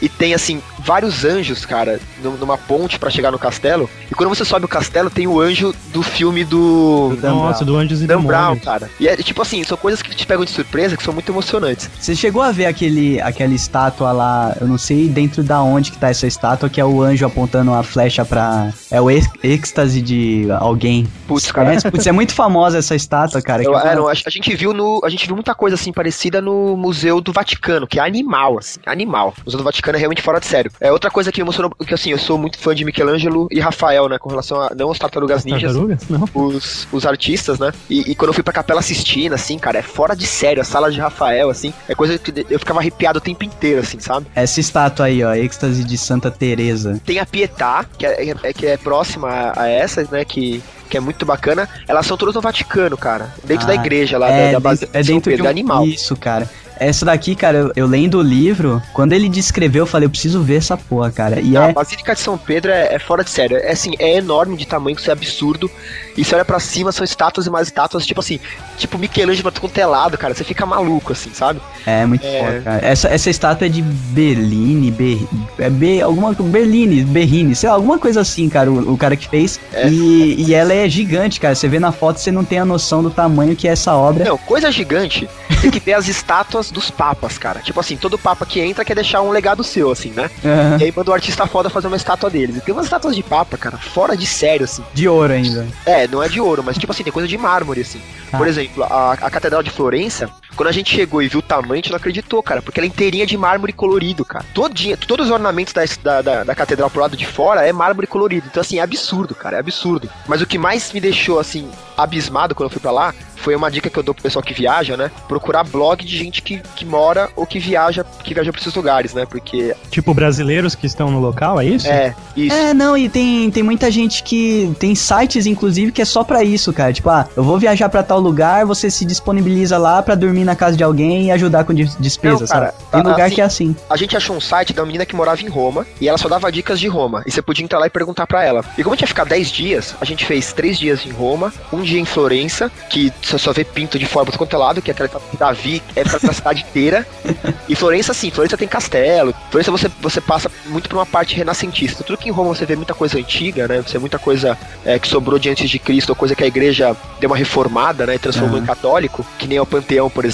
[0.00, 3.88] E tem, assim, vários anjos, cara, num- numa ponte pra chegar no castelo.
[4.10, 7.16] E quando você sobe o castelo, tem o anjo do filme do.
[7.20, 8.90] Dan Nossa, do Anjos e Dan Brown, cara.
[8.98, 11.88] E é tipo assim, são coisas que te pegam de surpresa, que são muito emocionantes.
[11.98, 15.98] Você chegou a ver aquele, aquela estátua lá, eu não sei dentro da onde que
[15.98, 18.72] tá essa estátua, que é o anjo apontando a flecha pra.
[18.90, 21.06] É o êx- êxtase de alguém.
[21.26, 21.68] Putz, cara.
[21.68, 21.90] Conhece?
[21.90, 23.62] Putz, é muito famosa essa estátua, cara.
[23.62, 25.00] Eu, é, não, a, gente viu no.
[25.04, 28.80] A gente viu muita coisa assim parecida no Museu do Vaticano, que é animal, assim,
[28.86, 29.34] animal.
[29.38, 30.70] O Museu do Vaticano é realmente fora de sério.
[30.80, 33.60] É outra coisa que me emocionou, que assim, eu sou muito fã de Michelangelo e
[33.60, 34.18] Rafael, né?
[34.18, 34.72] Com relação a.
[34.74, 36.08] Não os tartarugas ninjas, Tartarugas?
[36.08, 36.28] Não.
[36.34, 37.72] os, os artistas, né?
[37.88, 40.62] E, e quando eu fui pra Capela Sistina, assim, cara, é fora de sério.
[40.62, 43.98] A sala de Rafael, assim, é coisa que eu ficava arrepiado o tempo inteiro, assim,
[44.00, 44.26] sabe?
[44.34, 47.00] Essa estátua aí, ó, êxtase de Santa Teresa.
[47.04, 47.61] Tem a Pietà,
[47.98, 50.24] que é, é- que é próxima a, a essa, né?
[50.24, 51.68] Que, que é muito bacana.
[51.88, 53.32] Elas são todas no Vaticano, cara.
[53.44, 55.48] Dentro Ah, da igreja lá, é, da, da Basílica é de dentro de Pedro, um
[55.48, 55.86] é animal.
[55.86, 56.48] Isso, cara.
[56.86, 60.42] Essa daqui, cara, eu, eu lendo o livro, quando ele descreveu, eu falei, eu preciso
[60.42, 61.40] ver essa porra, cara.
[61.40, 61.58] E é.
[61.58, 63.56] A Basílica de São Pedro é, é fora de sério.
[63.56, 65.70] É assim, é enorme de tamanho, isso é absurdo.
[66.16, 68.38] E você olha pra cima, são estátuas e mais estátuas, tipo assim,
[68.76, 70.34] tipo Michelangelo pra todo quanto é cara.
[70.34, 71.60] Você fica maluco, assim, sabe?
[71.86, 72.44] É muito É.
[72.44, 72.86] foda, cara.
[72.86, 75.26] Essa, essa estátua é de Berline, Ber,
[75.58, 79.28] é Be, alguma Berline, Berrini, sei lá, alguma coisa assim, cara, o, o cara que
[79.28, 79.58] fez.
[79.72, 79.88] É.
[79.88, 81.54] E, e ela é gigante, cara.
[81.54, 84.24] Você vê na foto, você não tem a noção do tamanho que é essa obra.
[84.24, 85.28] Não, coisa gigante,
[85.60, 87.60] tem que ver as estátuas dos papas, cara.
[87.60, 90.30] Tipo assim, todo papa que entra quer deixar um legado seu, assim, né?
[90.44, 90.78] Aham.
[90.80, 92.56] E aí manda o artista foda fazer uma estátua deles.
[92.56, 94.84] E tem umas estátuas de papa, cara, fora de sério, assim.
[94.92, 95.66] De ouro ainda.
[95.86, 98.00] É, não é de ouro, mas tipo assim, tem coisa de mármore, assim.
[98.32, 98.38] Ah.
[98.38, 101.72] Por exemplo, a, a Catedral de Florença, quando a gente chegou e viu o tamanho,
[101.74, 104.44] a gente não acreditou, cara, porque ela é inteirinha de mármore colorido, cara.
[104.54, 108.06] Todinha, todos os ornamentos da, da, da, da catedral pro lado de fora é mármore
[108.06, 108.46] colorido.
[108.50, 110.08] Então, assim, é absurdo, cara, é absurdo.
[110.26, 113.68] Mas o que mais me deixou, assim, abismado quando eu fui pra lá foi uma
[113.68, 115.10] dica que eu dou pro pessoal que viaja, né?
[115.26, 119.14] Procurar blog de gente que, que mora ou que viaja, que viaja pra esses lugares,
[119.14, 119.26] né?
[119.26, 121.88] Porque, Tipo, brasileiros que estão no local, é isso?
[121.88, 122.54] é, isso.
[122.54, 124.72] É, não, e tem, tem muita gente que.
[124.78, 126.92] Tem sites, inclusive, que é só pra isso, cara.
[126.92, 130.54] Tipo, ah, eu vou viajar pra tal lugar, você se disponibiliza lá pra dormir na
[130.56, 132.74] casa de alguém e ajudar com des- despesa, Não, cara?
[132.90, 133.76] Tem lugar assim- que é assim.
[133.88, 136.50] A gente achou um site da menina que morava em Roma e ela só dava
[136.50, 137.22] dicas de Roma.
[137.26, 138.64] E você podia entrar lá e perguntar pra ela.
[138.76, 141.52] E como a gente ia ficar 10 dias, a gente fez 3 dias em Roma,
[141.72, 144.82] um dia em Florença, que você só vê pinto de fora pro quanto é lado,
[144.82, 147.06] que é aquela de Davi, é pra cidade inteira.
[147.68, 149.34] E Florença, sim, Florença tem castelo.
[149.50, 152.02] Florença você, você passa muito por uma parte renascentista.
[152.04, 153.80] Tudo que em Roma você vê muita coisa antiga, né?
[153.80, 156.46] Você vê muita coisa é, que sobrou de antes de Cristo, ou coisa que a
[156.46, 158.14] igreja deu uma reformada, né?
[158.16, 158.64] E transformou Aham.
[158.64, 160.31] em católico, que nem o Panteão, por exemplo,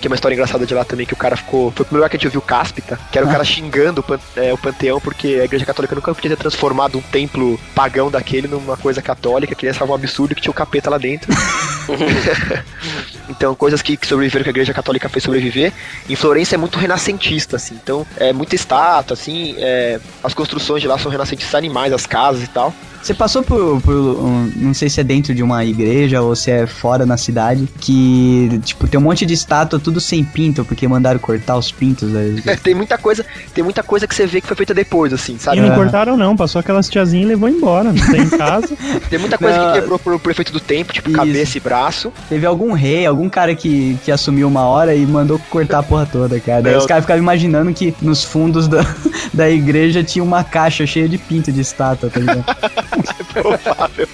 [0.00, 1.70] que é uma história engraçada de lá também, que o cara ficou.
[1.72, 3.32] Foi o primeiro lugar que a gente ouviu Cáspita, que era o Ah.
[3.32, 6.98] cara xingando o, pan- é, o Panteão, porque a igreja católica nunca podia ter transformado
[6.98, 10.88] um templo pagão daquele numa coisa católica, que achava um absurdo que tinha o capeta
[10.90, 11.32] lá dentro.
[13.28, 15.72] então, coisas que, que sobreviveram que a igreja católica fez sobreviver.
[16.08, 17.74] Em Florença é muito renascentista, assim.
[17.82, 19.54] Então, é muita estátua, assim.
[19.58, 22.72] é, as construções de lá são renascentistas animais, as casas e tal.
[23.02, 26.50] Você passou por, por um- não sei se é dentro de uma igreja ou se
[26.50, 30.86] é fora na cidade, que, tipo, tem um monte de estátua tudo sem pinto, porque
[30.86, 32.10] mandaram cortar os pintos.
[32.10, 32.56] né?
[32.62, 33.24] tem muita coisa,
[33.54, 35.60] tem muita coisa que você vê que foi feita depois, assim, E sabe?
[35.60, 35.76] não Aham.
[35.76, 36.36] cortaram, não.
[36.36, 37.92] Passou aquelas tiazinhas e levou embora.
[37.92, 38.76] Não tem em casa.
[39.08, 39.72] Tem muita coisa Não.
[39.72, 41.18] que quebrou pro prefeito do tempo, tipo Isso.
[41.18, 42.12] cabeça e braço.
[42.28, 46.06] Teve algum rei, algum cara que, que assumiu uma hora e mandou cortar a porra
[46.06, 46.62] toda, cara.
[46.62, 48.84] Daí os caras ficavam imaginando que nos fundos da,
[49.34, 52.44] da igreja tinha uma caixa cheia de pinto de estátua, tá ligado?
[53.32, 54.06] Provável.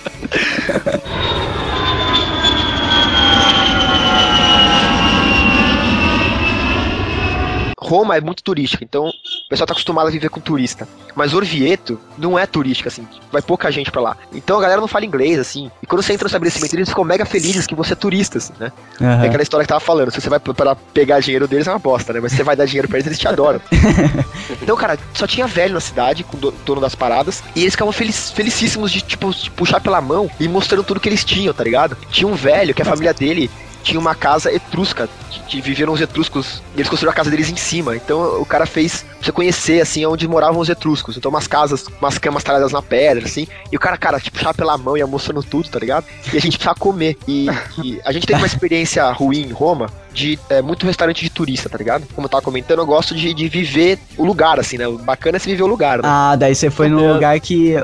[7.86, 10.88] Roma é muito turística, então o pessoal tá acostumado a viver com turista.
[11.14, 14.16] Mas Orvieto não é turística, assim, vai pouca gente pra lá.
[14.34, 15.70] Então a galera não fala inglês, assim.
[15.82, 18.52] E quando você entra no estabelecimento, eles ficam mega felizes que você é turista, assim,
[18.58, 18.72] né?
[19.00, 19.24] Aham.
[19.24, 21.78] É aquela história que tava falando, se você vai pra pegar dinheiro deles é uma
[21.78, 22.20] bosta, né?
[22.20, 23.60] Mas se você vai dar dinheiro pra eles, eles te adoram.
[24.60, 27.92] então, cara, só tinha velho na cidade, com o dono das paradas, e eles ficavam
[27.92, 31.96] felic- felicíssimos de, tipo, puxar pela mão e mostrando tudo que eles tinham, tá ligado?
[32.10, 33.50] Tinha um velho que a família dele
[33.86, 37.48] tinha uma casa etrusca, que, que viviam os etruscos, e eles construíram a casa deles
[37.48, 37.94] em cima.
[37.94, 41.16] Então o cara fez você conhecer, assim, onde moravam os etruscos.
[41.16, 43.46] Então umas casas, umas camas talhadas na pedra, assim.
[43.70, 46.04] E o cara, cara, tipo, puxava pela mão e ia mostrando tudo, tá ligado?
[46.32, 47.16] E a gente precisava comer.
[47.28, 47.46] E,
[47.82, 51.68] e a gente teve uma experiência ruim em Roma de é, muito restaurante de turista,
[51.68, 52.04] tá ligado?
[52.14, 54.88] Como eu tava comentando, eu gosto de, de viver o lugar, assim, né?
[54.88, 56.04] O bacana é se viver o lugar, né?
[56.06, 57.74] Ah, daí você foi no lugar que.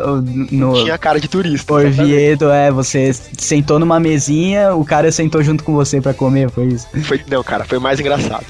[0.50, 1.72] No Tinha cara de turista.
[1.72, 6.68] Orvieto, é, você sentou numa mesinha, o cara sentou junto com você pra comer, foi
[6.68, 6.88] isso.
[7.02, 8.44] Foi, não, cara, foi mais engraçado.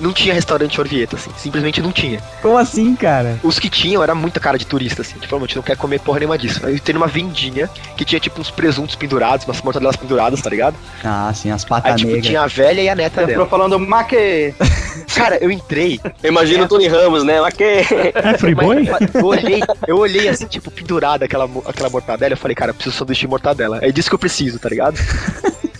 [0.00, 1.30] não tinha restaurante Orvieto, assim.
[1.36, 2.20] Simplesmente não tinha.
[2.40, 3.38] Como assim, cara?
[3.42, 5.18] Os que tinham era muita cara de turista, assim.
[5.18, 6.64] Tipo, a gente não quer comer porra nenhuma disso.
[6.64, 10.76] Aí tem uma vendinha que tinha, tipo, uns presuntos pendurados, umas mortadelas penduradas, tá ligado?
[11.04, 12.26] Ah, sim, as Aí, patas tipo, negras.
[12.26, 14.54] tinha a velha e a neta Entrou falando maque.
[15.14, 16.00] Cara, eu entrei.
[16.22, 17.40] Eu imagino o Tony Ramos, né?
[17.40, 17.64] Mas que.
[17.64, 18.12] É?
[18.54, 22.34] Mas eu olhei, eu olhei assim, tipo, pendurada aquela, aquela mortadela.
[22.34, 23.78] Eu falei, cara, eu preciso sanduíche de mortadela.
[23.82, 24.98] É disso que eu preciso, tá ligado?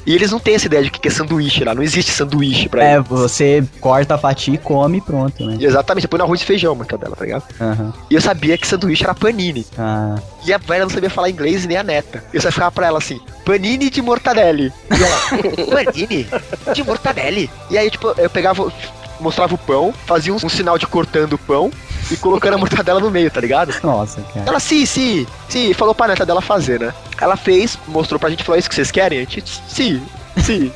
[0.07, 1.75] E eles não têm essa ideia de que é sanduíche lá.
[1.75, 3.09] Não existe sanduíche pra É, eles.
[3.09, 5.57] você corta a fatia e come e pronto, né?
[5.61, 7.45] Exatamente, você põe no arroz e feijão a mortadela, tá ligado?
[7.61, 7.93] Aham.
[8.09, 9.67] E eu sabia que sanduíche era panini.
[9.77, 10.15] Ah.
[10.47, 12.23] E a velha não sabia falar inglês nem a neta.
[12.33, 14.73] Eu só ficava pra ela assim, panini de mortadelle.
[14.91, 16.27] E ela, panini
[16.73, 17.51] de mortadelle.
[17.69, 18.73] E aí, tipo, eu pegava,
[19.19, 21.71] mostrava o pão, fazia um, um sinal de cortando o pão
[22.11, 23.75] e colocando a mortadela no meio, tá ligado?
[23.83, 24.47] Nossa, cara.
[24.47, 26.93] Ela, sim, sim, sim, falou pra neta dela fazer, né?
[27.21, 29.19] Ela fez, mostrou pra gente, falou, é isso que vocês querem?
[29.19, 30.03] A gente, sim,
[30.39, 30.73] sim.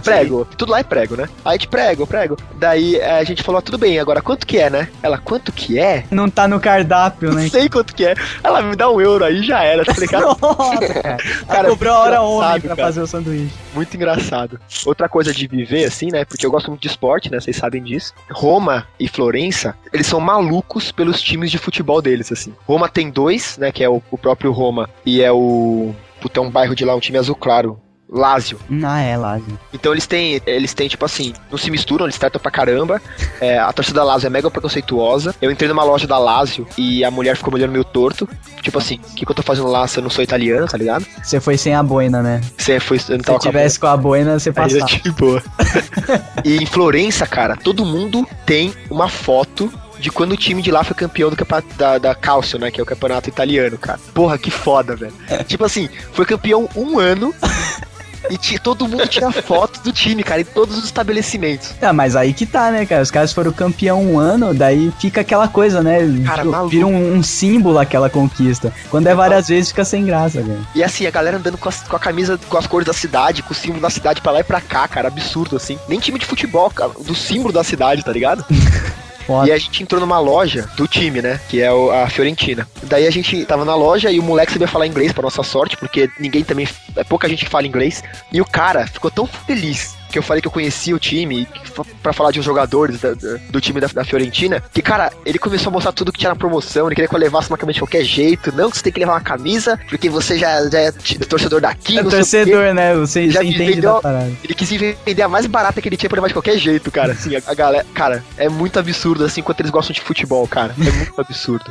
[0.00, 0.46] Prego.
[0.56, 1.28] Tudo lá é prego, né?
[1.44, 2.36] Aí a gente prego, prego.
[2.56, 4.88] Daí eh, a gente falou, ah, tudo bem, agora quanto que é, né?
[5.02, 6.04] Ela, quanto que é?
[6.10, 7.48] Não tá no cardápio, Não né?
[7.48, 8.14] sei quanto que é.
[8.42, 10.36] Ela me dá um euro aí já era, tá ligado?
[10.40, 11.16] Nossa, cara.
[11.46, 12.88] Cara, cobrou a hora homem pra cara.
[12.88, 13.52] fazer o sanduíche.
[13.74, 14.58] Muito engraçado.
[14.86, 16.24] Outra coisa de viver, assim, né?
[16.24, 17.40] Porque eu gosto muito de esporte, né?
[17.40, 18.12] Vocês sabem disso.
[18.30, 22.54] Roma e Florença, eles são malucos pelos times de futebol deles, assim.
[22.66, 23.70] Roma tem dois, né?
[23.70, 25.94] Que é o, o próprio Roma e é o.
[26.20, 27.80] Puta, é um bairro de lá, um time azul claro.
[28.12, 28.58] Lázio.
[28.84, 29.38] Ah, é, lá.
[29.38, 29.58] gente.
[29.72, 33.00] Então eles têm, eles têm, tipo assim, não se misturam, eles tratam pra caramba.
[33.40, 35.34] É, a torcida da Lazio é mega preconceituosa.
[35.40, 38.28] Eu entrei numa loja da Lazio e a mulher ficou me olhando meio torto.
[38.60, 40.76] Tipo assim, o que, que eu tô fazendo lá se eu não sou italiano, tá
[40.76, 41.06] ligado?
[41.22, 42.42] Você foi sem a boina, né?
[42.58, 44.78] Você foi, eu não Se tava a tivesse com a boina, você Aí passava.
[44.78, 45.42] eu de boa.
[46.44, 50.82] e em Florença, cara, todo mundo tem uma foto de quando o time de lá
[50.82, 52.70] foi campeão do campeonato da, da Calcio, né?
[52.70, 54.00] Que é o campeonato italiano, cara.
[54.12, 55.14] Porra, que foda, velho.
[55.46, 57.32] tipo assim, foi campeão um ano.
[58.30, 61.74] E ti- todo mundo tira foto do time, cara, em todos os estabelecimentos.
[61.82, 63.02] Ah, mas aí que tá, né, cara?
[63.02, 65.98] Os caras foram campeão um ano, daí fica aquela coisa, né?
[66.24, 66.68] Cara, Tipo.
[66.68, 68.72] Vira um, um símbolo aquela conquista.
[68.90, 70.58] Quando é várias vezes, fica sem graça, cara.
[70.74, 73.42] E assim, a galera andando com, as- com a camisa, com as cores da cidade,
[73.42, 75.78] com o símbolo da cidade pra lá e pra cá, cara, absurdo, assim.
[75.88, 78.44] Nem time de futebol, cara, do símbolo da cidade, tá ligado?
[79.26, 79.48] Foda.
[79.48, 81.40] E a gente entrou numa loja do time, né?
[81.48, 82.66] Que é a Fiorentina.
[82.82, 85.76] Daí a gente tava na loja e o moleque sabia falar inglês, pra nossa sorte,
[85.76, 86.68] porque ninguém também.
[86.96, 88.02] É pouca gente que fala inglês.
[88.32, 91.48] E o cara ficou tão feliz que eu falei que eu conhecia o time,
[92.02, 95.38] pra falar de uns jogadores da- da- do time da, da Fiorentina, que, cara, ele
[95.38, 97.74] começou a mostrar tudo que tinha na promoção, ele queria que eu levasse uma camisa
[97.74, 100.78] de qualquer jeito, não que você tem que levar uma camisa, porque você já, já
[100.80, 100.92] é
[101.28, 102.30] torcedor daqui, É não sei o quê.
[102.52, 102.94] torcedor, né?
[102.96, 104.32] Você, Já entende vendeu- da parada.
[104.44, 107.12] Ele quis vender a mais barata que ele tinha pra levar de qualquer jeito, cara.
[107.12, 107.86] Assim, a, a galera.
[107.94, 110.74] Cara, é muito absurdo, assim, quanto eles gostam de futebol, cara.
[110.78, 111.64] É muito absurdo.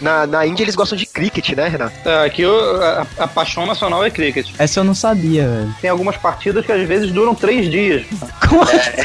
[0.00, 1.94] Na, na Índia eles gostam de cricket, né, Renato?
[2.08, 4.48] É, aqui a, a paixão nacional é cricket.
[4.58, 5.74] Essa eu não sabia, velho.
[5.80, 7.85] Tem algumas partidas que às vezes duram três dias.
[7.86, 8.06] Dias.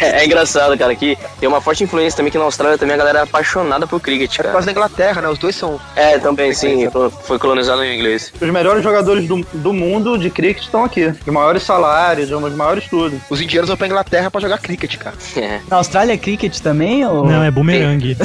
[0.02, 2.98] É, é engraçado, cara, que tem uma forte influência também que na Austrália também a
[2.98, 4.52] galera é apaixonada por cricket, É por cara.
[4.54, 5.30] causa da Inglaterra, né?
[5.30, 5.80] Os dois são.
[5.96, 6.88] É, também, sim,
[7.24, 8.32] foi colonizado em inglês.
[8.40, 11.08] Os melhores jogadores do, do mundo de cricket estão aqui.
[11.08, 13.20] Os maiores salários, os maiores tudo.
[13.30, 15.16] Os indianos vão pra Inglaterra pra jogar cricket, cara.
[15.36, 15.60] É.
[15.70, 17.06] Na Austrália é cricket também?
[17.06, 17.26] Ou...
[17.26, 18.16] Não, é bumerangue.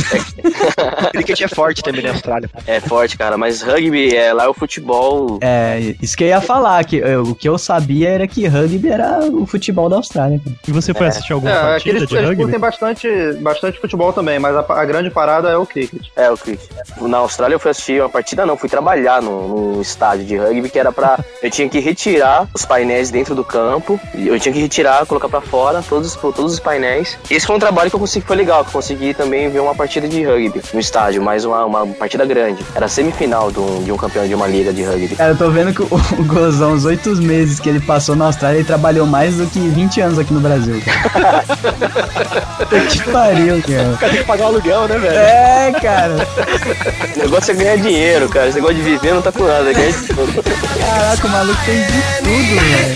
[1.13, 2.49] cricket é forte também na Austrália.
[2.67, 5.39] É forte, cara, mas rugby, é, lá é o futebol.
[5.41, 8.89] É, isso que eu ia falar, que eu- o que eu sabia era que rugby
[8.89, 10.41] era o futebol da Austrália.
[10.67, 12.43] E você foi assistir alguma É, partida eles, de eles rugby?
[12.43, 13.09] curtem bastante,
[13.41, 16.07] bastante futebol também, mas a, a grande parada é o cricket.
[16.17, 16.69] É, o cricket.
[17.01, 20.69] Na Austrália eu fui assistir uma partida, não, fui trabalhar no, no estádio de rugby
[20.69, 21.19] que era pra.
[21.43, 25.29] Eu tinha que retirar os painéis dentro do campo, e eu tinha que retirar, colocar
[25.29, 27.17] pra fora todos, todos os painéis.
[27.31, 29.75] Esse foi um trabalho que eu consegui, foi legal, que eu consegui também ver uma
[29.75, 32.65] partida de rugby no estádio, mas uma, uma partida grande.
[32.75, 35.15] Era semifinal de um, de um campeão de uma liga de rugby.
[35.15, 35.87] Cara, eu tô vendo que o,
[36.19, 39.61] o Gozão, os oito meses que ele passou na Austrália, ele trabalhou mais do que
[39.61, 41.43] 20 anos aqui no Brasil, cara.
[42.59, 43.89] Puta que pariu, cara.
[43.89, 45.19] O cara tem que pagar o aluguel, né, velho?
[45.19, 46.15] É, cara.
[47.15, 48.49] O negócio é ganhar dinheiro, cara.
[48.49, 49.73] Esse negócio de viver não tá com nada.
[49.73, 50.43] Ganhar tudo.
[50.79, 52.95] Caraca, o maluco fez de tudo, velho.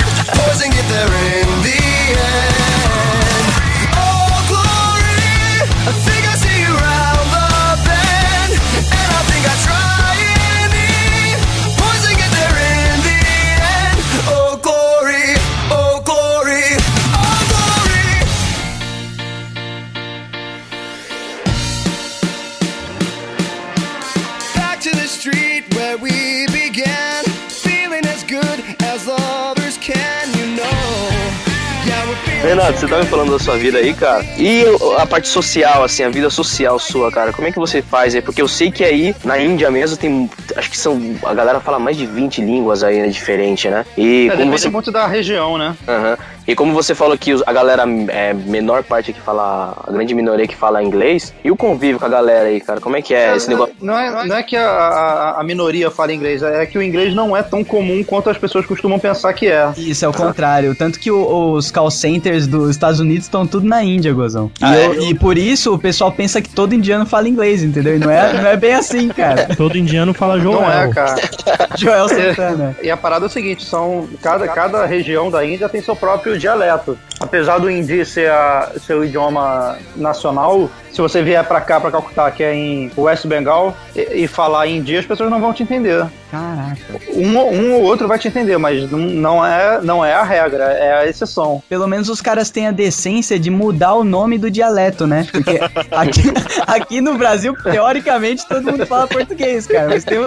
[32.43, 34.25] Renato, você tava me falando da sua vida aí, cara.
[34.39, 34.65] E
[34.97, 38.23] a parte social, assim, a vida social sua, cara, como é que você faz aí?
[38.23, 40.29] Porque eu sei que aí, na Índia mesmo, tem.
[40.57, 40.99] Acho que são.
[41.23, 43.09] A galera fala mais de 20 línguas aí, né?
[43.09, 43.85] Diferente, né?
[43.97, 44.71] E É, como depende você.
[44.71, 45.77] muito da região, né?
[45.87, 46.17] Aham.
[46.49, 50.49] E como você falou que a galera é menor parte que fala, a grande minoria
[50.49, 53.37] que fala inglês, e o convívio com a galera aí, cara, como é que é
[53.37, 53.73] esse negócio?
[53.81, 57.15] Não é, não é que a, a, a minoria fala inglês, é que o inglês
[57.15, 59.71] não é tão comum quanto as pessoas costumam pensar que é.
[59.77, 60.75] Isso, é o contrário.
[60.75, 64.51] Tanto que o- os call centers dos Estados Unidos estão tudo na Índia, Gozão.
[64.61, 64.87] E, Ah, é?
[64.87, 67.97] eu- e por isso o pessoal pensa que todo indiano fala inglês, entendeu?
[67.97, 69.49] E não é, não é bem assim, cara.
[69.57, 70.61] Todo indiano fala Joel.
[70.61, 71.17] Não é, cara.
[71.77, 72.77] Joel Santana.
[72.83, 76.39] E a parada é o seguinte, são cada, cada região da Índia tem seu próprio
[76.39, 76.99] dialeto.
[77.19, 82.31] Apesar do hindi ser a- seu idioma nacional, se você vier pra cá, pra Calcutá,
[82.31, 86.05] que é em West Bengal, e, e falar hindi, as pessoas não vão te entender.
[86.31, 86.81] Caraca.
[87.15, 90.23] Um, ou- um ou outro vai te entender, mas não, não, é, não é a
[90.23, 91.63] regra, é a exceção.
[91.69, 95.27] Pelo menos os caras têm a decência de mudar o nome do dialeto, né?
[95.31, 95.59] Porque
[95.91, 96.23] aqui,
[96.67, 99.89] aqui no Brasil, teoricamente, todo mundo fala português, cara.
[99.89, 100.19] Mas tem,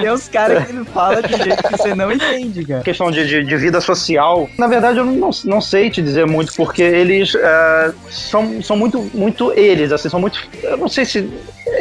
[0.00, 2.82] tem uns caras que falam de jeito que você não entende, cara.
[2.82, 4.48] questão de, de, de vida social.
[4.58, 9.10] Na verdade, eu não, não sei te dizer muito, porque eles é, são, são muito,
[9.14, 10.40] muito eles, assim, são muito.
[10.62, 11.28] Eu não sei se.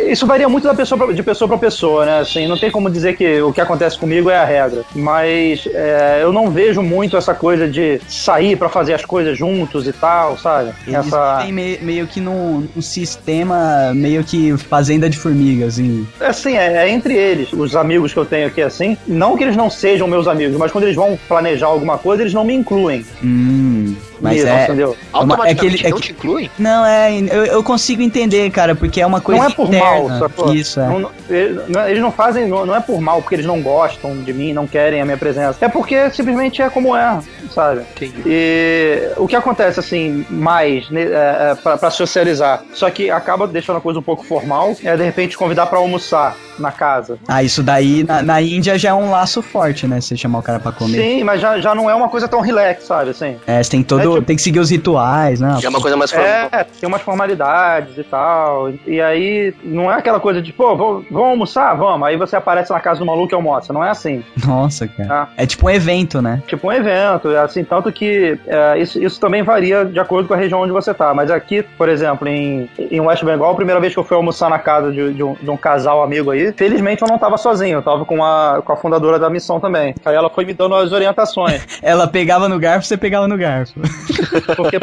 [0.07, 2.19] Isso varia muito da pessoa pra- de pessoa para pessoa, né?
[2.19, 4.83] Assim, não tem como dizer que o que acontece comigo é a regra.
[4.95, 9.87] Mas é, eu não vejo muito essa coisa de sair para fazer as coisas juntos
[9.87, 10.71] e tal, sabe?
[10.85, 16.07] Eles Essa, meio, meio que num, num sistema meio que fazenda de formigas, assim.
[16.19, 18.97] Assim, é, é entre eles, os amigos que eu tenho aqui, assim.
[19.07, 22.33] Não que eles não sejam meus amigos, mas quando eles vão planejar alguma coisa, eles
[22.33, 23.05] não me incluem.
[23.23, 24.63] Hum, mas é.
[24.65, 24.95] entendeu?
[25.13, 26.51] é uma- é que ele- Automaticamente é não te incluem?
[26.59, 27.11] Não, é.
[27.19, 29.41] Eu, eu consigo entender, cara, porque é uma coisa.
[29.41, 29.85] não é por interna.
[30.09, 30.53] mal, sacou?
[30.53, 30.87] Isso, é.
[30.87, 34.51] Não- eles não- fazem, não, não é por mal, porque eles não gostam de mim,
[34.51, 35.57] não querem a minha presença.
[35.63, 37.19] É porque simplesmente é como é,
[37.53, 37.81] sabe?
[37.95, 38.23] Entendi.
[38.25, 43.47] E o que acontece, assim, mais né, é, é, pra, pra socializar, só que acaba
[43.47, 47.17] deixando a coisa um pouco formal, é de repente convidar pra almoçar na casa.
[47.27, 50.01] Ah, isso daí na, na Índia já é um laço forte, né?
[50.01, 50.97] Você chamar o cara pra comer.
[50.97, 53.11] Sim, mas já, já não é uma coisa tão relax, sabe?
[53.11, 53.37] Assim.
[53.47, 54.08] É, você tem todo.
[54.17, 55.57] É Tem que seguir os rituais, né?
[55.61, 56.29] É uma coisa mais formal.
[56.51, 58.71] É, tem umas formalidades e tal.
[58.85, 61.75] E aí não é aquela coisa de, pô, vamos, vamos almoçar?
[61.75, 62.07] Vamos.
[62.07, 63.73] Aí você aparece na casa do maluco e almoça.
[63.73, 64.23] Não é assim.
[64.45, 65.23] Nossa, cara.
[65.23, 65.27] Ah.
[65.37, 66.41] É tipo um evento, né?
[66.47, 70.33] Tipo um evento, é assim, tanto que é, isso, isso também varia de acordo com
[70.33, 71.13] a região onde você tá.
[71.13, 74.49] Mas aqui, por exemplo, em, em West Bengal, a primeira vez que eu fui almoçar
[74.49, 77.77] na casa de, de um, de um casal amigo aí, felizmente eu não tava sozinho,
[77.77, 79.95] eu tava com a, com a fundadora da missão também.
[80.05, 81.65] Aí ela foi me dando as orientações.
[81.81, 83.79] Ela pegava no garfo, você pegava no garfo.
[84.55, 84.77] Porque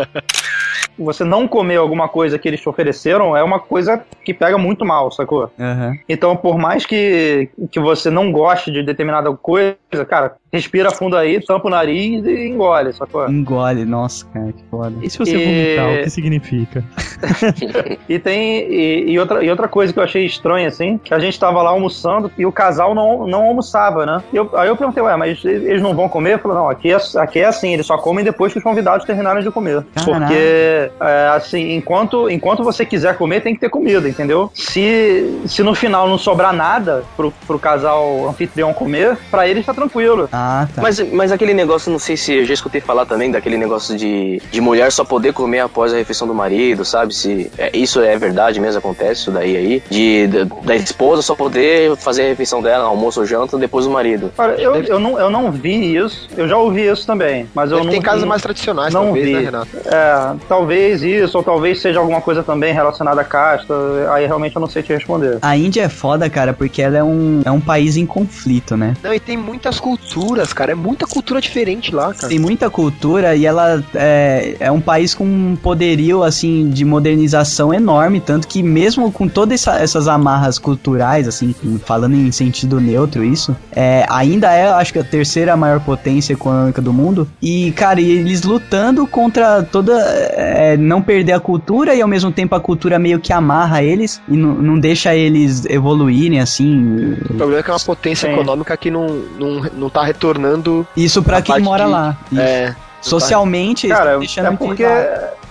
[0.99, 4.85] você não comer alguma coisa que eles te ofereceram é uma coisa que pega muito
[4.85, 5.51] mal, sacou?
[5.59, 5.95] Aham.
[6.09, 9.77] Então, por mais que, que você não goste de determinada coisa,
[10.09, 13.29] cara, respira fundo aí, tampa o nariz e engole, sacou?
[13.29, 14.95] Engole, nossa, cara, que foda.
[15.03, 16.85] E se você E- vomitar, o que significa?
[18.09, 18.71] E tem.
[18.71, 21.61] E, e outra, e outra coisa que eu achei estranha, assim, que a gente tava
[21.63, 24.23] lá almoçando e o casal não, não almoçava, né?
[24.33, 26.35] E eu- aí eu perguntei, ué, mas eles não vão comer?
[26.35, 29.05] Eu falei, não, aqui é, aqui é assim, eles só comem depois que os convidados
[29.07, 29.85] terminarem de comer.
[29.95, 30.21] Caralho.
[30.27, 34.51] Porque, é, assim, enquanto, enquanto você quiser comer, tem que ter comida, entendeu?
[34.55, 39.73] Se, se no final não sobrar nada pro, pro casal anfitrião comer, pra eles tá
[39.73, 40.29] tranquilo.
[40.33, 40.83] Ah, tá.
[40.83, 44.41] Mas, mas aquele negócio, não sei se eu já escutei falar também daquele negócio de,
[44.51, 47.15] de mulher só poder comer após a refeição do marido, sabe?
[47.15, 49.83] Se é, isso é verdade mesmo, acontece isso daí aí.
[49.89, 53.91] De, da, da esposa só poder fazer a refeição dela, almoço ou janta, depois do
[53.91, 54.33] marido.
[54.37, 57.79] Cara, eu, eu, não, eu não vi isso, eu já ouvi isso também, mas eu
[57.79, 59.33] Deve não ter casas não- mais tradicionais, não talvez, vi.
[59.35, 59.69] né, Renato?
[59.87, 63.75] É, talvez isso, ou talvez seja alguma coisa também relacionada à casta.
[64.13, 65.39] Aí realmente eu não sei te responder.
[65.43, 68.95] A Índia é foda, cara, porque ela é um, é um país em conflito, né?
[69.03, 70.73] Não, e tem muitas culturas, cara.
[70.73, 72.29] É muita cultura diferente lá, cara.
[72.29, 77.73] Tem muita cultura e ela é, é um país com um poderio, assim, de modernização
[77.73, 81.55] enorme, tanto que mesmo com todas essa- essas amarras culturais, assim,
[81.85, 86.81] falando em sentido neutro isso, é, ainda é, acho que, a terceira maior potência econômica
[86.83, 87.29] do mundo.
[87.41, 89.93] E, cara, e eles lutando contra toda...
[90.01, 94.21] é, não perder a cultura e, ao mesmo tempo, a cultura meio que amarra eles
[94.29, 97.15] e não, deixa eles evoluírem, assim...
[97.31, 98.35] O problema é que é uma potência Sim.
[98.35, 99.07] econômica que não,
[99.39, 100.87] não, não tá retornando.
[100.97, 102.17] Isso pra A quem mora de- lá.
[102.31, 102.41] Isso.
[102.41, 104.85] É, Socialmente, eles Cara, é porque.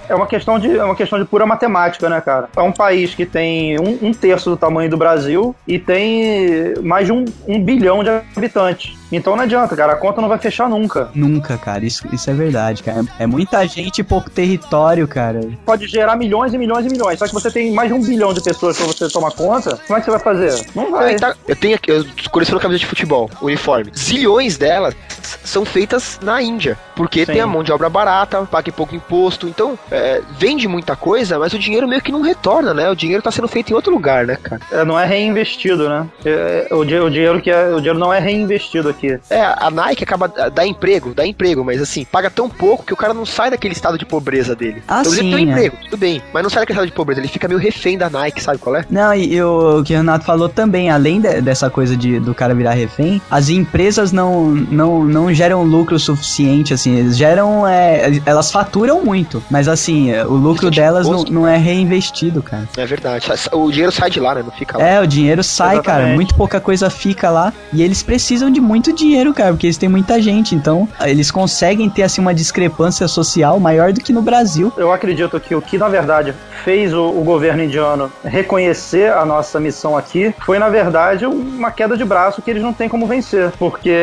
[0.09, 2.49] É uma questão de é uma questão de pura matemática, né, cara?
[2.55, 7.05] É um país que tem um, um terço do tamanho do Brasil e tem mais
[7.07, 8.93] de um, um bilhão de habitantes.
[9.11, 11.09] Então não adianta, cara, a conta não vai fechar nunca.
[11.13, 11.85] Nunca, cara.
[11.85, 13.05] Isso, isso é verdade, cara.
[13.19, 15.41] É muita gente e pouco território, cara.
[15.65, 17.19] Pode gerar milhões e milhões e milhões.
[17.19, 19.77] Só que você tem mais de um bilhão de pessoas pra você tomar conta.
[19.87, 20.65] Como é que você vai fazer?
[20.75, 21.15] Não vai.
[21.15, 23.91] tá- eu tenho aqui, eu coleciono camisa de futebol, uniforme.
[23.95, 24.95] Zilhões delas
[25.43, 26.77] são feitas na Índia.
[26.95, 27.33] Porque Sim.
[27.33, 29.47] tem a mão de obra barata, paga pouco imposto.
[29.47, 32.89] Então, é, vende muita coisa, mas o dinheiro meio que não retorna, né?
[32.89, 34.61] O dinheiro tá sendo feito em outro lugar, né, cara?
[34.71, 36.05] É, não é reinvestido, né?
[36.25, 39.17] É, o, di- o dinheiro que é, o dinheiro não é reinvestido aqui.
[39.29, 42.97] É, a Nike acaba dá emprego, dá emprego, mas assim, paga tão pouco que o
[42.97, 44.81] cara não sai daquele estado de pobreza dele.
[44.87, 45.51] Ah, então ele sim, tem um é.
[45.51, 48.09] emprego, tudo bem, mas não sai daquele estado de pobreza, ele fica meio refém da
[48.09, 48.85] Nike, sabe qual é?
[48.89, 52.53] Não, e o que o Renato falou também, além de- dessa coisa de, do cara
[52.53, 58.51] virar refém, as empresas não, não, não geram lucro suficiente, assim, eles geram, é, elas
[58.51, 59.84] faturam muito, mas assim,
[60.27, 62.67] o lucro Isso de delas não, imposto, não é reinvestido, cara.
[62.77, 63.27] É verdade.
[63.51, 64.43] O dinheiro sai de lá, né?
[64.43, 64.85] Não fica lá.
[64.85, 66.15] É, o dinheiro sai, cara, Exatamente.
[66.15, 69.89] muito pouca coisa fica lá, e eles precisam de muito dinheiro, cara, porque eles têm
[69.89, 74.71] muita gente, então eles conseguem ter, assim, uma discrepância social maior do que no Brasil.
[74.77, 76.33] Eu acredito que o que, na verdade,
[76.63, 81.95] fez o, o governo indiano reconhecer a nossa missão aqui foi, na verdade, uma queda
[81.95, 83.51] de braço que eles não têm como vencer.
[83.57, 83.93] Porque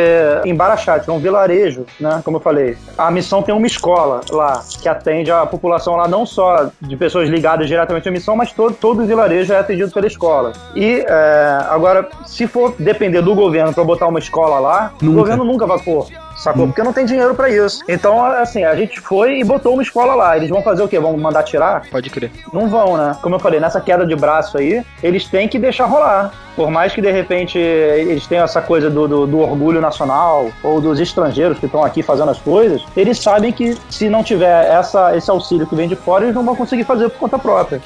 [0.45, 4.21] em Barachat, que é um vilarejo, né, como eu falei, a missão tem uma escola
[4.31, 8.53] lá que atende a população lá, não só de pessoas ligadas diretamente à missão, mas
[8.53, 10.53] todo, todo o vilarejo é atendido pela escola.
[10.75, 15.13] E é, agora, se for depender do governo para botar uma escola lá, Nunca.
[15.13, 16.07] o governo nunca vai pôr.
[16.43, 16.67] Sacou?
[16.67, 17.85] Porque não tem dinheiro pra isso.
[17.89, 20.37] Então, assim, a gente foi e botou uma escola lá.
[20.37, 20.99] Eles vão fazer o quê?
[20.99, 21.83] Vão mandar tirar?
[21.89, 22.33] Pode crer.
[22.53, 23.17] Não vão, né?
[23.23, 26.33] Como eu falei, nessa queda de braço aí, eles têm que deixar rolar.
[26.57, 30.81] Por mais que de repente eles tenham essa coisa do, do, do orgulho nacional ou
[30.81, 35.17] dos estrangeiros que estão aqui fazendo as coisas, eles sabem que se não tiver essa,
[35.17, 37.81] esse auxílio que vem de fora, eles não vão conseguir fazer por conta própria.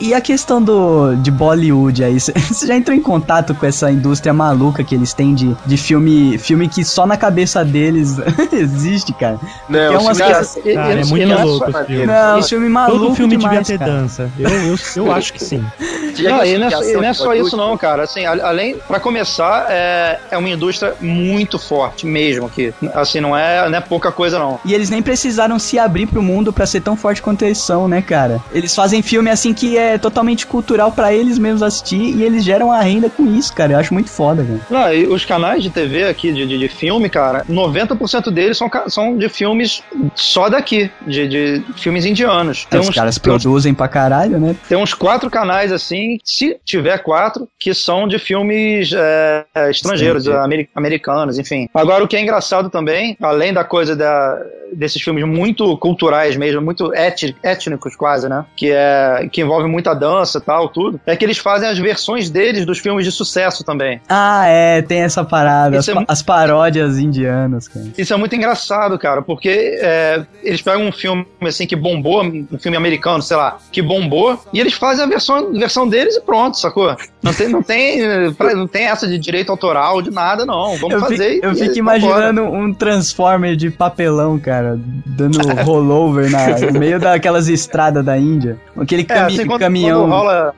[0.00, 4.32] E a questão do de Bollywood aí, você já entrou em contato com essa indústria
[4.32, 8.16] maluca que eles têm de, de filme, filme que só na cabeça deles
[8.52, 9.38] existe, cara?
[9.68, 12.06] Não, é umas cara, coisas- e- Cara, é muito é louco esse filme.
[12.06, 14.00] Não, os filmes malucos Todo filme demais, devia ter cara.
[14.00, 14.30] dança.
[14.38, 15.58] Eu, eu, eu acho que sim.
[15.58, 18.02] Não, viu e não é, e não é só isso não, cara.
[18.04, 22.72] Assim, além, para começar, é, é uma indústria muito forte mesmo aqui.
[22.94, 24.60] Assim, não é, não é pouca coisa não.
[24.64, 27.88] E eles nem precisaram se abrir pro mundo pra ser tão forte quanto eles são,
[27.88, 28.40] né, cara?
[28.52, 32.70] Eles fazem filme assim que é totalmente cultural pra eles mesmos assistir e eles geram
[32.70, 33.72] a renda com isso, cara.
[33.72, 34.60] Eu acho muito foda, velho.
[34.70, 38.70] Não, e os canais de TV aqui, de, de, de filme, cara, 90% deles são,
[38.88, 39.82] são de filmes
[40.14, 42.64] só daqui, de, de filmes indianos.
[42.66, 44.56] Tem Os uns, caras uns produzem pra caralho, né?
[44.68, 50.44] Tem uns quatro canais, assim, se tiver quatro, que são de filmes é, estrangeiros, Estrangeiro.
[50.44, 51.68] ameri- americanos, enfim.
[51.74, 54.38] Agora, o que é engraçado também, além da coisa da,
[54.72, 58.44] desses filmes muito culturais mesmo, muito étni- étnicos quase, né?
[58.56, 62.30] Que, é, que envolve muita dança e tal, tudo, é que eles fazem as versões
[62.30, 64.00] deles dos filmes de sucesso também.
[64.08, 65.78] Ah, é, tem essa parada.
[65.78, 67.86] As, é pa- as paródias indianas, cara.
[67.96, 72.58] Isso é muito engraçado, cara, porque é, eles pegam um filme assim que bombou, um
[72.58, 76.58] filme americano, sei lá, que bombou, e eles fazem a versão, versão deles e pronto,
[76.58, 76.94] sacou?
[77.22, 78.00] Não tem, não tem,
[78.54, 80.76] não tem essa de direito autoral, de nada, não.
[80.76, 81.34] Vamos Eu, fazer.
[81.34, 87.48] fico, eu fico imaginando um Transformer de papelão, cara, dando rollover na, no meio daquelas
[87.48, 88.58] estradas da Índia.
[88.76, 90.00] Aquele É, cami- assim, quando, caminhão.
[90.02, 90.54] quando rola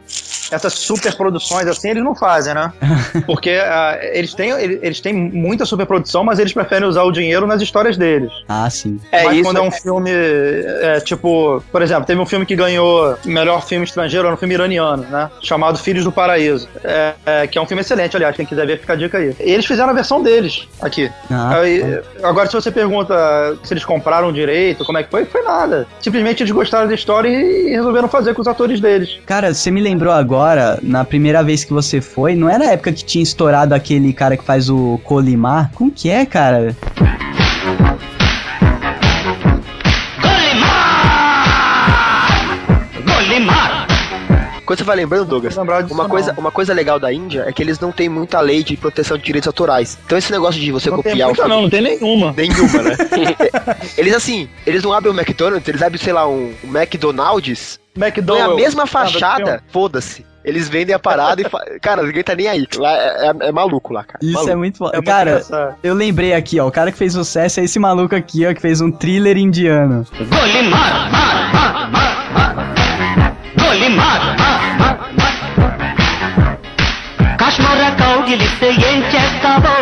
[0.50, 2.72] essas super produções assim, eles não fazem, né?
[3.26, 7.46] Porque ah, eles, têm, eles, eles têm muita superprodução, mas eles preferem usar o dinheiro
[7.46, 8.32] nas histórias deles.
[8.48, 9.00] Ah, sim.
[9.10, 9.44] É mas isso.
[9.44, 13.84] quando é um filme, é, tipo, por exemplo, teve um filme que ganhou melhor filme
[13.84, 15.30] estrangeiro, era um filme iraniano, né?
[15.42, 16.68] Chamado Filhos do Paraíso.
[16.82, 19.34] É, é, que é um filme excelente, aliás, quem quiser ver, fica a dica aí.
[19.40, 21.10] E eles fizeram a versão deles aqui.
[21.30, 23.14] Ah, Aí, agora, se você pergunta
[23.62, 25.86] se eles compraram direito, como é que foi, foi nada.
[26.00, 29.18] Simplesmente eles gostaram da história e resolveram fazer com os atores deles.
[29.26, 30.33] Cara, você me lembrou agora,
[30.82, 34.36] na primeira vez que você foi, não era a época que tinha estourado aquele cara
[34.36, 35.70] que faz o Colimar?
[35.74, 36.76] Como que é, cara?
[44.64, 45.64] Quando você vai lembrando, Douglas, uma
[46.04, 46.08] não.
[46.08, 49.16] coisa, uma coisa legal da Índia é que eles não têm muita lei de proteção
[49.18, 49.98] de direitos autorais.
[50.06, 51.54] Então esse negócio de você Não tem copiar o muita, filme...
[51.54, 52.32] não, não tem nenhuma.
[52.36, 52.96] Nenhuma, né?
[53.98, 58.52] eles assim, eles não abrem o McDonald's, eles abrem, sei lá, um McDonald's, McDonald's.
[58.52, 60.24] a mesma Ah, fachada, foda-se.
[60.44, 61.58] Eles vendem a parada e fa...
[61.80, 62.66] Cara, ninguém tá nem aí.
[62.76, 64.18] Lá é, é- é maluco lá, cara.
[64.22, 64.52] Isso Maluco.
[64.52, 64.86] é muito.
[64.92, 65.76] É cara, engraçado.
[65.82, 68.60] eu lembrei aqui, ó, o cara que fez sucesso é esse maluco aqui, ó, que
[68.60, 70.06] fez um thriller indiano.
[73.86, 73.98] ఇది
[77.40, 79.74] కాశ్మీర కౌగిలిస్తే ఏం చేస్తావో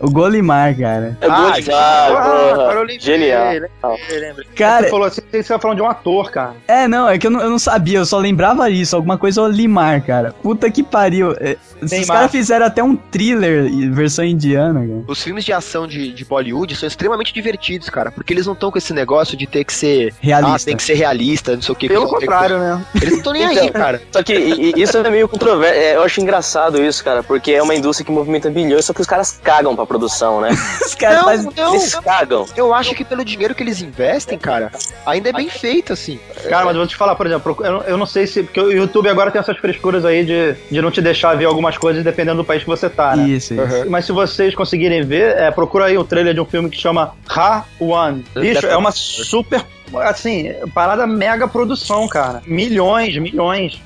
[0.00, 1.16] O Golimar, cara.
[1.20, 2.52] É Ah, Golimar, Ah, porra.
[2.52, 3.44] agora eu lembrei, Genial.
[3.52, 4.46] lembrei, lembrei.
[4.56, 6.54] Cara, Você falou assim, você tá falando de um ator, cara.
[6.66, 9.42] é, não, é que eu não, eu não sabia, eu só lembrava isso, alguma coisa
[9.42, 10.34] Olimar, cara.
[10.42, 11.32] Puta que pariu.
[11.38, 12.16] É, Esses Neymar.
[12.18, 15.02] caras fizeram até um thriller em versão indiana, cara.
[15.06, 18.70] Os filmes de ação de, de Bollywood são extremamente divertidos, cara, porque eles não estão
[18.70, 20.56] com esse negócio de ter que ser Realista.
[20.56, 21.88] Ah, tem que ser realista, não sei o que.
[21.88, 22.84] Pelo que- contrário, né?
[22.96, 24.02] Eles não estão nem aí, Então, cara.
[24.12, 25.74] Só que isso é meio controverso.
[25.78, 29.00] é, Eu acho engraçado isso, cara, porque é uma indústria que movimenta bilhões, só que
[29.00, 30.50] os caras cagam pra produção, né?
[30.86, 31.50] Os caras Não, fazem.
[31.56, 32.46] não, Eles cagam.
[32.56, 34.70] Eu acho que pelo dinheiro que eles investem, cara,
[35.04, 36.20] ainda é bem feito, assim.
[36.48, 38.44] Cara, mas eu vou te falar, por exemplo, eu, não- eu não sei se.
[38.44, 41.76] Porque o YouTube agora tem essas frescuras aí de, de não te deixar ver algumas
[41.76, 43.28] coisas dependendo do país que você tá, né?
[43.28, 43.90] Isso, isso.
[43.90, 47.14] Mas se vocês conseguirem ver, é, procura aí o trailer de um filme que chama
[47.28, 48.24] Ha One.
[48.34, 49.64] Bicho, é uma super.
[50.04, 52.40] Assim, parada mega produção, cara.
[52.46, 53.82] Milhões, milhões.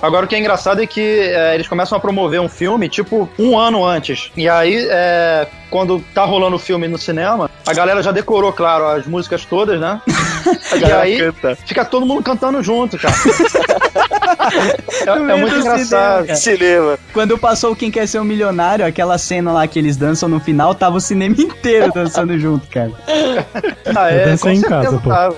[0.00, 3.28] Agora o que é engraçado é que é, eles começam a promover um filme, tipo,
[3.38, 4.30] um ano antes.
[4.36, 8.86] E aí, é, quando tá rolando o filme no cinema, a galera já decorou, claro,
[8.86, 10.00] as músicas todas, né?
[10.78, 11.56] e aí, canta.
[11.56, 13.14] fica todo mundo cantando junto, cara.
[15.06, 16.22] é, é muito do engraçado.
[16.24, 16.98] cinema, Cinema.
[17.12, 20.74] Quando passou Quem Quer Ser um Milionário, aquela cena lá que eles dançam no final,
[20.74, 22.90] tava o cinema inteiro dançando junto, cara.
[23.94, 25.08] Ah, é, Dança com em casa, pô.
[25.10, 25.36] tava.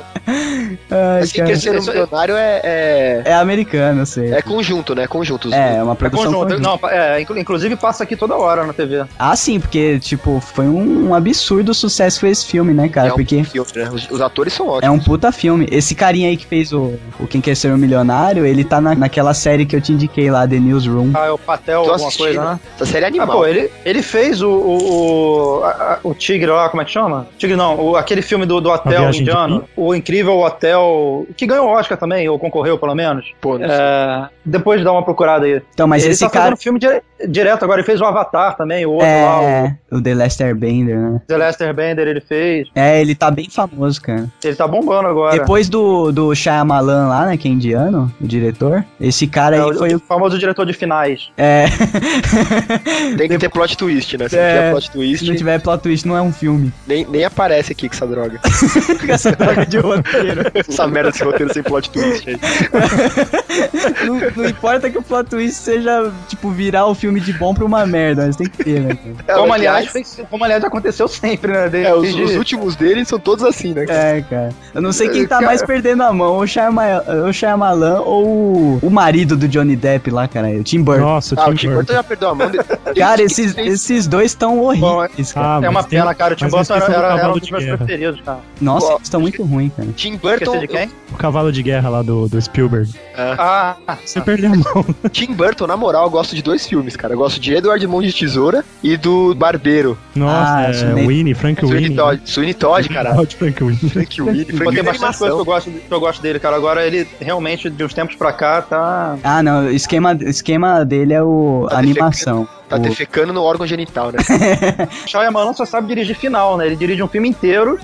[0.90, 1.48] Ai, Assim, cara.
[1.50, 4.32] que ser um milionário é, é, É americano, eu sei.
[4.32, 5.06] é conjunto, né?
[5.06, 5.52] Conjunto.
[5.54, 6.48] É, é uma É produção conjunto.
[6.62, 6.78] conjunta.
[6.82, 9.04] Não, é, inclu- inclusive passa aqui toda hora na TV.
[9.18, 12.88] Ah, sim, porque, tipo, foi um, um absurdo o sucesso que foi esse filme, né,
[12.88, 13.08] cara?
[13.08, 13.88] é um porque filme, né?
[13.92, 14.84] Os, os atores são ótimos.
[14.84, 15.66] é um puta filme.
[15.70, 18.94] Esse carinha aí que fez o, o Quem Quer Ser um Milionário, ele tá na,
[18.94, 21.10] naquela série que eu te indiquei lá, The Newsroom.
[21.14, 22.26] Ah, é o Patel, Tô alguma assistindo.
[22.26, 22.60] coisa, né?
[22.74, 23.28] Essa série é Ah, animal.
[23.38, 27.26] pô, ele, ele fez o, o, o, a- o Tigre lá, como é que chama?
[27.38, 29.64] Tigre não, o- aquele filme do, do hotel indiano.
[29.76, 33.26] O incrível hotel, que ganhou o Oscar também, ou concorreu pelo menos.
[33.40, 33.76] Pô, não sei.
[33.76, 35.62] É, depois dá uma procurada aí.
[35.74, 36.44] Então, mas ele esse tá cara.
[36.46, 40.00] fazendo filme dire- direto agora, ele fez o Avatar também, o outro lá, É, o
[40.02, 41.16] The Lester Bender, né?
[41.16, 42.68] o The Lester Bender, ele fez.
[42.74, 44.26] É, ele tá bem famoso, cara.
[44.42, 45.38] Ele tá bombando agora.
[45.38, 49.70] Depois do, do Shyamalan lá, né, que é indiano, o diretor, esse cara É, aí
[49.70, 49.96] o, foi o...
[49.96, 51.30] o famoso diretor de finais.
[51.36, 51.66] É...
[53.16, 54.28] Tem que ter plot twist, né?
[54.28, 56.72] Se É, não tiver plot twist, Se não tiver plot twist, não é um filme.
[56.86, 58.40] nem, nem aparece aqui com essa droga.
[58.40, 60.42] Com essa droga de roteiro.
[60.54, 62.36] essa merda desse roteiro sem plot twist aí.
[64.06, 67.64] não, não importa que o plot twist seja, tipo, virar o filme de bom pra
[67.64, 68.98] uma merda, mas tem que ter, né?
[69.26, 71.68] É, como, aliás, fez- como aliás aconteceu sempre, né?
[71.68, 73.84] Desde, É, os, os últimos deles são todos assim, né?
[73.88, 74.50] É, cara.
[74.74, 78.78] Eu não sei quem tá Cara- mais perdendo a mão, o Shyamalan, o Shyamalan ou
[78.82, 81.02] o, marido do Johnny Depp lá, cara, o Tim Burton.
[81.02, 82.50] Nossa, o Ah, o Tim Burton já perdeu a mão.
[82.50, 82.58] de-
[82.98, 85.58] Cara, esses, esses dois estão horríveis, cara.
[85.58, 86.34] Ah, é uma pena, cara.
[86.34, 88.38] O Tim Burton era, era, era um dos de meus preferidos, cara.
[88.60, 89.88] Nossa, eles estão muito ruins, cara.
[89.96, 90.90] Tim Burton, Esqueci de quem?
[91.12, 92.92] O cavalo de guerra lá do, do Spielberg.
[93.16, 94.84] Ah, Você perdeu a mão.
[95.10, 97.14] Tim Burton, na moral, eu gosto de dois filmes, cara.
[97.14, 99.96] Eu gosto de Edward Mão de Tesoura e do Barbeiro.
[100.14, 101.96] Nossa, Ah, é, Winnie, Frank Sweeney Winnie.
[101.96, 103.14] Todd, Sweeney Todd, cara.
[103.14, 103.90] Todd Frank Winnie.
[103.90, 106.56] Frank Winnie, Frank tem Winnie bastante coisa que eu, gosto, que eu gosto dele, cara.
[106.56, 109.16] Agora ele realmente, de uns tempos pra cá, tá.
[109.24, 112.46] Ah, não, o esquema, esquema dele é o Tá a animação.
[112.68, 114.18] Tá O- defecando no órgão genital, né?
[115.04, 116.66] O Shyamalan só sabe dirigir final, né?
[116.66, 117.78] Ele dirige um filme inteiro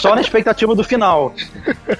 [0.00, 1.34] só na expectativa do final.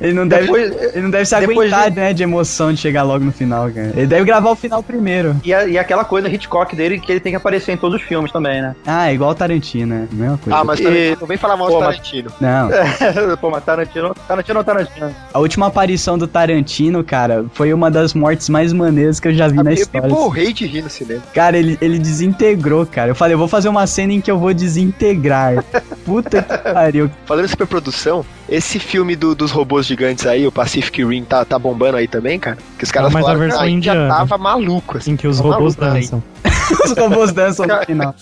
[0.00, 3.02] Ele não deve, Depois- ele não deve se aguentar, de- né, de emoção de chegar
[3.02, 3.92] logo no final, cara.
[3.96, 5.36] Ele deve gravar o final primeiro.
[5.44, 8.06] E, a- e aquela coisa Hitchcock dele que ele tem que aparecer em todos os
[8.06, 8.74] filmes também, né?
[8.86, 10.08] Ah, é igual o Tarantino, né?
[10.12, 10.58] Mesma coisa.
[10.58, 12.30] Ah, mas E- não vem falar mal Pô, do Tarantino.
[12.40, 12.68] Não,
[13.40, 15.14] Pô, mas Tarantino, Tarantino ou Tarantino?
[15.32, 19.48] a última aparição do Tarantino, cara, foi uma das mortes mais maneiras que eu já
[19.48, 20.08] vi na Eu me história.
[20.08, 21.22] borrei de rir no cinema.
[21.34, 23.10] Cara, ele, ele desintegrou, cara.
[23.10, 25.64] Eu falei, eu vou fazer uma cena em que eu vou desintegrar.
[26.04, 27.10] Puta que pariu.
[27.24, 31.58] Falando em superprodução, esse filme do- dos robôs gigantes aí, o Pacific Rim, tá, tá
[31.58, 32.58] bombando aí também, cara?
[32.78, 34.14] Que os caras Ah, mas a falaram versão que a gente já indiana.
[34.14, 35.12] tava maluco, assim.
[35.12, 36.00] Em que os robôs assim.
[36.00, 36.22] dançam.
[36.84, 38.14] Os robôs dançam no final.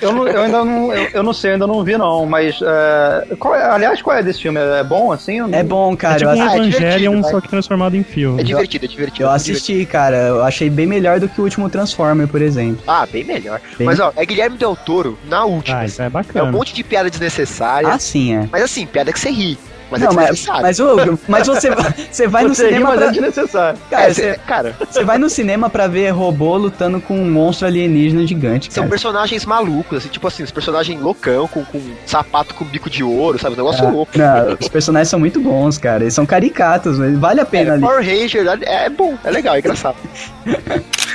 [0.00, 3.34] Eu, não- eu ainda não, eu, eu não sei, ainda não vi não, mas é,
[3.38, 4.58] qual é- aliás, qual é desse filme?
[4.58, 5.40] É bom assim?
[5.40, 6.16] Não- É bom, É cara.
[6.18, 7.30] tipo eu, um Ah, é Evangelion, divertido, vai.
[7.30, 8.40] só que transformado em filme.
[8.40, 9.28] É divertido, é divertido.
[9.28, 10.16] eu é assisti, cara.
[10.16, 12.82] Eu achei bem melhor do que o último Transformer, por exemplo.
[12.86, 13.60] Ah, bem melhor.
[13.78, 15.78] Bem- Mas ó, é Guilherme Del Toro na última.
[15.80, 16.50] Ah, isso é é um bacana.
[16.52, 17.88] monte de piada desnecessária.
[17.88, 18.48] Ah, sim, é.
[18.50, 19.55] Mas assim, piada que você ri.
[19.90, 20.62] Mas é Não, mas, desnecessária.
[20.62, 23.06] mas, ô, mas você, vai- você vai no Você ri, cinema mas pra.
[23.06, 23.78] é desnecessário.
[23.88, 27.30] Cara, É, você, cê- cara, você vai no cinema pra ver robô lutando com um
[27.30, 28.90] monstro alienígena gigante, são cara.
[28.90, 33.38] personagens malucos, assim, tipo assim, os personagens loucão, com, com sapato com bico de ouro,
[33.38, 33.54] sabe?
[33.54, 34.18] Um negócio Ah, louco.
[34.18, 36.02] não, os personagens são muito bons, cara.
[36.02, 37.82] Eles são caricatos, mas vale a pena É, ali.
[37.82, 39.96] Power Ranger é, é bom, é legal, é engraçado.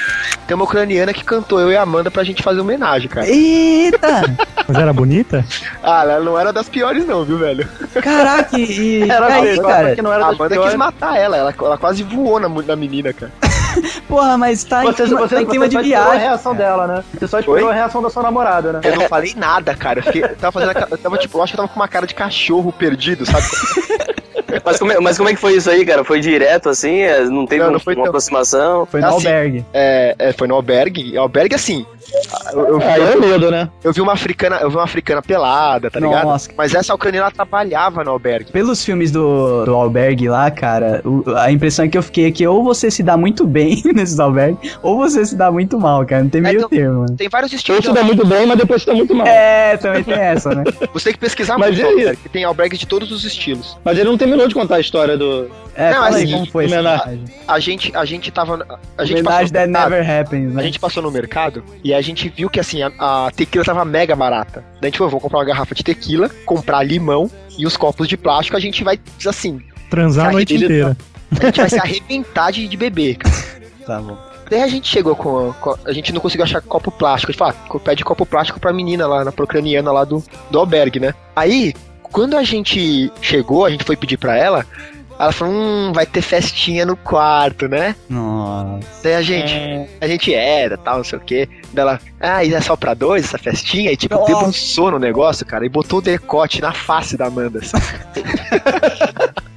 [0.47, 3.27] Tem uma ucraniana que cantou eu e a Amanda pra gente fazer homenagem, cara.
[3.27, 4.23] Eita!
[4.67, 5.45] Mas era bonita?
[5.83, 7.67] Ah, ela não era das piores, não, viu, velho?
[8.01, 9.03] Caraca, e.
[9.09, 9.95] Era e aí, feio, cara?
[9.95, 10.71] que não era A das Amanda piores.
[10.71, 13.31] quis matar ela, ela, ela quase voou na, na menina, cara.
[14.07, 16.27] Porra, mas tá Você, em você, tá em clima você de só esperou a viagem.
[16.27, 17.03] reação dela, né?
[17.17, 17.71] Você só esperou Oi?
[17.71, 18.81] a reação da sua namorada, né?
[18.83, 19.99] Eu não falei nada, cara.
[19.99, 20.87] Eu, fiquei, eu tava fazendo.
[20.91, 23.45] Eu tava, tipo, eu acho que eu tava com uma cara de cachorro perdido, sabe?
[24.63, 26.03] Mas como, é, mas como é que foi isso aí, cara?
[26.03, 26.99] Foi direto assim?
[27.01, 28.85] É, Não teve Não, não foi uma tão- aproximação?
[28.85, 29.65] Foi no Assim, albergue.
[29.73, 31.17] É, é, foi no albergue.
[31.17, 31.85] Albergue, assim.
[32.53, 33.69] Eu, eu, Aí é medo, né?
[33.83, 36.23] eu vi uma africana, eu vi uma africana pelada, tá ligado?
[36.25, 36.49] Nossa.
[36.57, 38.51] Mas essa ucraniana ela trabalhava no albergue.
[38.51, 42.45] Pelos filmes do, do albergue lá, cara, o- a impressão que eu fiquei é que
[42.47, 46.23] ou você se dá muito bem nesses albergues, ou você se dá muito mal, cara.
[46.23, 47.15] Não tem meio então- termo, mano.
[47.15, 47.85] Tem vários Ou estilos.
[47.85, 49.27] se dá muito bem, mas depois se dá muito mal.
[49.27, 50.63] É, também tem essa, né?
[50.93, 53.77] Você tem que pesquisar Mas muito albergue, que tem albergues de todos os estilos.
[53.83, 55.49] Mas ele não terminou de contar a história do.
[55.73, 57.23] É, Não, fala aí assim, como foi homenagem.
[57.47, 58.65] A gente, a gente tava.
[58.97, 60.63] A gente Homenagem passou that no mercado, never happens, A né?
[60.63, 64.15] gente passou no mercado e a gente viu que assim, a, a tequila tava mega
[64.15, 64.63] barata.
[64.80, 68.07] Daí a gente falou, vou comprar uma garrafa de tequila, comprar limão e os copos
[68.07, 70.95] de plástico, a gente vai, assim, Transar a noite inteira.
[71.39, 73.35] a gente vai se arrebentar de, de beber, cara.
[73.85, 74.15] Tá bom.
[74.49, 77.31] Daí a gente chegou com, com- A gente não conseguiu achar copo plástico.
[77.31, 80.59] A gente falou, ah, pede copo plástico pra menina lá, na procraniana lá do, do
[80.59, 81.13] albergue, né?
[81.35, 81.73] Aí,
[82.03, 84.65] quando a gente chegou, a gente foi pedir pra ela,
[85.22, 87.95] ela falou, hum, vai ter festinha no quarto, né?
[88.10, 88.88] Nossa.
[89.03, 89.53] Daí a gente,
[90.02, 91.48] a gente era, tal, não sei o quê.
[91.72, 93.91] Daí ela, ah, e é só pra dois essa festinha?
[93.91, 94.34] E tipo, Nossa.
[94.34, 97.61] debruçou no negócio, cara, e botou o decote na face da Amanda.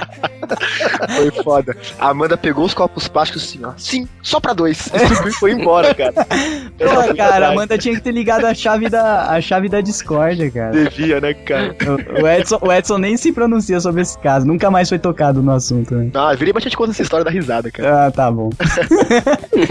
[1.17, 1.77] Foi foda.
[1.99, 3.73] A Amanda pegou os copos plásticos assim, ó.
[3.77, 4.89] Sim, só pra dois.
[5.27, 6.13] E foi embora, cara.
[6.13, 10.51] Pô, cara, a Amanda tinha que ter ligado a chave da, a chave da discórdia,
[10.51, 10.73] cara.
[10.73, 11.75] Devia, né, cara?
[12.23, 15.53] O- Edson, o Edson nem se pronuncia sobre esse caso, nunca mais foi tocado no
[15.53, 16.11] assunto, né?
[16.15, 18.07] Ah, virei bastante conta essa história da risada, cara.
[18.07, 18.51] Ah, tá bom.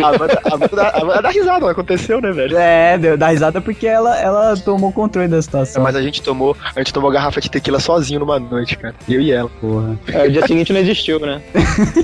[0.04, 2.58] A Amanda, a Amanda, dá- a Amanda dá risada, aconteceu, né, velho?
[2.58, 5.84] É, deu, dá risada porque ela, ela tomou controle da situação.
[5.84, 8.96] Mas a gente tomou, a gente tomou garrafa de tequila sozinho numa noite, cara.
[9.08, 9.50] Eu e ela.
[9.62, 9.98] Porra.
[10.08, 11.42] É, o dia seguinte não existiu, né?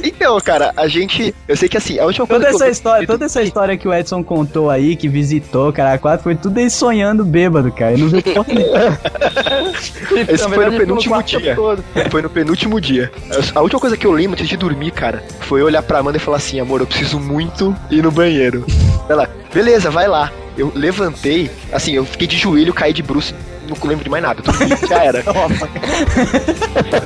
[0.04, 1.34] Então, cara, a gente.
[1.48, 3.78] Eu sei que assim, a última coisa Toda que essa eu história, toda essa história
[3.78, 7.94] que o Edson contou aí, que visitou, cara, quatro, foi tudo ele sonhando bêbado, cara.
[7.94, 9.00] Ele não viu porra nenhuma.
[10.28, 11.56] Esse Na foi no penúltimo dia.
[11.56, 11.84] todo.
[12.10, 13.12] Foi no penúltimo dia.
[13.56, 16.20] A última coisa que eu lembro antes de dormir, cara, foi olhar pra Amanda e
[16.20, 18.66] falar assim: amor, eu preciso muito ir no banheiro.
[19.08, 20.32] Ela, beleza, vai lá.
[20.58, 23.34] Eu levantei, assim, eu fiquei de joelho, caí de bruxo,
[23.70, 24.42] não lembro de mais nada.
[24.88, 25.20] Já era.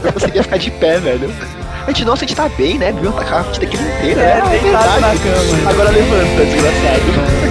[0.03, 1.29] eu conseguia ficar de pé, velho.
[1.85, 2.91] A gente, nossa, a gente tá bem, né?
[2.93, 3.11] Viu?
[3.11, 4.21] Tá a de tequila inteira.
[4.21, 5.19] É, Ah, deitado na verdade.
[5.19, 5.69] cama.
[5.69, 7.42] Agora levanta, desgraçado.